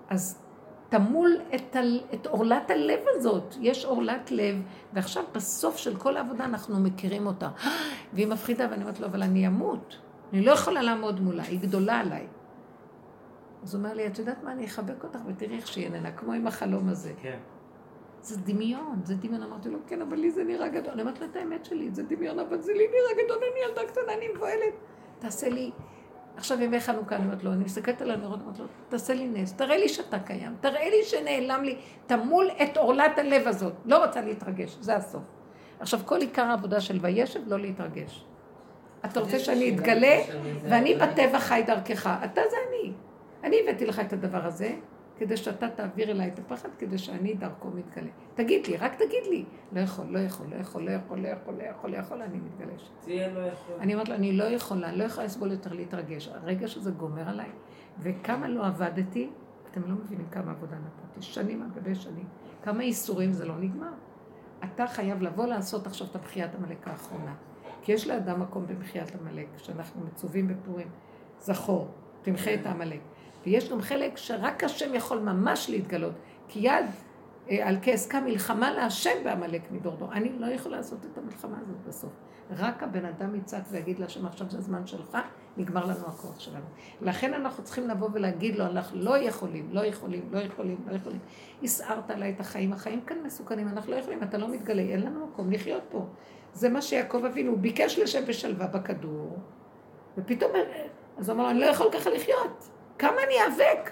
[0.09, 0.43] אז
[0.89, 1.81] תמול את, ה...
[2.15, 3.55] את עורלת הלב הזאת.
[3.61, 7.49] יש עורלת לב, ועכשיו בסוף של כל העבודה אנחנו מכירים אותה.
[8.13, 9.99] והיא מפחידה, ואני אומרת לו, אבל אני אמות.
[10.33, 12.27] אני לא יכולה לעמוד מולה, היא גדולה עליי.
[13.63, 16.33] אז הוא אומר לי, את יודעת מה, אני אחבק אותך ותראי איך שהיא איננה, כמו
[16.33, 17.13] עם החלום הזה.
[17.23, 17.39] כן.
[18.23, 19.43] זה דמיון, זה דמיון.
[19.43, 20.93] אמרתי לו, כן, אבל לי זה נראה גדול.
[20.93, 23.93] אני אומרת לו את האמת שלי, זה דמיון, אבל זה לי נראה גדול, אני ילדה
[23.93, 24.75] קטנה, אני מבוהלת.
[25.19, 25.71] תעשה לי...
[26.37, 29.53] עכשיו ימי חנוכה, אני אומרת לו, אני מסתכלת על הנרות, אומרת לו, תעשה לי נס,
[29.53, 33.73] תראה לי שאתה קיים, תראה לי שנעלם לי, תמול את עורלת הלב הזאת.
[33.85, 35.23] לא רוצה להתרגש, זה הסוף.
[35.81, 38.25] עכשיו, כל עיקר העבודה של וישב, לא להתרגש.
[39.05, 40.21] אתה רוצה שאני אתגלה,
[40.69, 42.11] ואני בטבע חי דרכך.
[42.25, 42.93] אתה זה אני.
[43.45, 44.71] אני הבאתי לך את הדבר הזה,
[45.23, 48.11] כדי שאתה תעביר אליי את הפחד, כדי שאני דרכו מתגלה.
[48.35, 49.45] תגיד לי, רק תגיד לי.
[49.73, 52.39] לא יכול, לא יכול, לא יכול, לא יכול, לא יכול, לא יכול, לא יכול, אני
[52.39, 52.91] מתגלשת.
[53.01, 53.77] תהיה לא יכול.
[53.81, 56.29] אני אומרת לו, אני לא יכולה, אני לא יכולה לסבול יותר להתרגש.
[56.29, 57.51] הרגע שזה גומר עליי,
[57.99, 59.31] וכמה לא עבדתי,
[59.71, 62.27] אתם לא מבינים כמה עבודה נתתי, שנים על גבי שנים.
[62.63, 63.93] כמה ייסורים זה לא נגמר.
[64.65, 67.35] אתה חייב לבוא לעשות עכשיו את הבחיית עמלק האחרונה.
[67.83, 70.89] כי יש לאדם מקום במחיית עמלק, שאנחנו מצווים בפורים.
[71.39, 71.89] זכור,
[72.23, 73.01] תמחה את העמלק.
[73.47, 76.15] ויש גם חלק שרק השם יכול ממש להתגלות,
[76.49, 76.87] כי יד
[77.51, 80.13] אה, על כעסקה מלחמה להשם בעמלק מדור דור.
[80.13, 82.13] אני לא יכולה לעשות את המלחמה הזאת בסוף.
[82.51, 85.19] רק הבן אדם יצעק ויגיד להשם עכשיו זה הזמן שלך,
[85.57, 86.65] נגמר לנו הכוח שלנו.
[87.01, 91.19] לכן אנחנו צריכים לבוא ולהגיד לו, אנחנו לא יכולים, לא יכולים, לא יכולים, לא יכולים.
[91.63, 95.27] הסערת עליי את החיים, החיים כאן מסוכנים, אנחנו לא יכולים, אתה לא מתגלה, אין לנו
[95.27, 96.07] מקום לחיות פה.
[96.53, 99.39] זה מה שיעקב אבינו, הוא ביקש לשב בשלווה בכדור,
[100.19, 100.53] ופתאום,
[101.19, 102.69] אז הוא אמר, אני לא יכול ככה לחיות.
[102.99, 103.91] כמה אני איאבק?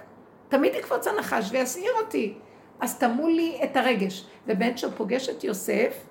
[0.48, 2.34] תמיד יקפוץ הנחש ויסעיר אותי.
[2.80, 4.26] אז תמו לי את הרגש.
[4.46, 6.06] ובן שהוא פוגש את יוסף,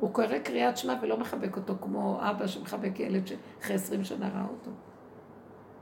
[0.00, 4.46] הוא קורא קריאת שמע ולא מחבק אותו כמו אבא שמחבק ילד שאחרי עשרים שנה ראה
[4.50, 4.70] אותו.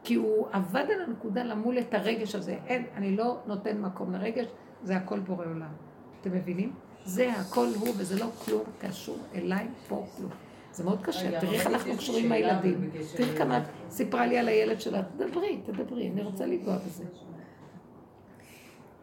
[0.04, 2.56] כי הוא עבד על הנקודה למול את הרגש הזה.
[2.66, 4.46] אין, אני לא נותן מקום לרגש,
[4.82, 5.72] זה הכל בורא עולם.
[6.20, 6.72] אתם מבינים?
[7.04, 10.30] זה הכל הוא וזה לא כלום קשור אליי פה כלום.
[10.74, 12.90] זה מאוד קשה, תראי איך אנחנו קשורים עם הילדים.
[13.16, 17.04] תראי כמה סיפרה לי על הילד שלה, תדברי, תדברי, אני רוצה לגוע בזה.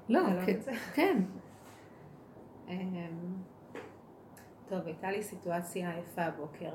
[0.10, 0.60] לא, כן,
[0.94, 1.18] כן.
[2.68, 2.74] אמ,
[4.70, 6.72] טוב, הייתה לי סיטואציה יפה הבוקר.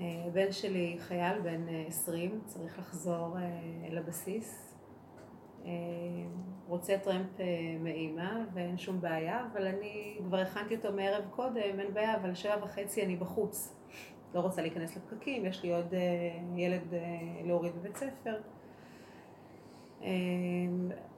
[0.00, 4.71] אה, בן שלי חייל בן 20, צריך לחזור אה, לבסיס.
[6.68, 7.40] רוצה טרמפ
[7.80, 12.56] מאימא ואין שום בעיה, אבל אני כבר הכנתי אותו מערב קודם, אין בעיה, אבל שבע
[12.64, 13.76] וחצי אני בחוץ.
[14.34, 15.94] לא רוצה להיכנס לפקקים, יש לי עוד
[16.56, 16.94] ילד
[17.44, 18.40] להוריד בבית ספר.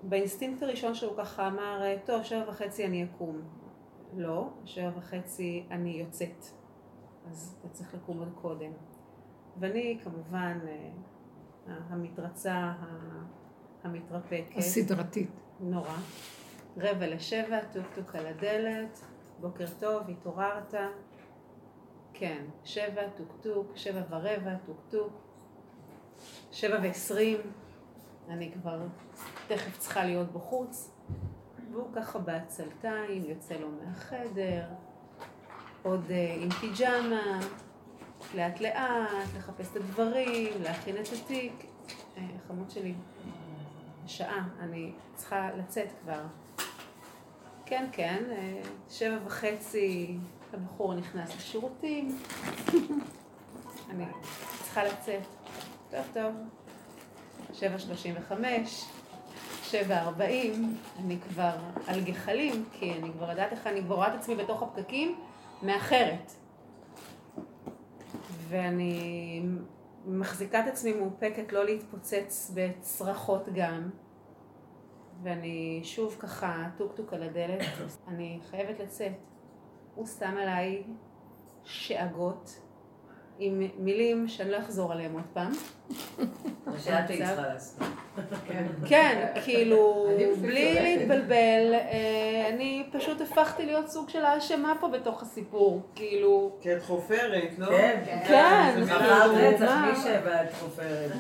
[0.03, 3.41] באינסטינקט הראשון שהוא ככה אמר, טוב, שבע וחצי אני אקום.
[4.17, 6.45] לא, שבע וחצי אני יוצאת.
[7.31, 8.71] אז אתה צריך לקום עוד קודם.
[9.57, 10.59] ואני כמובן
[11.67, 12.73] המתרצה,
[13.85, 14.57] המתרפקת.
[14.57, 15.31] הסדרתית.
[15.61, 15.97] נורא.
[16.77, 19.01] רבע לשבע, טוק טוק על הדלת,
[19.41, 20.75] בוקר טוב, התעוררת.
[22.13, 25.13] כן, שבע, טוק טוק, שבע ורבע, טוק טוק.
[26.53, 27.39] שבע ועשרים,
[28.29, 28.81] אני כבר
[29.49, 30.91] תכף צריכה להיות בחוץ.
[31.73, 34.65] והוא ככה בעצלתיים, יוצא לו מהחדר,
[35.83, 37.41] עוד uh, עם פיג'מה,
[38.35, 41.65] לאט לאט, לחפש את הדברים, להכין את התיק.
[42.17, 42.19] Uh,
[42.49, 42.95] חמוד שלי,
[44.07, 46.23] שעה, אני צריכה לצאת כבר.
[47.67, 50.17] כן, כן, uh, שבע וחצי
[50.53, 52.19] הבחור נכנס לשירותים,
[53.91, 54.05] אני
[54.63, 55.23] צריכה לצאת.
[55.91, 56.35] טוב, טוב.
[57.53, 58.85] שבע שלושים וחמש,
[59.63, 64.21] שבע ארבעים, אני כבר על גחלים, כי אני כבר יודעת איך אני כבר רואה את
[64.21, 65.19] עצמי בתוך הפקקים
[65.63, 66.33] מאחרת.
[68.49, 69.43] ואני
[70.07, 73.91] מחזיקה את עצמי מאופקת לא להתפוצץ בצרחות גם.
[75.23, 77.61] ואני שוב ככה טוק טוק על הדלת,
[78.09, 79.13] אני חייבת לצאת.
[79.95, 80.83] הוא שם עליי
[81.65, 82.61] שאגות
[83.39, 85.53] עם מילים שאני לא אחזור עליהן עוד פעם.
[86.79, 87.83] שאת היית צריכה לעשות.
[88.87, 90.09] כן, כאילו,
[90.41, 96.57] בלי להתבלבל, אה, אני פשוט הפכתי להיות סוג של האשמה פה בתוך הסיפור, כאילו...
[96.61, 97.67] כי את חופרת, לא?
[97.67, 99.77] כן, כן, מחר כאילו, רצח?
[99.91, 101.11] מי שבע את חופרת.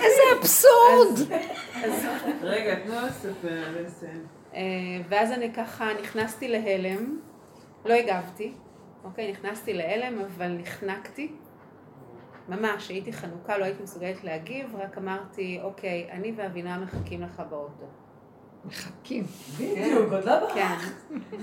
[0.00, 1.18] איזה אבסורד!
[2.42, 4.26] רגע, תנו לספר, לסיים.
[4.54, 4.60] אה,
[5.08, 7.18] ואז אני ככה נכנסתי להלם,
[7.84, 8.52] לא הגבתי,
[9.04, 11.32] אוקיי, נכנסתי להלם, אבל נחנקתי.
[12.48, 17.86] ממש, הייתי חנוכה, לא הייתי מסוגלת להגיב, רק אמרתי, אוקיי, אני ואבינם מחכים לך באוטו.
[18.64, 19.24] מחכים.
[19.58, 20.76] בדיוק, עוד לא כן.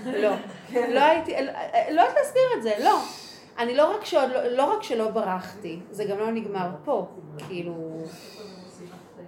[0.05, 0.35] לא.
[0.73, 1.31] לא הייתי,
[1.91, 2.99] לא יודעת להסביר את זה, לא.
[3.57, 7.07] אני לא רק, שעוד, לא, לא רק שלא ברחתי, זה גם לא נגמר פה.
[7.47, 8.03] כאילו,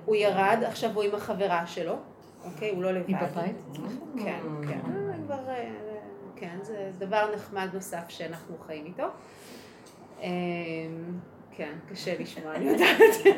[0.05, 1.95] הוא ירד, עכשיו הוא עם החברה שלו,
[2.45, 2.69] אוקיי?
[2.69, 3.07] הוא לא לבד.
[3.07, 3.55] היא בבית?
[4.23, 4.79] כן, כן.
[4.85, 5.88] אה, כבר, אה,
[6.39, 9.03] כן, זה דבר נחמד נוסף שאנחנו חיים איתו.
[10.21, 10.27] אה,
[11.51, 13.35] כן, קשה לשמוע, אני יודעת.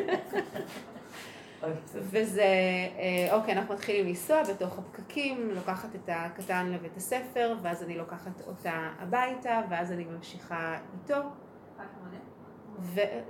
[1.94, 2.44] וזה,
[3.00, 8.42] אה, אוקיי, אנחנו מתחילים לנסוע בתוך הפקקים, לוקחת את הקטן לבית הספר, ואז אני לוקחת
[8.48, 11.22] אותה הביתה, ואז אני ממשיכה איתו.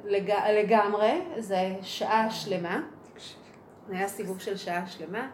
[0.03, 2.81] ולגמרי, זה שעה שלמה.
[3.89, 5.29] היה סיבוב של שעה שלמה.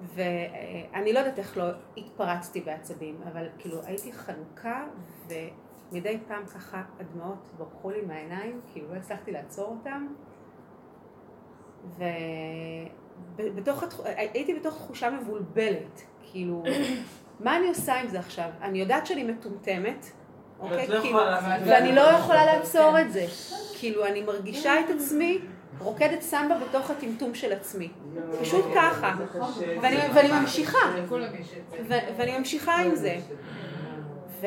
[0.00, 1.64] ואני לא יודעת איך לא
[1.96, 4.84] התפרצתי בעצבים, אבל כאילו הייתי חנוכה
[5.28, 10.06] ומדי פעם ככה הדמעות ברחו לי מהעיניים, כאילו לא הצלחתי לעצור אותם.
[13.36, 13.84] ובתוך.
[14.04, 16.62] הייתי בתוך תחושה מבולבלת, כאילו,
[17.40, 18.50] מה אני עושה עם זה עכשיו?
[18.62, 20.06] אני יודעת שאני מטומטמת,
[20.60, 20.88] אוקיי?
[20.88, 21.18] לא כאילו.
[21.66, 23.26] ואני לא יכולה לעצור את זה.
[23.78, 25.38] כאילו, אני מרגישה את עצמי
[25.80, 27.88] רוקדת סמבה בתוך הטמטום של עצמי.
[28.40, 29.14] פשוט ככה.
[29.82, 30.78] ואני, ואני ממשיכה.
[31.88, 33.16] ו, ואני ממשיכה עם זה.
[34.40, 34.46] ו,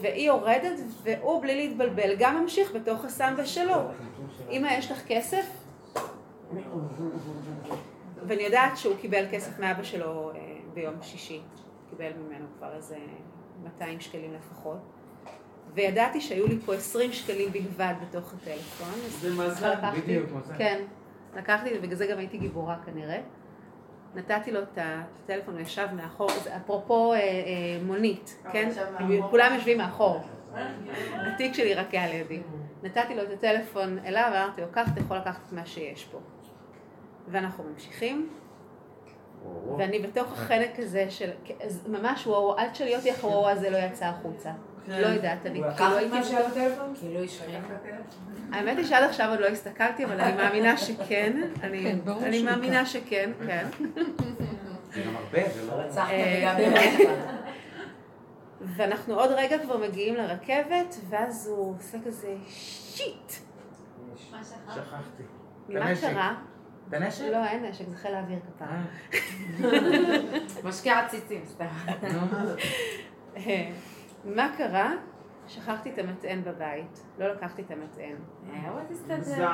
[0.00, 3.76] והיא יורדת, והוא בלי להתבלבל גם ממשיך בתוך הסמבה שלו.
[4.50, 5.46] אמא, יש לך כסף?
[8.26, 10.40] ואני יודעת שהוא קיבל כסף מאבא שלו אה,
[10.74, 11.40] ביום שישי.
[11.90, 12.96] קיבל ממנו כבר איזה
[13.64, 14.78] 200 שקלים לפחות.
[15.74, 18.88] וידעתי שהיו לי פה 20 שקלים בלבד בתוך הטלפון.
[19.20, 20.54] זה מזל, לקחתי- בדיוק, מזל.
[20.58, 20.82] כן.
[21.36, 23.20] לקחתי, ובגלל זה גם הייתי גיבורה כנראה.
[24.14, 27.22] נתתי לו את הטלפון, הוא ישב מאחור, אפרופו אה, אה,
[27.86, 28.68] מונית, כן?
[29.30, 30.20] כולם יושבים מאחור.
[31.34, 32.40] התיק שלי רק היה לידי.
[32.82, 36.18] נתתי לו את הטלפון אליו, ואמרתי לו, קח, אתה יכול לקחת את מה שיש פה.
[37.28, 38.28] ואנחנו ממשיכים,
[39.78, 41.30] ואני בתוך החלק הזה של,
[41.86, 44.50] ממש וואו, עד שלהיות איך וואו הזה לא יצא החוצה.
[44.88, 46.16] לא יודעת, אני הוא לקח כאילו את הייתי...
[46.16, 46.94] מה שהיה בטלפון?
[47.00, 47.60] כאילו השחירה.
[48.52, 51.40] האמת היא שעד עכשיו עוד לא הסתכלתי, אבל אני מאמינה שכן.
[51.62, 53.66] אני, כן, ברור אני שהוא מאמינה שכן, כן.
[54.94, 55.72] זה גם הרבה, זה לא...
[55.72, 56.56] רצחת אה,
[58.60, 63.32] ואנחנו עוד רגע כבר מגיעים לרכבת, ואז הוא עושה כזה שיט.
[64.74, 65.22] שכחתי.
[65.68, 65.94] מה.
[66.00, 66.34] קרה?
[66.88, 67.24] בנשק?
[67.32, 68.82] לא, אין נשק, זה חיל האוויר כפרה.
[69.64, 71.66] אה, משקיע עציצים, סתם.
[74.26, 74.92] אה, מה קרה?
[75.48, 77.04] שכחתי את המטען בבית.
[77.18, 78.16] לא לקחתי את המטען.
[78.68, 79.48] אבל תסתדר.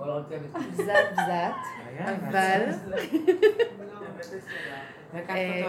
[0.00, 0.60] הרכבת.
[0.72, 1.52] זת בזת,
[1.86, 2.60] היה, אבל...
[5.14, 5.62] לקחת אה,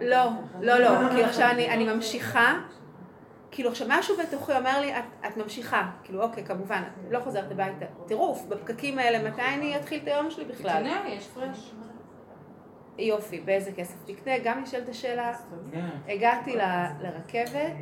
[0.00, 0.38] לא, אותו.
[0.60, 2.60] לא, לא, כאילו עכשיו אני, אני ממשיכה,
[3.50, 7.86] כאילו עכשיו משהו בתוכי אומר לי, את, את ממשיכה, כאילו אוקיי, כמובן, לא חוזרת הביתה,
[8.06, 10.82] טירוף, בפקקים האלה, מתי אני אתחיל את היום שלי בכלל?
[10.82, 11.74] תקנה, יש פרש.
[12.98, 15.32] יופי, באיזה כסף תקנה, גם נשאלת השאלה,
[15.72, 15.88] כן.
[16.08, 16.56] הגעתי
[17.00, 17.76] לרכבת,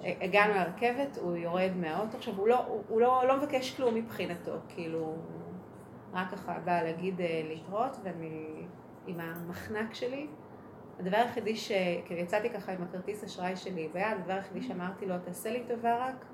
[0.00, 4.52] הגענו לרכבת, הוא יורד מהאוטו, עכשיו הוא לא, הוא, הוא לא, לא מבקש כלום מבחינתו,
[4.68, 5.16] כאילו,
[6.12, 8.66] רק ככה בא להגיד אה, להתראות, ואני
[9.06, 10.26] עם המחנק שלי.
[11.00, 11.72] הדבר היחידי ש...
[12.04, 16.08] כאילו יצאתי ככה עם הכרטיס אשראי שלי ביד, הדבר היחידי שאמרתי לו, תעשה לי טובה
[16.08, 16.24] רק,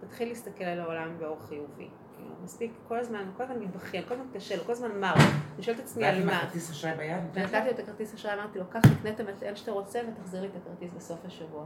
[0.00, 1.88] תתחיל להסתכל על העולם באור חיובי.
[2.22, 5.14] כאילו, מספיק כל הזמן, כל הזמן מתבכיין, כל הזמן קשה לו, כל הזמן מר.
[5.54, 6.38] אני שואלת את עצמי על מה.
[6.38, 7.16] הכרטיס אשראי ביד?
[7.32, 10.46] ונתתי לו את הכרטיס אשראי, אמרתי לו, קח, תקנה את המטען שאתה רוצה ותחזיר לי
[10.46, 11.64] את הכרטיס בסוף השבוע.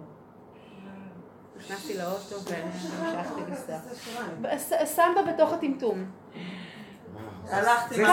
[1.56, 3.78] נכנסתי לאוטו והמשכתי לנסוע.
[4.58, 6.04] ס- סמבה בתוך הטמטום.
[7.50, 8.04] הלכתי זה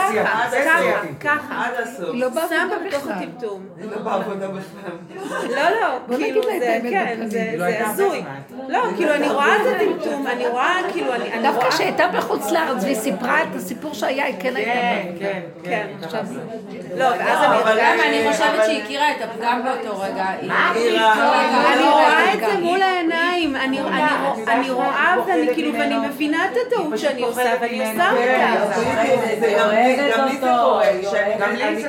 [0.64, 1.00] ככה.
[1.20, 1.64] ככה.
[1.66, 2.08] עד הסוף.
[2.12, 3.12] לא בעבודה בתוך בכלל.
[3.12, 3.66] הטמטום.
[3.80, 4.92] היא לא בעבודה בכלל.
[5.50, 7.18] לא, לא, כאילו זה, כן.
[7.26, 8.20] זה לא הזוי.
[8.20, 8.68] בזמן.
[8.68, 11.42] לא, כאילו אני רואה את הטמטום, אני רואה, כאילו, אני רואה...
[11.42, 15.24] דווקא כשהייתה בחוץ לארץ והיא סיפרה את הסיפור שהיה, היא כן הייתה כן, בעבודה.
[15.24, 16.04] כן, כן, כן.
[16.04, 16.24] עכשיו,
[16.96, 17.62] לא, ואז אני...
[17.62, 20.24] אבל גם אני אה, חושבת שהיא הכירה את הפגם באותו רגע.
[20.40, 25.96] אני לא, רואה את זה מול העיניים, אני אני רוא- אני רואה ואני כאילו, ואני
[26.08, 28.74] מבינה את הטעות שאני עושה ואני עושה כן, אותה.
[29.58, 31.34] גם לי- זה קורה, שאני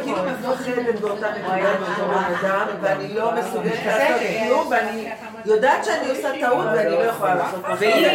[0.03, 0.17] כאילו.
[0.25, 2.11] מפחדת באותה נקודה באותו
[2.45, 5.07] אדם, ואני לא מסוגלת לעשות כלום, ואני
[5.45, 7.77] יודעת שאני עושה טעות ואני לא יכולה לעשות כלום.
[7.79, 8.07] והיא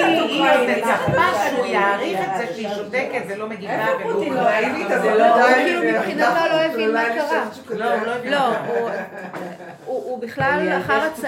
[0.77, 3.73] מצפה שהוא יעריך את זה שהיא שותקת ולא מגיבה
[4.05, 4.15] ולא...
[4.15, 7.45] אוקראינית, הוא לא- כאילו מבחינתו לא הבין מה קרה.
[7.71, 8.13] לא, הוא לא.
[8.25, 10.69] לא, בכלל.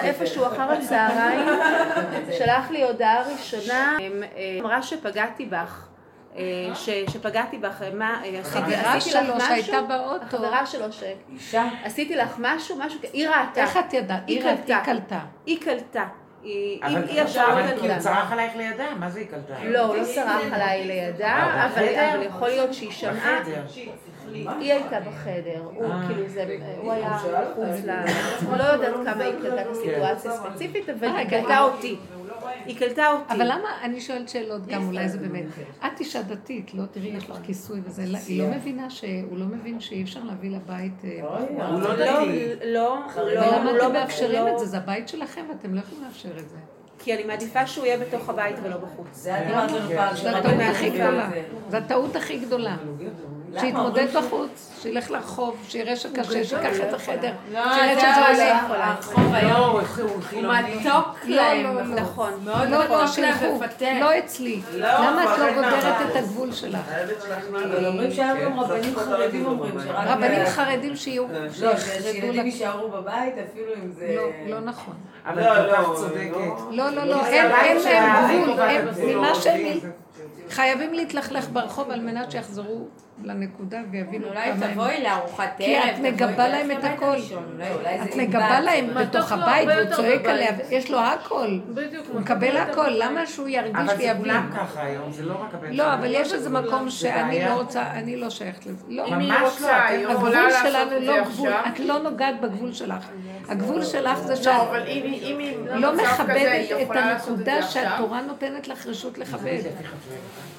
[0.02, 1.48] איפשהו אחר הצהריים
[2.38, 5.86] שלח לי הודעה ראשונה, אמ, אה, אמרה שפגעתי בך.
[6.36, 6.42] אה,
[6.74, 9.48] ש- שפגעתי בך, מה, אה, עשיתי חברה שלו משהו?
[9.48, 10.24] שהייתה באוטו.
[10.24, 11.02] החברה שלו ש...
[11.32, 11.68] אישה.
[11.84, 14.22] עשיתי לך משהו, משהו, היא ראתה, איך את ידעת?
[14.26, 15.20] היא ראתה, קלטה.
[15.46, 15.60] היא קלטה.
[15.60, 16.04] היא קלטה,
[16.42, 17.98] היא אבל היא ישר אבל כי הוא קלטה.
[18.00, 19.54] צרח עלייך לידה, מה זה היא קלטה?
[19.64, 23.62] לא, הוא לא צרח עליי לידה, אבל יכול להיות שהיא שמעה, בחדר.
[24.32, 26.00] היא הייתה בחדר, הוא אה.
[26.06, 26.44] כאילו זה,
[26.76, 27.18] הוא היה
[27.50, 27.90] מחוץ ל...
[27.90, 31.96] אני לא יודעת כמה היא קלטה את הסיטואציה הספציפית, אבל היא קלטה אותי.
[32.64, 33.34] היא קלטה אותי.
[33.34, 35.44] אבל למה, אני שואלת שאלות גם, אולי זה באמת,
[35.86, 39.46] את אישה דתית, לא תראי, יש לך כיסוי וזה, לא- היא לא מבינה שהוא לא
[39.46, 41.04] מבין שאי אפשר להביא לבית...
[41.04, 41.68] אה, בחורה.
[41.68, 42.44] הוא לא לא, דתי.
[42.64, 44.66] לא, לא, ולמה הוא לא אתם מאפשרים לא- את זה?
[44.66, 46.56] זה הבית שלכם ואתם לא יכולים לאפשר את זה.
[46.98, 49.08] כי אני מעדיפה שהוא יהיה בתוך הבית ולא בחוץ.
[49.12, 51.30] זה הטעות הכי גדולה.
[51.68, 51.78] זה.
[51.78, 52.76] הטעות הכי גדולה.
[53.60, 57.32] שיתמודד בחוץ, שילך לרחוב, שיראה שקשה, שיקח את החדר.
[57.52, 58.86] לא, שיראה זה שזה עולה.
[58.86, 60.42] הרחוב היום לא, הוא הוא.
[60.42, 61.64] מתוק לא, להם.
[61.64, 61.82] לא, לא.
[61.82, 62.32] נכון.
[62.44, 63.56] מאוד לא, מתוק להם.
[63.56, 63.86] ופתח.
[64.00, 64.60] לא אצלי.
[64.74, 66.10] למה את לא גודרת.
[66.10, 66.80] את הגבול שלך?
[67.52, 70.06] לא אומרים שהיום גם רבנים חרדים אומרים שרק...
[70.06, 71.24] רבנים חרדים שיהיו,
[71.60, 74.16] לא, שילדים יישארו בבית אפילו אם זה...
[74.46, 74.94] לא, נכון.
[75.26, 75.94] אבל לא, כל לא, כך לא.
[75.96, 76.36] צודקת.
[76.70, 79.78] לא, לא, לא, אין להם גבול, ממה שהם
[80.50, 82.88] חייבים להתלכלך ברחוב על מנת שיחזרו
[83.24, 84.72] לנקודה ויבינו אולי כמה הם...
[84.72, 85.66] תבואי לארוחת ערב.
[85.66, 87.06] כי את תבואי, מגבה להם את הכל.
[87.06, 88.16] אולי- אולי את.
[88.16, 90.24] מגבה להם בתוך הבית, יותר צועק.
[90.26, 91.58] עליה, יש לו הכל.
[91.68, 92.06] בדיוק.
[92.12, 94.16] הוא מקבל הכל, למה שהוא ירגיש אבל זה ויבין?
[94.18, 95.94] כולם ככה היום, זה לא רק הבן לא.
[95.94, 97.44] אבל יש איזה מקום שאני.
[97.44, 98.84] לא רוצה, אני לא שייכת לזה.
[98.88, 99.10] לא.
[99.10, 99.68] ממש לא,
[100.10, 100.32] הגבול
[100.62, 101.50] שלנו לא גבול.
[101.52, 103.04] את לא נוגעת בגבול שלך.
[103.48, 107.62] הגבול שלך זה שאת לא, היא לא מכבדת את הנקודה.
[107.62, 109.58] שהתורה נותנת לך רשות לכבד.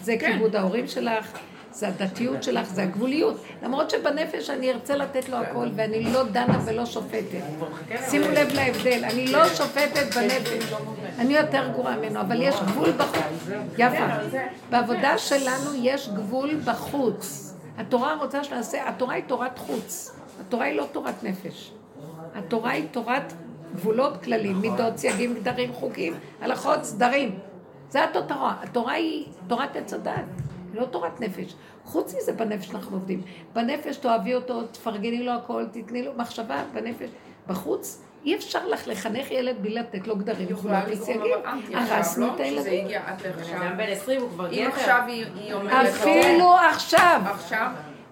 [0.01, 1.31] זה כיבוד ההורים שלך,
[1.73, 3.43] זה הדתיות שלך, זה הגבוליות.
[3.63, 7.43] למרות שבנפש אני ארצה לתת לו הכל, ואני לא דנה ולא שופטת.
[8.09, 10.73] שימו לב להבדל, אני לא שופטת בנפש.
[11.19, 13.47] אני יותר גרועה ממנו, אבל יש גבול בחוץ.
[13.77, 14.05] יפה.
[14.69, 17.53] בעבודה שלנו יש גבול בחוץ.
[17.77, 20.15] התורה רוצה שנעשה, התורה היא תורת חוץ.
[20.41, 21.71] התורה היא לא תורת נפש.
[22.35, 23.33] התורה היא תורת
[23.75, 27.39] גבולות כללים, מידות, סייגים, גדרים, חוקים, הלכות, סדרים.
[27.89, 28.55] זה התורה.
[28.63, 30.13] התורה היא תורת עץ הדת,
[30.73, 31.55] לא תורת נפש.
[31.85, 33.21] חוץ מזה בנפש אנחנו עובדים.
[33.53, 37.09] בנפש תאהבי אותו, תפרגני לו הכל, תתני לו מחשבה בנפש.
[37.47, 42.31] בחוץ אי אפשר לך לחנך ילד בלי לתת לו גדרים, אנטי עכשיו, הרסנו לא?
[42.31, 42.85] את שזה הילדים.
[42.85, 43.57] הגיע עד לעכשיו.
[43.57, 44.75] אדם בן 20 הוא כבר אם גבר.
[44.75, 45.85] עכשיו היא היא אומרת...
[45.87, 47.21] אפילו עכשיו.
[47.25, 47.67] עכשיו?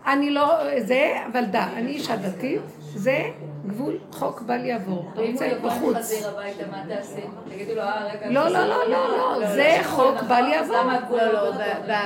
[0.05, 2.61] אני לא, זה, אבל דע, אני אישה דתית,
[2.95, 3.23] זה
[3.68, 5.05] גבול חוק בל יעבור.
[5.13, 5.95] אתה ואם הוא רוצה יבוא עם בחוץ.
[5.97, 7.22] חזיר הביתה, מה תעשי?
[7.49, 8.30] תגידו לו, אה, רגע...
[8.30, 10.76] לא, לא, לא, לא, לא, זה חוק בל יעבור.
[11.11, 11.49] לא, לא
[11.88, 11.97] לא,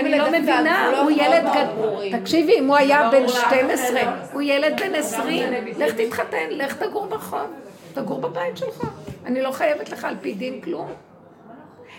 [0.00, 2.20] אני לא מבינה, הוא ילד גדול.
[2.20, 4.10] תקשיבי, אם הוא היה בן ברור לך, 12, לא.
[4.32, 7.54] הוא ילד בן 20, לך תתחתן, לך תגור ברחוב,
[7.94, 8.86] תגור בבית שלך.
[9.26, 10.88] אני לא חייבת לך על פי דין כלום.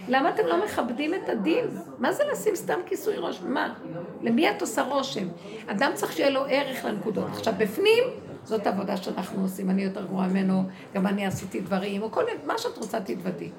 [0.07, 1.65] למה אתם לא מכבדים את הדין?
[1.99, 3.41] מה זה לשים סתם כיסוי ראש?
[3.41, 3.73] מה?
[4.21, 5.27] למי את עושה רושם?
[5.67, 7.27] אדם צריך שיהיה לו ערך לנקודות.
[7.29, 8.03] עכשיו, בפנים,
[8.43, 9.69] זאת עבודה שאנחנו עושים.
[9.69, 10.63] אני יותר גרועה ממנו,
[10.93, 13.49] גם אני עשיתי דברים, או כל מיני, מה שאת רוצה תתוודי.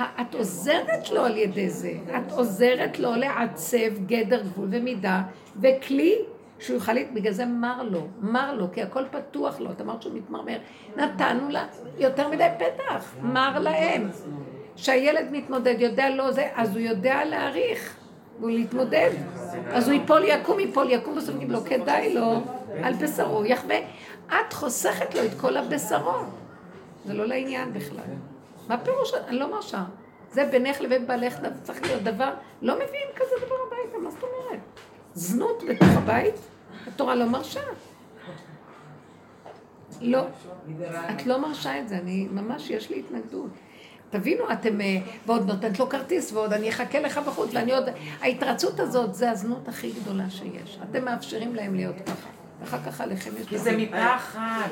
[0.00, 5.22] את עוזרת לו על ידי זה, את עוזרת לו לעצב גדר גבול ומידה
[5.60, 6.18] וכלי
[6.58, 10.14] שהוא יוכל, בגלל זה מר לו, מר לו, כי הכל פתוח לו, את אמרת שהוא
[10.14, 10.58] מתמרמר,
[10.96, 11.66] נתנו לה
[11.98, 14.10] יותר מדי פתח, מר להם.
[14.78, 17.96] שהילד מתמודד, יודע לא זה, אז הוא יודע להעריך
[18.40, 19.10] ולהתמודד.
[19.72, 22.40] אז הוא ייפול יקום, ייפול יקום, בסוף יגיד לו, כדאי לו,
[22.82, 23.76] על בשרו יחווה.
[24.28, 26.12] את חוסכת לו את כל הבשרו.
[27.04, 28.04] זה לא לעניין בכלל.
[28.68, 29.14] מה פירוש?
[29.14, 29.84] אני לא מרשה.
[30.32, 32.30] זה בינך לבין בעלך צריך להיות דבר,
[32.62, 34.60] לא מביאים כזה דבר הביתה, מה זאת אומרת?
[35.14, 36.34] זנות בתוך הבית,
[36.86, 37.60] התורה לא מרשה.
[40.00, 40.20] לא,
[41.10, 43.50] את לא מרשה את זה, אני, ממש יש לי התנגדות.
[44.10, 47.84] תבינו, אתם, אה, ועוד נותנת לו כרטיס, ועוד אני אחכה לך בחוץ, ואני עוד...
[48.22, 50.78] ההתרצות הזאת זה הזנות הכי גדולה שיש.
[50.90, 52.28] אתם מאפשרים להם להיות ככה.
[52.62, 53.46] ואחר כך עליכם יש...
[53.46, 54.68] כי זה מפחד.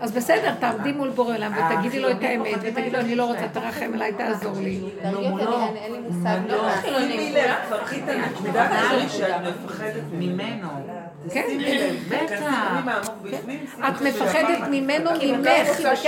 [0.00, 3.24] אז בסדר, תעמדי מול בורא עולם אה, ותגידי לו את האמת, ותגידי לו, אני לא
[3.26, 4.80] רוצה, תרחם עליי, תעזור לי.
[5.02, 6.38] תרגיע אותי, אני- אין לי מושג.
[6.48, 6.68] לא.
[6.82, 9.34] שימי לב, תפתחי את הנקודה הזאת שאת
[9.64, 10.68] מפחדת ממנו.
[11.32, 12.40] כן, לב, בטח.
[13.22, 13.44] בפנים,
[13.76, 14.58] שימי את מפחדת.
[14.70, 15.20] ממנו, ממך.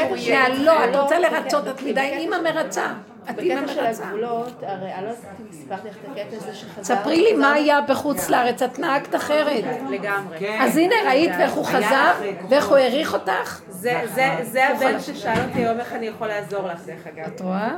[0.09, 2.87] רוצה מהלא, את לא, רוצה בקטע- לרצות, את מדי אימא מרצה.
[3.31, 4.05] את אימא בקטע של מרצה.
[4.05, 6.85] הגבולות, הרי אני לא יודעת אם סיפרתי לך את הקטע הזה שחזר.
[6.97, 9.65] ספרי לי מה היה בחוץ לארץ, את נהגת אחרת.
[9.91, 10.39] לגמרי.
[10.39, 10.59] כן.
[10.61, 12.13] אז הנה, ראית ואיך הוא חזר,
[12.49, 13.61] ואיך הוא העריך אותך?
[13.69, 17.27] זה- זה- זה הבן ששאל אותי היום איך אני יכול לעזור לך, דרך אגב.
[17.35, 17.71] את רואה?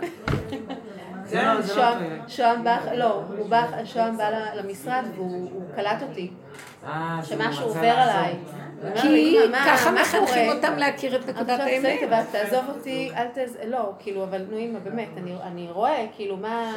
[1.75, 1.99] שוהם-
[4.17, 4.25] בא,
[4.55, 6.31] למשרד והוא הוא קלט אותי,
[7.23, 7.89] שמשהו רצה עובר.
[7.89, 8.35] עליי.
[8.83, 12.01] הוא אומר כי לי, "אמא, מה- ככה מחנכים קורה?" אותם להכיר את נקודת האמת.
[12.09, 13.59] אבל תעזוב אותי, אל תז...
[13.67, 16.73] לא, כאילו, אבל נו אמא, באמת, אני, אני רואה, כאילו, מה...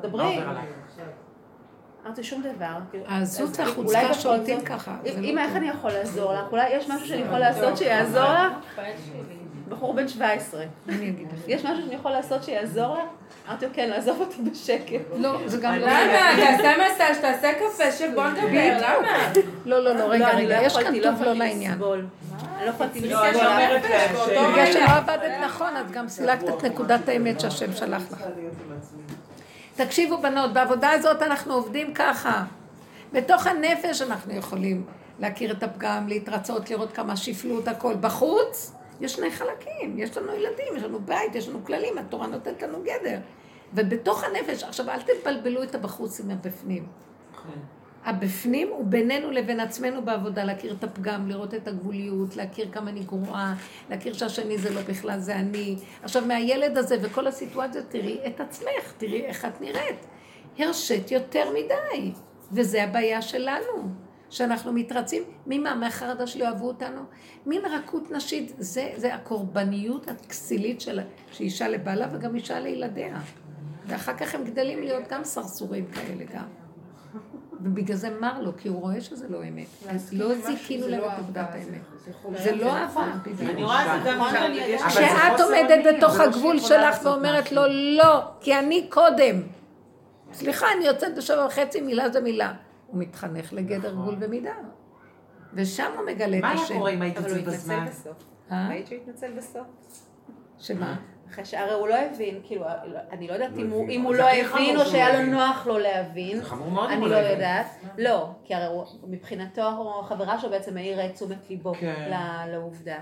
[0.00, 0.22] דברי.
[0.38, 0.62] עליי?
[2.06, 2.66] אמרתי שום דבר.
[3.06, 6.44] העזות אז והחוצפה שולטים ככה, זה לא אמא, איך אני יכול לעזור לך?
[6.52, 8.52] אולי יש משהו שאני יכול לעשות שיעזור לך?
[9.68, 10.64] בחור בן 17.
[10.88, 11.48] אני אגיד לך.
[11.48, 13.08] יש משהו שאני יכול לעשות שיעזור לך?
[13.48, 15.00] אמרתי לו, כן, לעזוב אותי בשקט.
[15.16, 15.86] לא, זה גם לא...
[15.86, 16.36] למה?
[16.36, 19.32] תעשה מסאז', תעשה קפה, שבוא נדבר, למה?
[19.64, 21.78] לא, לא, לא, רגע, אני לא רגע, יש כאן לא טוב לא לעניין.
[21.78, 21.96] לא
[22.64, 24.34] יכולתי לא, אני לסבול.
[24.34, 24.52] ש...
[24.52, 28.24] בגלל שלא עבדת נכון, את גם סילקת את נקודת האמת שהשם שלח לך.
[29.76, 32.44] תקשיבו בנות, בעבודה הזאת אנחנו עובדים ככה.
[33.12, 34.84] בתוך הנפש אנחנו יכולים
[35.20, 37.94] להכיר את הפגם, להתרצות, לראות כמה שפלות, הכל.
[38.00, 38.72] בחוץ
[39.04, 42.78] יש שני חלקים, יש לנו ילדים, יש לנו בית, יש לנו כללים, התורה נותנת לנו
[42.82, 43.18] גדר.
[43.74, 46.86] ובתוך הנפש, עכשיו אל תבלבלו את הבחוץ עם הבפנים.
[48.04, 53.00] הבפנים הוא בינינו לבין עצמנו בעבודה, להכיר את הפגם, לראות את הגבוליות, להכיר כמה אני
[53.00, 53.54] גרועה,
[53.90, 55.76] להכיר שהשני זה לא בכלל, זה אני.
[56.02, 60.06] עכשיו, מהילד הזה וכל הסיטואציות, תראי את עצמך, תראי איך את נראית.
[60.58, 62.12] הרשית יותר מדי,
[62.52, 63.88] וזה הבעיה שלנו,
[64.34, 65.22] שאנחנו מתרצים.
[65.46, 65.74] ממה?
[65.74, 67.00] מהחרדה שלא אוהבו אותנו?
[67.46, 71.00] מין רכות נשית, זה, זה הקורבניות הכסילית של
[71.32, 73.20] שאישה לבעלה וגם אישה לילדיה.
[73.86, 76.44] ואחר כך הם גדלים להיות גם סרסורים כאלה גם.
[77.60, 79.66] ובגלל זה מר לו, כי הוא רואה שזה לא אמת.
[79.88, 81.80] אז לא זיכינו להם את עבודת האמת.
[82.42, 83.50] זה לא אהבה, בדיוק.
[83.50, 84.20] אני רואה את זה גם
[84.88, 87.52] כשאת עומדת בתוך לא הגבול שלך ואומרת.
[87.52, 87.62] לו,
[87.98, 89.42] לא, כי אני קודם.
[90.32, 92.52] סליחה, אני יוצאת בשבע וחצי, מילה זה מילה.
[92.94, 94.52] הוא מתחנך לגדר גבול ומידה.
[95.54, 96.74] ושם הוא מגלה את מה היה השם.
[96.74, 97.86] קורה אם היית אבל הוא יוצאת התנצל בזמן?
[97.86, 98.24] בסוף.
[98.52, 98.68] אה?
[98.68, 99.66] ראית שהוא התנצל בסוף?
[100.58, 100.96] שמה?
[101.30, 101.58] אחרי.
[101.58, 102.64] הרי הוא לא הבין, כאילו,
[103.10, 104.00] אני לא יודעת לא אם הוא- הבין.
[104.00, 105.32] אם הוא לא הבין או שהיה לא לו.
[105.32, 106.36] נוח לו להבין.
[106.36, 107.16] זה חמור מאוד אני לא לא.
[107.16, 107.66] יודעת.
[107.98, 109.62] לא, כי הרי הוא- מבחינתו
[110.00, 111.94] החברה שלו בעצם העירה את תשומת ליבו כן.
[112.10, 112.98] ל- לעובדה.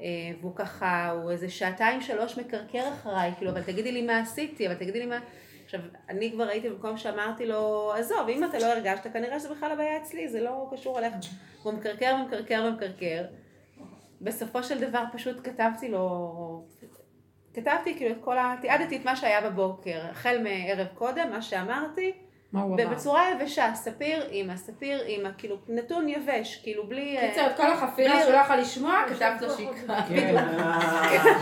[0.00, 0.04] אה,
[0.40, 4.74] והוא ככה, הוא איזה שעתיים שלוש מקרקר אחריי, כאילו, אבל תגידי לי מה עשיתי, אבל
[4.74, 5.18] תגידי לי מה...
[5.68, 9.72] עכשיו, אני כבר הייתי במקום שאמרתי לו, עזוב, אם אתה לא הרגשת, כנראה שזה בכלל
[9.72, 11.14] הבעיה אצלי, זה לא קשור אליך.
[11.62, 13.24] והוא מקרקר ומקרקר ומקרקר.
[14.20, 16.64] בסופו של דבר פשוט כתבתי לו,
[17.54, 18.54] כתבתי כאילו את כל ה...
[18.60, 22.12] תיעדתי את מה שהיה בבוקר, החל מערב קודם, מה שאמרתי,
[22.52, 22.84] מה הוא אמר?
[22.86, 27.18] ובצורה יבשה, ספיר אימא, ספיר אימא, כאילו נתון יבש, כאילו בלי...
[27.18, 30.00] אה, קיצר, את כל החפירה שהוא לא יכול לשמוע, כתבת לו שיקרא.
[30.08, 30.34] כן.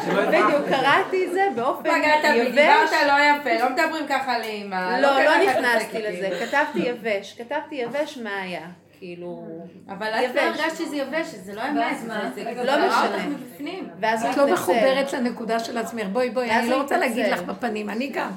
[0.07, 0.29] שלא יברח.
[0.29, 2.51] בדיוק, קראתי את זה באופן פגעת בי, יבש.
[2.51, 3.13] דיברת לא
[3.51, 4.99] יפה, לא מדברים ככה לאמא.
[5.01, 6.03] לא, לא נכנסתי.
[6.03, 8.67] לזה, כתבתי יבש, כתבתי יבש מה היה,
[8.99, 9.47] כאילו...
[9.89, 10.61] אבל את לא יבש.
[10.61, 11.99] הרגשת שזה יבש, שזה לא אמת?
[12.35, 13.71] זה לא לא משנה.
[14.01, 14.53] ואז את לא.
[14.53, 16.07] מחוברת לנקודה של עצמך.
[16.13, 17.27] בואי, בואי, אני לא רוצה להגיד.
[17.27, 18.31] לך בפנים, אני גם.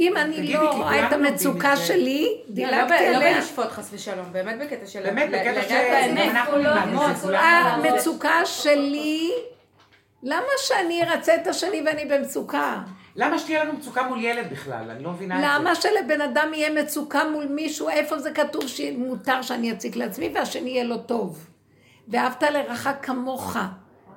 [0.00, 1.76] אם אני לא רואה את המצוקה.
[1.76, 3.34] שלי, לא, דילגתי לא עליה.
[3.34, 5.02] בלשפוט חס ושלום, באמת בקטע של...
[5.02, 6.30] באמת, בקטע לגעת ש- באמת.
[6.30, 7.86] גם אנחנו כולנו, נלמד.
[7.90, 9.30] המצוקה שלי,
[10.22, 12.76] למה שאני ארצה את השני ואני במצוקה?
[13.16, 14.90] למה שתהיה לנו מצוקה מול ילד בכלל?
[14.90, 15.46] אני לא מבינה את זה.
[15.46, 17.88] למה שלבן אדם יהיה מצוקה מול מישהו?
[17.88, 21.46] איפה זה כתוב שמותר שאני אציק לעצמי והשני יהיה לו טוב?
[22.08, 23.56] ואהבת לרעך כמוך.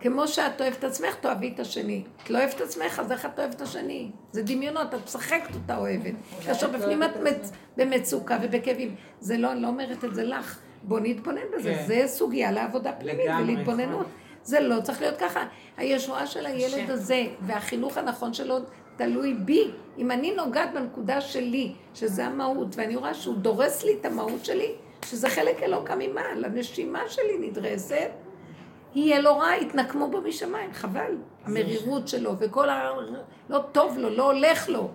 [0.03, 2.03] כמו שאת אוהבת את עצמך, תאהבי את השני.
[2.23, 4.11] את לא אוהבת את עצמך, אז איך את אוהבת את השני?
[4.31, 6.13] זה דמיונות, את משחקת אותה אוהבת.
[6.45, 8.95] כאשר בפנים את מצ- במצוקה ובכאבים.
[9.19, 10.59] זה לא, אני לא אומרת את זה לך.
[10.83, 11.73] בוא נתבונן בזה.
[11.75, 11.83] כן.
[11.87, 13.99] זה סוגיה לעבודה פנימית לגמרי, ולהתבוננות.
[13.99, 14.11] נכון.
[14.43, 15.43] זה לא צריך להיות ככה.
[15.77, 18.57] הישועה של הילד הזה והחינוך הנכון שלו
[18.97, 19.63] תלוי בי.
[19.97, 24.71] אם אני נוגעת בנקודה שלי, שזה המהות, ואני רואה שהוא דורס לי את המהות שלי,
[25.05, 28.09] שזה חלק אלוקא ממעל, הנשימה שלי נדרסת,
[28.95, 31.17] יהיה לו רע, יתנקמו בו משמיים, חבל.
[31.45, 32.89] המרירות שלו וכל ה...
[33.49, 34.89] לא טוב לו, לא הולך לו.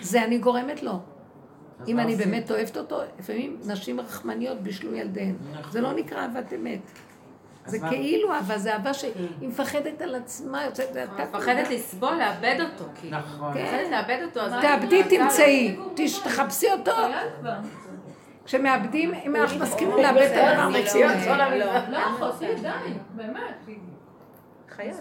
[0.00, 1.00] זה אני גורמת לו.
[1.86, 2.16] אם אני?
[2.16, 5.34] באמת אוהבת אותו, לפעמים נשים רחמניות בישלו ילדיהן.
[5.70, 6.80] זה לא נקרא אהבת אמת.
[7.66, 7.78] זה?
[7.80, 10.96] כאילו אהבה, זה אהבה שהיא מפחדת על עצמה, יוצאת...
[11.18, 13.18] מפחדת לסבול, לאבד אותו, כאילו.
[13.18, 13.54] נכון.
[13.54, 13.62] כן.
[13.62, 14.52] מפחדת לאבד אותו, אז...
[14.62, 15.76] תאבדי, תמצאי,
[16.24, 16.92] תחפשי אותו.
[18.48, 20.68] כשמאבדים, אם אנחנו מסכימים לאבד את הדבר,
[21.48, 21.64] אני לא-.
[21.66, 22.44] לא, לא, מצב.
[22.62, 22.68] די,
[23.10, 23.40] באמת.
[24.68, 24.94] חייל,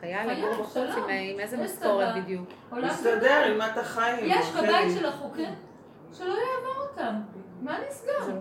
[0.00, 0.76] חייל לגור בחוץ.
[0.76, 2.14] עם- איזה משכורת.
[2.16, 2.48] בדיוק.
[2.72, 4.16] מסתדר עם מה אתה חי.
[4.22, 4.50] יש.
[4.52, 5.44] בבית של החוקר
[6.12, 7.14] שלא יעבור אותם.
[7.62, 8.34] מה נסגר?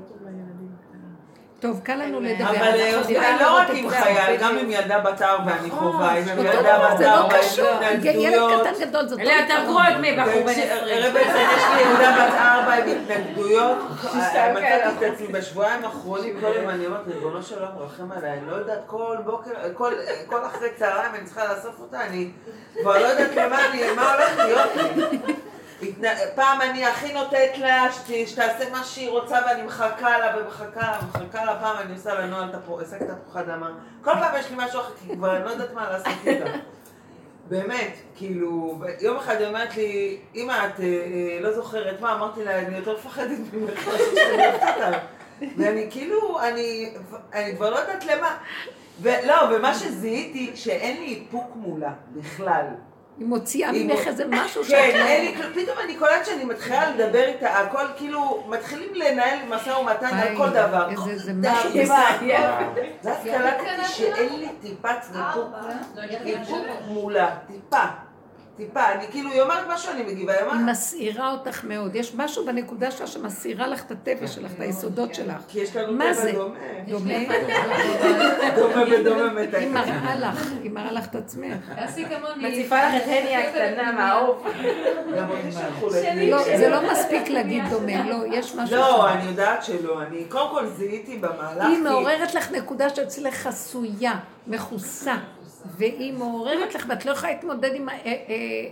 [1.61, 2.49] טוב, קל לנו לדבר.
[2.49, 3.95] אבל אה, אולי לא רק את עם זה.
[4.01, 7.51] חייל, גם עם ילדה בת ארבע אני חווה, עם ילדה בת זה לא ארבע, יש
[7.53, 7.65] קשור.
[7.65, 8.61] ילד התנגדויות.
[8.67, 10.97] קטן גדול, זאת אלה יותר גרועות מבחור בן וכש- 20.
[10.97, 13.77] הרי בעצם יש לי ילדה בת ארבע עם התנגדויות,
[14.15, 14.59] מצאתי
[14.97, 18.55] את עצמי בשבועיים האחרונים, כל יום אני אומרת, ריבונו של עולם, רחם עליי, אני לא
[18.55, 19.93] יודעת, כל בוקר, כל-
[20.25, 22.29] כל אחרי צהריים אני צריכה לאסוף אותה, אני
[22.81, 25.33] כבר לא יודעת למה אני, מה הולך להיות לי.
[26.35, 30.99] פעם אני הכי נותנת לה שת- שתעשה מה שהיא רוצה ואני מחכה לה ומחכה לה
[31.03, 33.69] ומחכה לה, פעם אני עושה לה נוהל תפוח, עושה תפוח אדמה.
[34.03, 36.45] כל פעם יש לי משהו אחר, כי כבר אני לא יודעת מה לעשות איתה.
[37.49, 42.43] באמת, כאילו, יום אחד היא אומרת לי, אמא, את אה, אה, לא זוכרת מה, אמרתי
[42.43, 43.89] לה, אני יותר מפחדת ממך.
[45.57, 48.37] ואני כאילו, אני כבר לא יודעת למה.
[49.01, 52.65] ולא, ומה שזיהיתי, שאין לי איפוק מולה בכלל.
[53.21, 55.05] היא מוציאה ממך איזה משהו כן, שאת לא...
[55.05, 55.53] אין לי, כלום.
[55.53, 60.49] פתאום אני קולטת שאני מתחילה לדבר איתה, הכל כאילו, מתחילים לנהל משא ומתן על כל
[60.49, 60.89] דבר.
[60.89, 61.51] איזה- כל זה דבר.
[61.51, 61.69] משהו
[63.03, 65.55] ואז קלטתי שאין לי טיפת איפוק,
[66.25, 66.57] איפוק
[66.87, 67.83] מולה, טיפה,
[68.57, 71.95] טיפה, אני כאילו, היא אומרת משהו, אני מגיבה, היא היא אומרת, מסעירה אותך מאוד.
[71.95, 75.41] יש משהו בנקודה שלה שמסעירה לך את הטבע שלך, את היסודות שלך.
[75.47, 76.31] כי יש לנו מה טבע זה?
[76.31, 76.55] דומה,
[76.87, 77.13] דומה?
[78.57, 79.71] דומה ודומה היא מתקן.
[79.71, 81.71] מראה לך, היא מראה לך את עצמך.
[81.75, 82.49] תעשי כמוני.
[82.49, 84.43] מציפה לך את הני הקטנה מהעוף.
[86.29, 89.09] לא, זה לא מספיק להגיד דומה, לא, יש משהו לא.
[89.09, 94.13] אני יודעת שלא, אני קודם כל זיהיתי במהלך, היא מעוררת לך נקודה שאצלך חסויה,
[94.47, 95.15] מכוסה,
[95.65, 97.91] והיא מעוררת לך, ואת לא יכולה להתמודד עם ה...
[97.91, 98.69] אה, אה,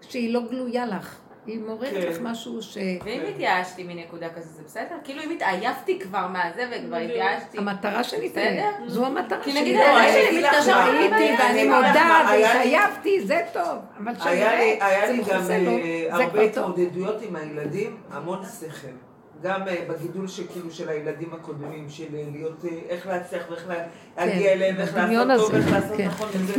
[0.00, 1.18] שהיא לא גלויה לך.
[1.46, 2.08] היא מעוררת כן.
[2.08, 2.78] לך משהו ש...
[3.04, 4.96] ואם התייאשתי מנקודה כזו, זה בסדר?
[5.04, 7.58] כאילו אם התעייפתי כבר מהזה וכבר התייאשתי.
[7.58, 8.42] המטרה שלי בסדר.
[8.42, 9.60] תהיה, זו המטרה כי שלי.
[9.60, 13.78] נגיד, לא, אני שלי אגיד מתקשר אני ואני מודה והתעייפתי, זה טוב.
[13.98, 16.42] אבל שאני היה זה לי גם אה, הרבה.
[16.42, 19.05] התמודדויות עם הילדים, המון שכל.
[19.42, 23.86] גם אה, בגידול של כאילו של הילדים הקודמים, של להיות, אה, איך להצליח ואיך לה-
[24.18, 26.06] להגיע אליהם, ואיך הדמיון לעשות טוב, ואיך לעשות כן.
[26.06, 26.54] נכון וזה.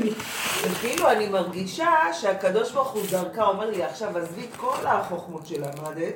[0.71, 6.13] וכאילו אני מרגישה שהקדוש ברוך הוא דרכה אומר לי, עכשיו עזבי את כל החוכמות שלמדת,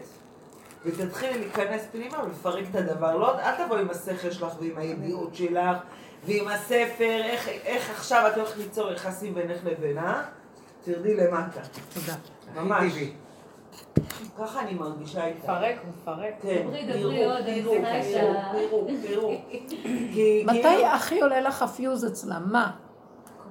[0.86, 3.18] ותתחילי להיכנס פנימה ולפרק את הדבר.
[3.18, 5.78] לא, אל תבואי עם השכל שלך ועם הידיעות שלך,
[6.26, 10.24] ועם הספר, איך, איך עכשיו את הולכת ליצור יחסים בינך לבינה,
[10.84, 11.60] תרדי למטה.
[11.94, 12.14] תודה.
[12.56, 12.94] ממש.
[14.40, 15.44] ככה אני מרגישה איתה.
[15.44, 16.34] מפרק, מפרק.
[16.42, 18.88] כן, תראו, תראו, תראו.
[19.08, 19.32] תראו,
[20.46, 22.42] מתי כאילו- הכי עולה לך הפיוז אצלם?
[22.46, 22.72] מה?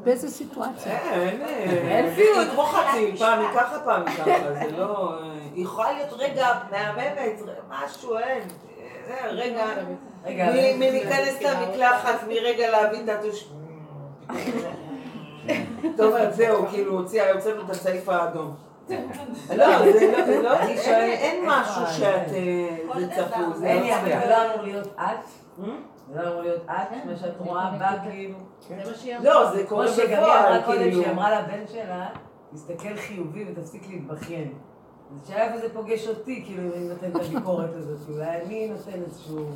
[0.05, 0.99] באיזה סיטואציה?
[1.13, 2.49] אין, אין פיוט.
[2.55, 5.15] כמו חצי, פעם ככה, פעם ככה, זה לא...
[5.55, 8.43] היא יכולה להיות רגע מהממת, משהו, אין.
[9.31, 9.67] רגע,
[10.25, 13.49] רגע, מלהיכנס למקלחת, מרגע להביא את הטוש...
[15.97, 18.70] טוב, אז זהו, כאילו, הוציאה, הוצאנו את הסעיף האדום.
[19.57, 22.33] לא, זה לא, זה לא, אני שואלת, אין משהו שאת...
[22.33, 24.21] אה, זה צפוי, זה לא אבל צפוי.
[24.21, 25.25] זה לא אמור להיות את?
[25.59, 25.63] Hmm?
[26.13, 28.39] זה לא אמור להיות את, מה שאת רואה בה כאילו...
[28.69, 29.35] זה מה שהיא אמרה.
[29.35, 31.03] לא, זה כמו קורה שגבי בפועל, אמרה קודם, כאילו.
[31.03, 32.09] שהיא אמרה לבן שלה,
[32.55, 34.53] תסתכל חיובי ותפסיק להתבכיין.
[35.17, 38.69] אז שאלה איפה זה פוגש אותי, כאילו, אם אני נותנת את הביקורת הזאת, אולי אני
[38.69, 39.47] נותן איזשהו...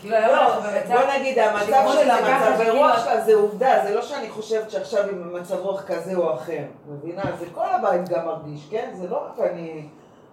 [0.00, 0.94] כאילו, לא, במצב...
[0.94, 4.02] בוא נגיד, המצב שכמו שזה שלה, ככה, מצב שכאילו- הרוח שלה זה עובדה, זה לא
[4.02, 7.22] שאני חושבת שעכשיו היא במצב רוח כזה או אחר, מבינה?
[7.38, 8.90] זה כל הבית גם מרגיש, כן?
[8.94, 9.88] זה לא רק אני...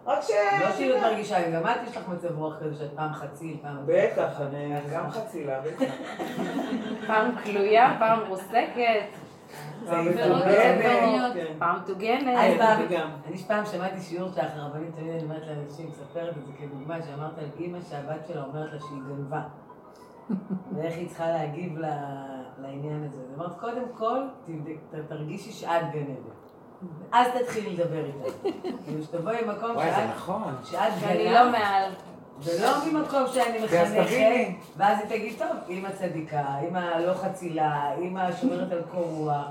[0.08, 0.30] רק ש...
[0.62, 3.78] לא שהיא לא מרגישה, גם את יש לך מצב רוח כזה שאת פעם חציל, פעם...
[3.86, 5.94] בטח, אני גם חצילה, בטח.
[7.08, 9.04] פעם כלויה, פעם מרוסקת,
[9.86, 11.34] פעם ועוד מטוגנת, דברים.
[11.34, 11.54] כן.
[11.60, 12.38] פעם מטוגנת.
[12.38, 13.10] אני פעם, וגם.
[13.28, 17.38] אני פעם שמעתי שיעור שלך, הרבנית תמיד אני אומרת לאנשים, מספרת את זה כדוגמה, שאמרת
[17.38, 19.42] על אימא שהבת שלה אומרת לה שהיא גנבה.
[20.76, 21.86] ואיך היא צריכה להגיב ל-
[22.62, 23.22] לעניין הזה.
[23.38, 24.20] אמרת, קודם כל,
[25.08, 26.34] תרגישי שאת גנבת.
[27.12, 28.50] אז תתחילי לדבר איתה.
[28.86, 30.54] כאילו שתבואי ממקום וואי, זה שאת נכון.
[30.64, 31.92] שאת ואני גנבת, לא מעל.
[32.44, 34.48] ולא ממקום שאני אז מחנכת.
[34.78, 39.46] ואז היא תגיד, טוב, אימא צדיקה, אימא לא חצילה, אימא שומרת על קור רוח.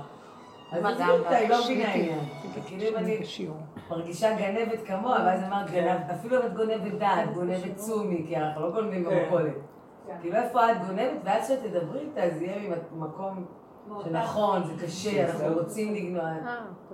[0.73, 1.73] אז אמא עזבי גם אותה, היא לא בשיעור.
[1.73, 2.19] מבינה עניין.
[2.65, 3.57] כאילו אם אני בשיעור.
[3.89, 8.61] מרגישה גנבת כמוה, ואז אמרת גנב, אפילו אם את גונבת דעת, גונבת צומי, כי אנחנו
[8.61, 9.23] לא גונבים כן.
[9.23, 9.53] במכולת.
[10.21, 13.45] כאילו איפה את גונבת, ואז כשתדברי איתה, זה יהיה ממקום
[14.03, 16.23] שנכון, זה קשה, אנחנו רוצים לגנוב.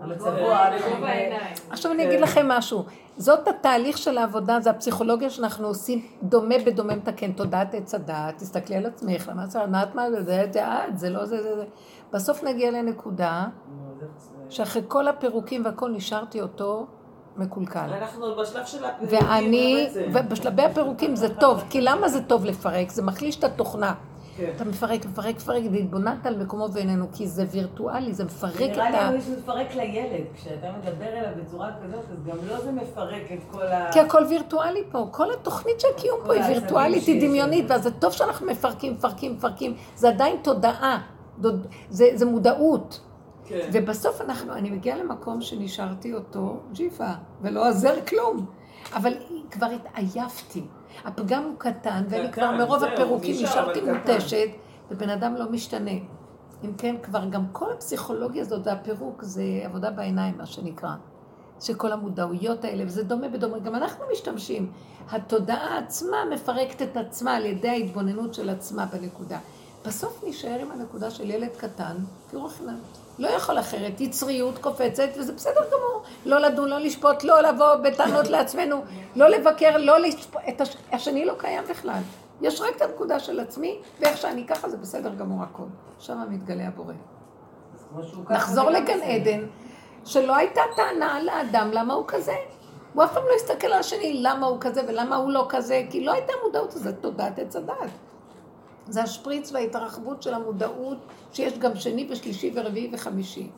[0.02, 0.58] המצב רוח.
[1.70, 2.84] עכשיו אני אגיד לכם משהו.
[3.18, 7.32] זאת התהליך של העבודה, זה הפסיכולוגיה שאנחנו עושים, דומה בדומה מתקן.
[7.32, 11.26] תודעת עץ הדעת, תסתכלי על עצמך, למה ענת מה זה, זה זה את, זה לא
[11.26, 11.66] זה זה זה.
[12.14, 13.48] בסוף נגיע לנקודה
[14.50, 16.88] שאחרי כל הפירוקים והכל נשארתי אותו
[17.38, 17.80] מקולקל.
[17.80, 19.20] אנחנו בשלב של הפירוקים.
[19.30, 19.90] ואני.
[20.14, 22.90] ובשלבי הפירוקים זה טוב, כי למה זה טוב לפרק?
[22.90, 23.94] זה מחליש את התוכנה.
[24.38, 24.52] כן.
[24.56, 28.90] אתה מפרק, מפרק, מפרק, והתבוננת על מקומו ואיננו, כי זה וירטואלי, זה מפרק את נראה
[28.90, 29.22] לי ה...
[29.22, 33.68] שזה מפרק לילד, כשאתה מדבר אליו בצורה כזאת, אז גם לו זה מפרק את כל
[33.68, 33.92] ה...
[33.92, 37.66] כי הכל וירטואלי פה, כל התוכנית של הקיום פה היא וירטואלית, היא דמיונית.
[37.70, 41.02] ואז זה טוב שאנחנו מפרקים, מפרקים, מפרקים, זה עדיין תודעה,
[41.40, 43.00] דוד- זה, זה מודעות.
[43.46, 43.70] כן.
[43.74, 47.08] ובסוף אנחנו, אני מגיעה למקום שנשארתי אותו ג'יפה,
[47.42, 48.46] ולא עזר כלום.
[48.94, 49.14] אבל
[49.52, 50.64] כבר התעייפתי.
[51.06, 53.82] הפגם הוא קטן, ואני קטן, כבר מרוב הפירוקים נשאר, נשארתי.
[53.82, 54.48] מותשת,
[54.92, 55.92] ובן אדם לא משתנה.
[56.64, 60.90] אם כן, כבר גם כל הפסיכולוגיה הזאת והפירוק זה עבודה בעיניים, מה שנקרא.
[61.62, 64.72] שכל המודעויות האלה, וזה דומה בדומה, גם אנחנו משתמשים.
[65.12, 69.38] התודעה עצמה מפרקת את עצמה על ידי ההתבוננות של עצמה בנקודה.
[69.86, 71.98] בסוף נשאר עם הנקודה של ילד קטן,
[72.32, 72.62] תראו איך
[73.20, 76.04] לא יכול אחרת, יצריות קופצת, וזה בסדר גמור.
[76.26, 78.84] לא לדון, לא לשפוט, לא לבוא בטענות לעצמנו,
[79.16, 80.78] לא לבקר, לא לשפוט, את הש...
[80.92, 82.02] השני לא קיים בכלל.
[82.42, 85.64] יש רק את הנקודה של עצמי, ואיך שאני ככה זה בסדר גמור הכל.
[86.00, 86.94] שם מתגלה הבורא.
[88.30, 89.00] נחזור לגן.
[89.02, 89.46] עדן,
[90.06, 92.36] שלא הייתה טענה על האדם למה הוא כזה.
[92.94, 96.06] הוא אף פעם לא הסתכל על השני למה הוא כזה ולמה הוא לא כזה, כי
[96.06, 97.90] לא הייתה מודעות לזה, תודעת עץ הדעת.
[98.90, 100.98] זה השפריץ וההתרחבות של המודעות
[101.34, 103.50] שיש גם שני ושלישי ורביעי וחמישי.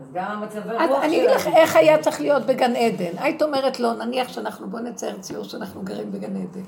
[0.00, 1.56] אז גם המצבי רוח אני אגיד לך שלנו.
[1.56, 3.18] איך היה צריך להיות בגן עדן.
[3.18, 6.62] היית אומרת לו, נניח שאנחנו, בוא נצייר ציור שאנחנו גרים בגן עדן.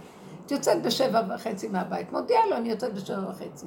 [0.47, 3.67] את יוצאת בשבע וחצי מהבית, מודיעה לו, אני יוצאת בשבע וחצי.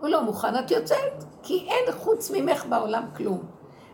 [0.00, 3.42] הוא לא מוכן, את יוצאת, כי אין חוץ ממך בעולם כלום.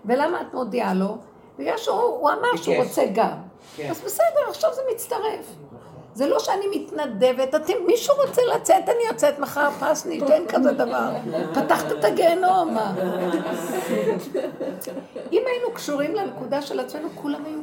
[0.05, 1.19] ולמה את מודיעה לו?
[1.59, 2.77] בגלל שהוא הוא אמר שהוא.
[2.77, 3.37] רוצה גם.
[3.77, 3.91] כן.
[3.91, 5.57] אז בסדר, עכשיו זה מצטרף.
[6.15, 11.11] זה לא שאני מתנדבת, אתם, מישהו רוצה לצאת, אני יוצאת מחר פסניש, אין כזה דבר.
[11.55, 12.95] פתחת את הגיהנום, מה?
[15.33, 17.59] אם היינו קשורים לנקודה של עצמנו, כולם היו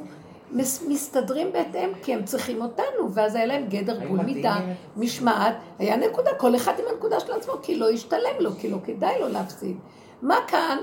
[0.51, 4.55] מס- מסתדרים בהתאם, כי הם צריכים אותנו, ואז היה להם גדר גבול מתאימים מידה,
[4.97, 8.77] משמעת, היה נקודה, כל אחד עם הנקודה של עצמו, כי לא ישתלם לו, כי לא
[8.85, 9.77] כדאי לו להפסיד.
[10.21, 10.77] מה כאן?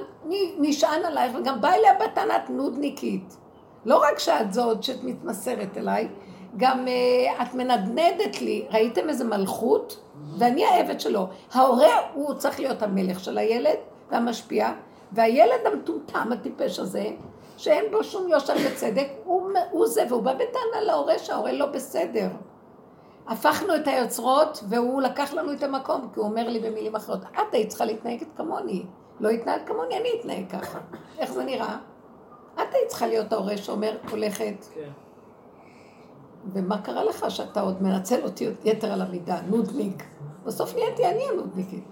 [0.58, 3.36] נשען עלייך, וגם באה אליה בטענת נודניקית.
[3.84, 6.08] לא רק שאת זאת שאת מתמסרת אליי,
[6.58, 10.00] גם uh, את מנדנדת לי, ראיתם איזה מלכות?
[10.38, 11.26] ואני העבד שלו.
[11.52, 13.76] ההורה הוא צריך להיות המלך של הילד
[14.10, 14.72] והמשפיע,
[15.12, 17.06] והילד המטומטם, הטיפש הזה,
[17.56, 22.28] שאין בו שום יושר וצדק, הוא, הוא זה, והוא בא בטענה להורה שההורה לא בסדר.
[23.28, 27.54] הפכנו את היוצרות, והוא לקח לנו את המקום, כי הוא אומר לי במילים אחרות, את
[27.54, 28.82] היית צריכה להתנהג כמוני.
[29.20, 30.78] לא התנהג כמוני, אני אתנהג ככה.
[31.18, 31.76] איך זה נראה?
[32.54, 34.64] את היית צריכה להיות ההורה שאומר, הולכת.
[34.74, 34.90] כן.
[36.52, 40.04] ומה קרה לך שאתה עוד מנצל אותי יתר על המידה, נודניק.
[40.44, 41.84] בסוף נהייתי אני הנודניקית.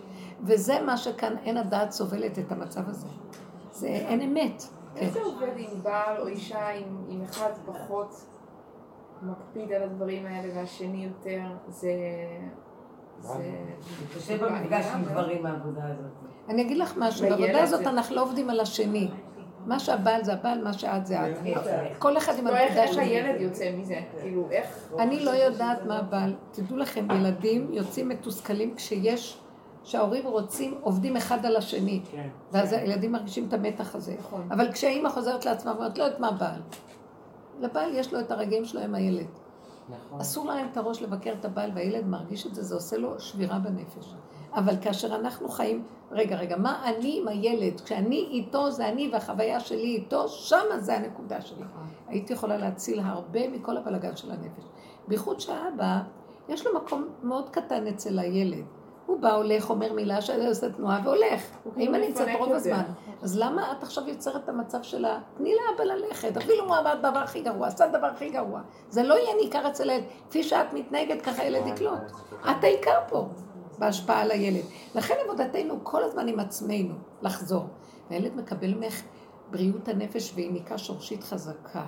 [0.43, 3.06] וזה מה שכאן אין הדעת סובלת את המצב הזה.
[3.73, 4.62] זה אין אמת.
[4.97, 8.27] איך זה עובד עם בעל או אישה עם, עם אחד פחות
[9.23, 11.43] מקפיד על הדברים האלה והשני יותר?
[11.68, 11.93] זה...
[13.20, 13.44] זה
[14.16, 16.10] קשה במפגש עם גברים מהעבודה הזאת.
[16.48, 19.10] אני אגיד לך משהו, בעבודה הזאת אנחנו לא עובדים על השני.
[19.66, 21.38] מה שהבעל זה הבעל, מה שאת זה את.
[21.98, 23.01] כל אחד עם לא, הנקודה שלו.
[23.01, 24.01] איך הילד יוצא מזה?
[24.20, 24.88] כאילו, איך...
[24.98, 26.34] אני לא יודעת מה הבעל.
[26.52, 29.38] תדעו לכם, ילדים יוצאים מתוסכלים כשיש,
[29.84, 32.01] שההורים רוצים, עובדים אחד על השני.
[32.10, 32.28] כן.
[32.52, 34.14] ואז הילדים מרגישים את המתח הזה.
[34.18, 34.48] נכון.
[34.51, 36.60] אבל כשהאימא חוזרת לעצמה ואומרת, לא יודעת מה הבעל.
[37.60, 39.26] לבעל יש לו את הרגעים שלו עם הילד.
[39.88, 40.20] נכון.
[40.20, 43.59] אסור להם את הראש לבקר את הבעל, והילד מרגיש את זה, זה עושה לו שבירה
[43.59, 44.14] בנפש.
[44.57, 47.81] אבל כאשר אנחנו חיים, רגע, רגע, מה אני עם הילד?
[47.81, 51.65] כשאני איתו זה אני והחוויה שלי איתו, שמה זה הנקודה שלי.
[51.65, 51.87] נכון.
[52.09, 54.65] הייתי יכולה להציל הרבה מכל הבלגן של הנפש.
[55.09, 55.99] בייחוד שהאבא,
[56.49, 58.65] יש לו מקום מאוד קטן אצל הילד.
[59.07, 61.43] הוא בא, הולך, אומר מילה, שעושה תנועה והולך.
[61.77, 62.83] האם אני נמצאת רוב הזמן?
[63.23, 65.20] אז למה את עכשיו יוצרת את המצב שלה?
[65.37, 68.61] תני לאבא ללכת, אפילו אם הוא אמר דבר הכי גרוע, עשה דבר הכי גרוע.
[68.89, 70.05] זה לא יהיה ניכר אצל הילד.
[70.31, 72.01] כפי שאת מתנהגת, ככה ילד יקלוט.
[72.51, 73.28] את העיקר פה.
[73.78, 74.65] בהשפעה על הילד.
[74.94, 77.66] לכן עבודתנו כל הזמן עם עצמנו, לחזור.
[78.11, 79.03] והילד מקבל ממך
[79.51, 81.86] בריאות הנפש ויניקה שורשית חזקה.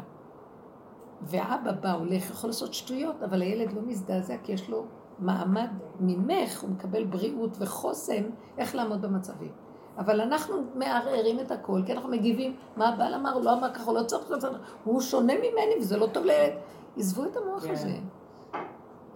[1.23, 4.85] ואבא בא, הולך, יכול לעשות שטויות, אבל הילד לא מזדעזע כי יש לו
[5.19, 5.71] מעמד
[6.01, 8.23] ממך, הוא מקבל בריאות וחוסן
[8.59, 9.53] איך לעמוד במצבים.
[9.99, 13.85] אבל אנחנו מערערים את הכל, כי אנחנו מגיבים, מה הבעל אמר, הוא לא אמר ככה,
[13.85, 14.25] הוא לא צריך
[14.85, 16.53] הוא שונה ממני וזה לא טוב לילד.
[16.97, 17.73] עזבו את המוח כן.
[17.73, 17.93] הזה.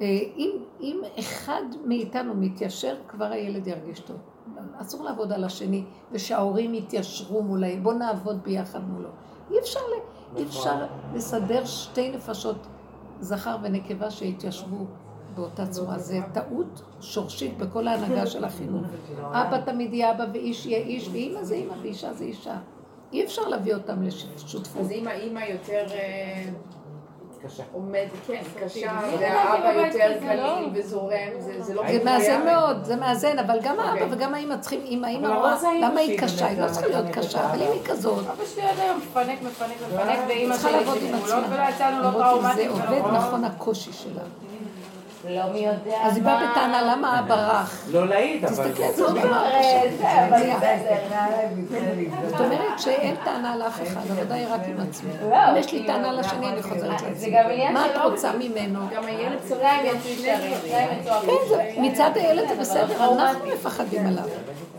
[0.02, 0.50] אה, אם,
[0.80, 4.16] אם אחד מאיתנו מתיישר, כבר הילד ירגיש טוב.
[4.80, 9.08] אסור לעבוד על השני, ושההורים יתיישרו מולי, בואו נעבוד ביחד מולו.
[9.50, 9.80] אי אפשר,
[10.36, 12.66] אי אפשר לסדר שתי נפשות,
[13.20, 14.86] זכר ונקבה, שיתיישבו
[15.34, 15.98] באותה צורה.
[15.98, 18.86] זה טעות שורשית בכל ההנהגה של החינוך.
[19.20, 22.56] אבא תמיד יהיה אבא ואיש יהיה איש, ואימא זה אימא ואישה זה אישה.
[23.12, 24.80] אי אפשר להביא אותם לשותפות.
[24.80, 25.86] אז אם האימא יותר...
[27.44, 27.62] אה, קשה.
[27.72, 31.28] עומד, כן, קשה, והאבא יותר קליל וזורם,
[31.58, 31.82] זה לא...
[31.92, 34.06] זה מאזן מאוד, זה מאזן, אבל גם האבא אוקיי.
[34.10, 36.46] וגם האמא צריכים, אם האמא רואה, למה היא קשה?
[36.46, 38.26] היא לא צריכה להיות קשה, אבל אם היא כזאת...
[38.26, 40.78] אבא שלי עד היום מפנק, מפנק, מפנק, ואימא שלי
[41.50, 42.56] ולא יצאנו לא טראומטית.
[42.56, 44.22] זה עובד נכון הקושי שלה.
[45.28, 46.06] לא מי יודע מה...
[46.06, 47.84] אז היא באה בטענה, למה אבא רך?
[47.92, 48.68] לא להעיד, אבל...
[48.68, 49.04] תסתכלי על זה,
[49.98, 50.96] זה
[52.28, 55.10] זאת אומרת שאין טענה לאף אחד, העבודה היא רק עם עצמי.
[55.30, 57.70] לא, אם יש לי טענה לשני, אני חוזרת לעצמי.
[57.72, 58.80] מה את רוצה ממנו?
[58.96, 59.78] גם הילד צורם,
[60.70, 60.98] כן,
[61.78, 64.24] מצד הילד זה בסדר, אנחנו מפחדים עליו.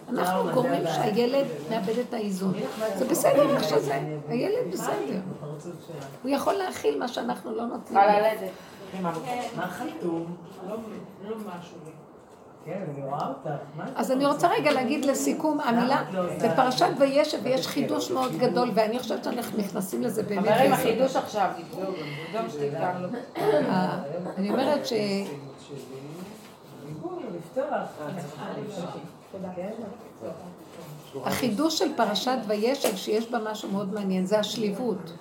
[0.10, 2.53] אנחנו גורמים שהילד מאבד את האיזון.
[2.95, 3.99] זה בסדר איך שזה,
[4.30, 5.20] הילד בסדר.
[6.24, 7.99] הוא יכול להכיל מה שאנחנו לא נותנים.
[8.99, 9.56] על הלדת.
[9.56, 10.36] מה חתום?
[10.68, 10.76] לא,
[11.24, 11.78] לא משהו.
[12.65, 12.84] כן,
[13.95, 16.03] אז אני רוצה רגע להגיד לסיכום, המילה,
[16.44, 20.56] בפרשת וישב ויש חידוש מאוד גדול, ואני חושבת שאנחנו נכנסים לזה באמת.
[20.65, 21.49] עם החידוש עכשיו,
[23.38, 23.98] אה,
[24.38, 24.94] אני אומרת ש...
[31.24, 35.14] החידוש של פרשת וישב, שיש בה משהו מאוד מעניין, זה השליבות.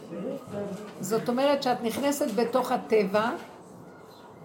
[1.00, 3.30] זאת אומרת שאת נכנסת בתוך הטבע,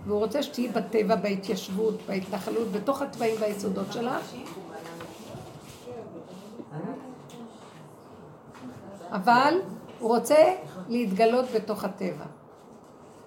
[0.05, 4.19] והוא רוצה שתהיי בטבע, בהתיישבות, בהתנחלות, בתוך התוואים והיסודות שלה.
[9.11, 9.53] אבל
[9.99, 10.55] הוא רוצה
[10.87, 12.25] להתגלות בתוך הטבע.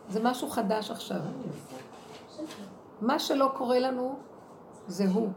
[0.09, 1.20] זה משהו חדש עכשיו.
[3.01, 4.16] מה שלא קורה לנו
[4.88, 5.28] זה הוא.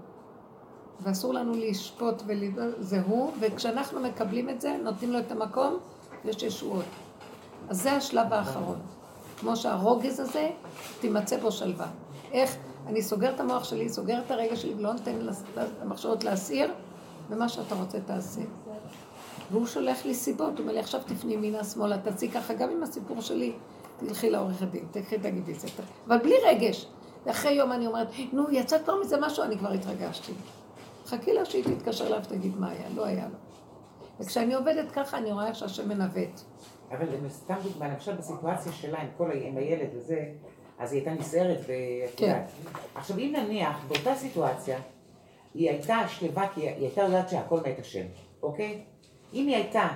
[0.99, 5.77] ואסור לנו לשפוט ולדעת, זה הוא, וכשאנחנו מקבלים את זה, נותנים לו את המקום,
[6.25, 6.85] יש ישועות.
[7.69, 8.79] אז זה השלב האחרון.
[9.39, 10.49] כמו שהרוגז הזה,
[10.99, 11.87] תימצא בו שלווה.
[12.31, 12.55] איך
[12.87, 15.15] אני סוגר את המוח שלי, סוגר את הרגע שלי ולא נותן
[15.81, 16.71] למחשבות להסעיר,
[17.29, 18.41] ומה שאתה רוצה תעשה.
[19.51, 22.83] והוא שולח לי סיבות, הוא אומר לי, עכשיו תפני ימינה שמאלה, תעשי ככה, גם עם
[22.83, 23.53] הסיפור שלי,
[23.97, 25.67] תלכי לעורך הדין, תלכי תגידי זה.
[26.07, 26.87] אבל בלי רגש.
[27.25, 30.33] ואחרי יום אני אומרת, נו, יצא כבר מזה משהו, אני כבר התרגשתי.
[31.05, 33.35] חכי לה שהיא תתקשר אליו ותגיד מה היה, לא היה לו.
[34.19, 36.41] וכשאני עובדת ככה, אני רואה שהשם מנווט.
[36.93, 40.25] אבל סתם דוגמה, למשל בסיטואציה שלה עם כל, עם הילד וזה,
[40.79, 42.25] אז היא הייתה נסערת ואת כן.
[42.25, 42.49] יודעת.
[42.95, 44.79] עכשיו אם נניח באותה סיטואציה,
[45.53, 48.05] היא הייתה שלווה כי היא הייתה יודעת שהכל מאת השם,
[48.43, 48.81] אוקיי?
[49.33, 49.87] אם היא הייתה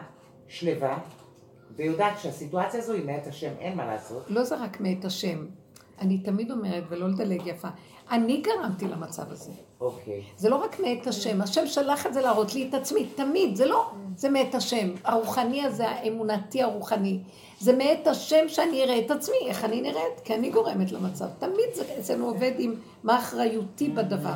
[0.48, 1.00] שלווה,
[1.76, 4.24] ויודעת שהסיטואציה הזו היא מאת השם, אין מה לעשות.
[4.28, 5.46] לא זה רק מאת השם.
[6.00, 7.68] אני תמיד אומרת, ולא לדלג יפה,
[8.12, 9.52] אני גרמתי למצב הזה.
[9.82, 10.22] אוקיי.
[10.38, 13.66] זה לא רק מאת השם, השם שלח את זה להראות לי את עצמי, תמיד, זה
[13.66, 14.90] לא, זה מאת השם.
[15.04, 17.20] הרוחני הזה, האמונתי הרוחני.
[17.60, 21.26] זה מאת השם שאני אראה את עצמי, איך אני נראית, כי אני גורמת למצב.
[21.40, 24.36] תמיד זה אצלנו עובד עם מה אחריותי בדבר.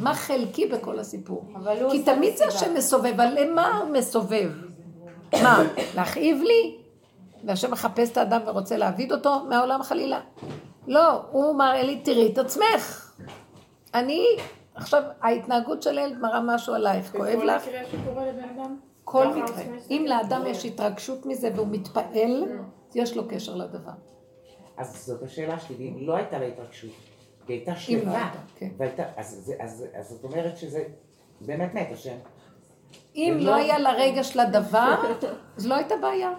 [0.00, 1.44] מה חלקי בכל הסיפור.
[1.90, 2.46] כי תמיד זה.
[2.46, 4.50] השם מסובב, אבל למה הוא מסובב?
[5.32, 5.62] מה,
[5.96, 6.76] להכאיב לי?
[7.44, 10.20] והשם מחפש את האדם ורוצה להעביד אותו מהעולם חלילה?
[10.86, 13.12] לא, הוא מראה לי, תראי את עצמך.
[13.94, 14.26] אני,
[14.74, 17.66] עכשיו, ההתנהגות של הילד מראה משהו עלייך, כואב לך?
[17.68, 18.76] מקרה שקורה לבן אדם?
[19.04, 19.62] כל מקרה.
[19.90, 22.44] אם לאדם יש התרגשות מזה והוא מתפעל,
[22.94, 23.92] יש לו קשר לדבר.
[24.76, 26.90] אז זאת השאלה שלי, ואם לא הייתה לה התרגשות,
[27.48, 28.68] היא הייתה אם לא שלווה, הייתה, כן.
[29.16, 30.84] אז, זה- אז, אז זאת אומרת שזה
[31.40, 32.14] באמת מת השם.
[33.16, 34.94] אם ולא- לא היה לה רגש לדבר,
[35.56, 36.30] אז לא הייתה בעיה.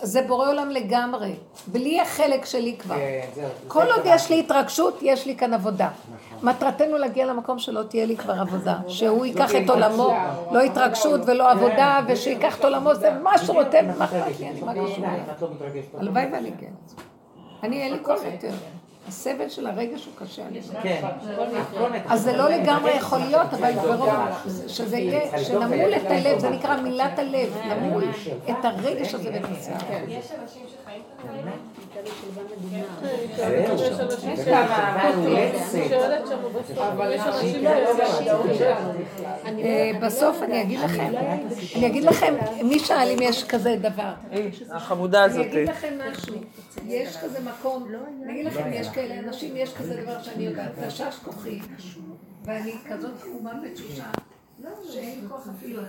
[0.00, 0.06] כן.
[0.06, 1.34] זה בורא עולם לגמרי,
[1.66, 2.94] בלי החלק שלי כבר.
[2.94, 3.48] כן.
[3.68, 4.14] כל זה עוד קרה.
[4.14, 5.88] יש לי התרגשות, יש לי כאן עבודה.
[6.42, 8.78] מטרתנו להגיע למקום שלא תהיה לי כבר עבודה.
[8.88, 10.14] שהוא ייקח את עולמו,
[10.52, 14.66] לא התרגשות ולא עבודה, ושייקח את עולמו, זה מה שרותם, מה אכפת לי, אני לא
[14.66, 15.94] מתרגשת.
[15.98, 16.72] הלוואי ואני כן.
[17.62, 18.52] אני אין לי כוח יותר.
[19.08, 20.46] הסבל של הרגש הוא קשה.
[20.46, 20.82] אני אומרת.
[20.82, 21.06] כן.
[21.92, 22.36] מת אז זה.
[22.36, 24.68] לא לגמרי יכול להיות, אבל ברוב, משהו.
[24.68, 28.04] שזה יהיה, שנמול את הלב, זה נקרא מילת הלב, נמול
[28.50, 30.08] את הרגש הזה ואת השכל.
[30.08, 31.36] יש אנשים שחיים זהו.
[31.36, 31.69] יש
[39.46, 41.12] אה, בסוף אני אגיד לכם,
[41.76, 44.12] אני אגיד לכם, מי שאל אם יש כזה דבר?
[44.70, 45.46] החמודה אני הזאת.
[45.46, 46.34] אגיד לכם משהו,
[46.86, 47.86] יש כזה מקום,
[48.24, 51.60] אני אגיד לכם, יש כאלה אנשים, יש כזה דבר שאני יודעת, תשש כוחי,
[52.44, 54.04] ואני כזאת חומה בתשושה,
[54.92, 55.82] שאין לי כוח אפילו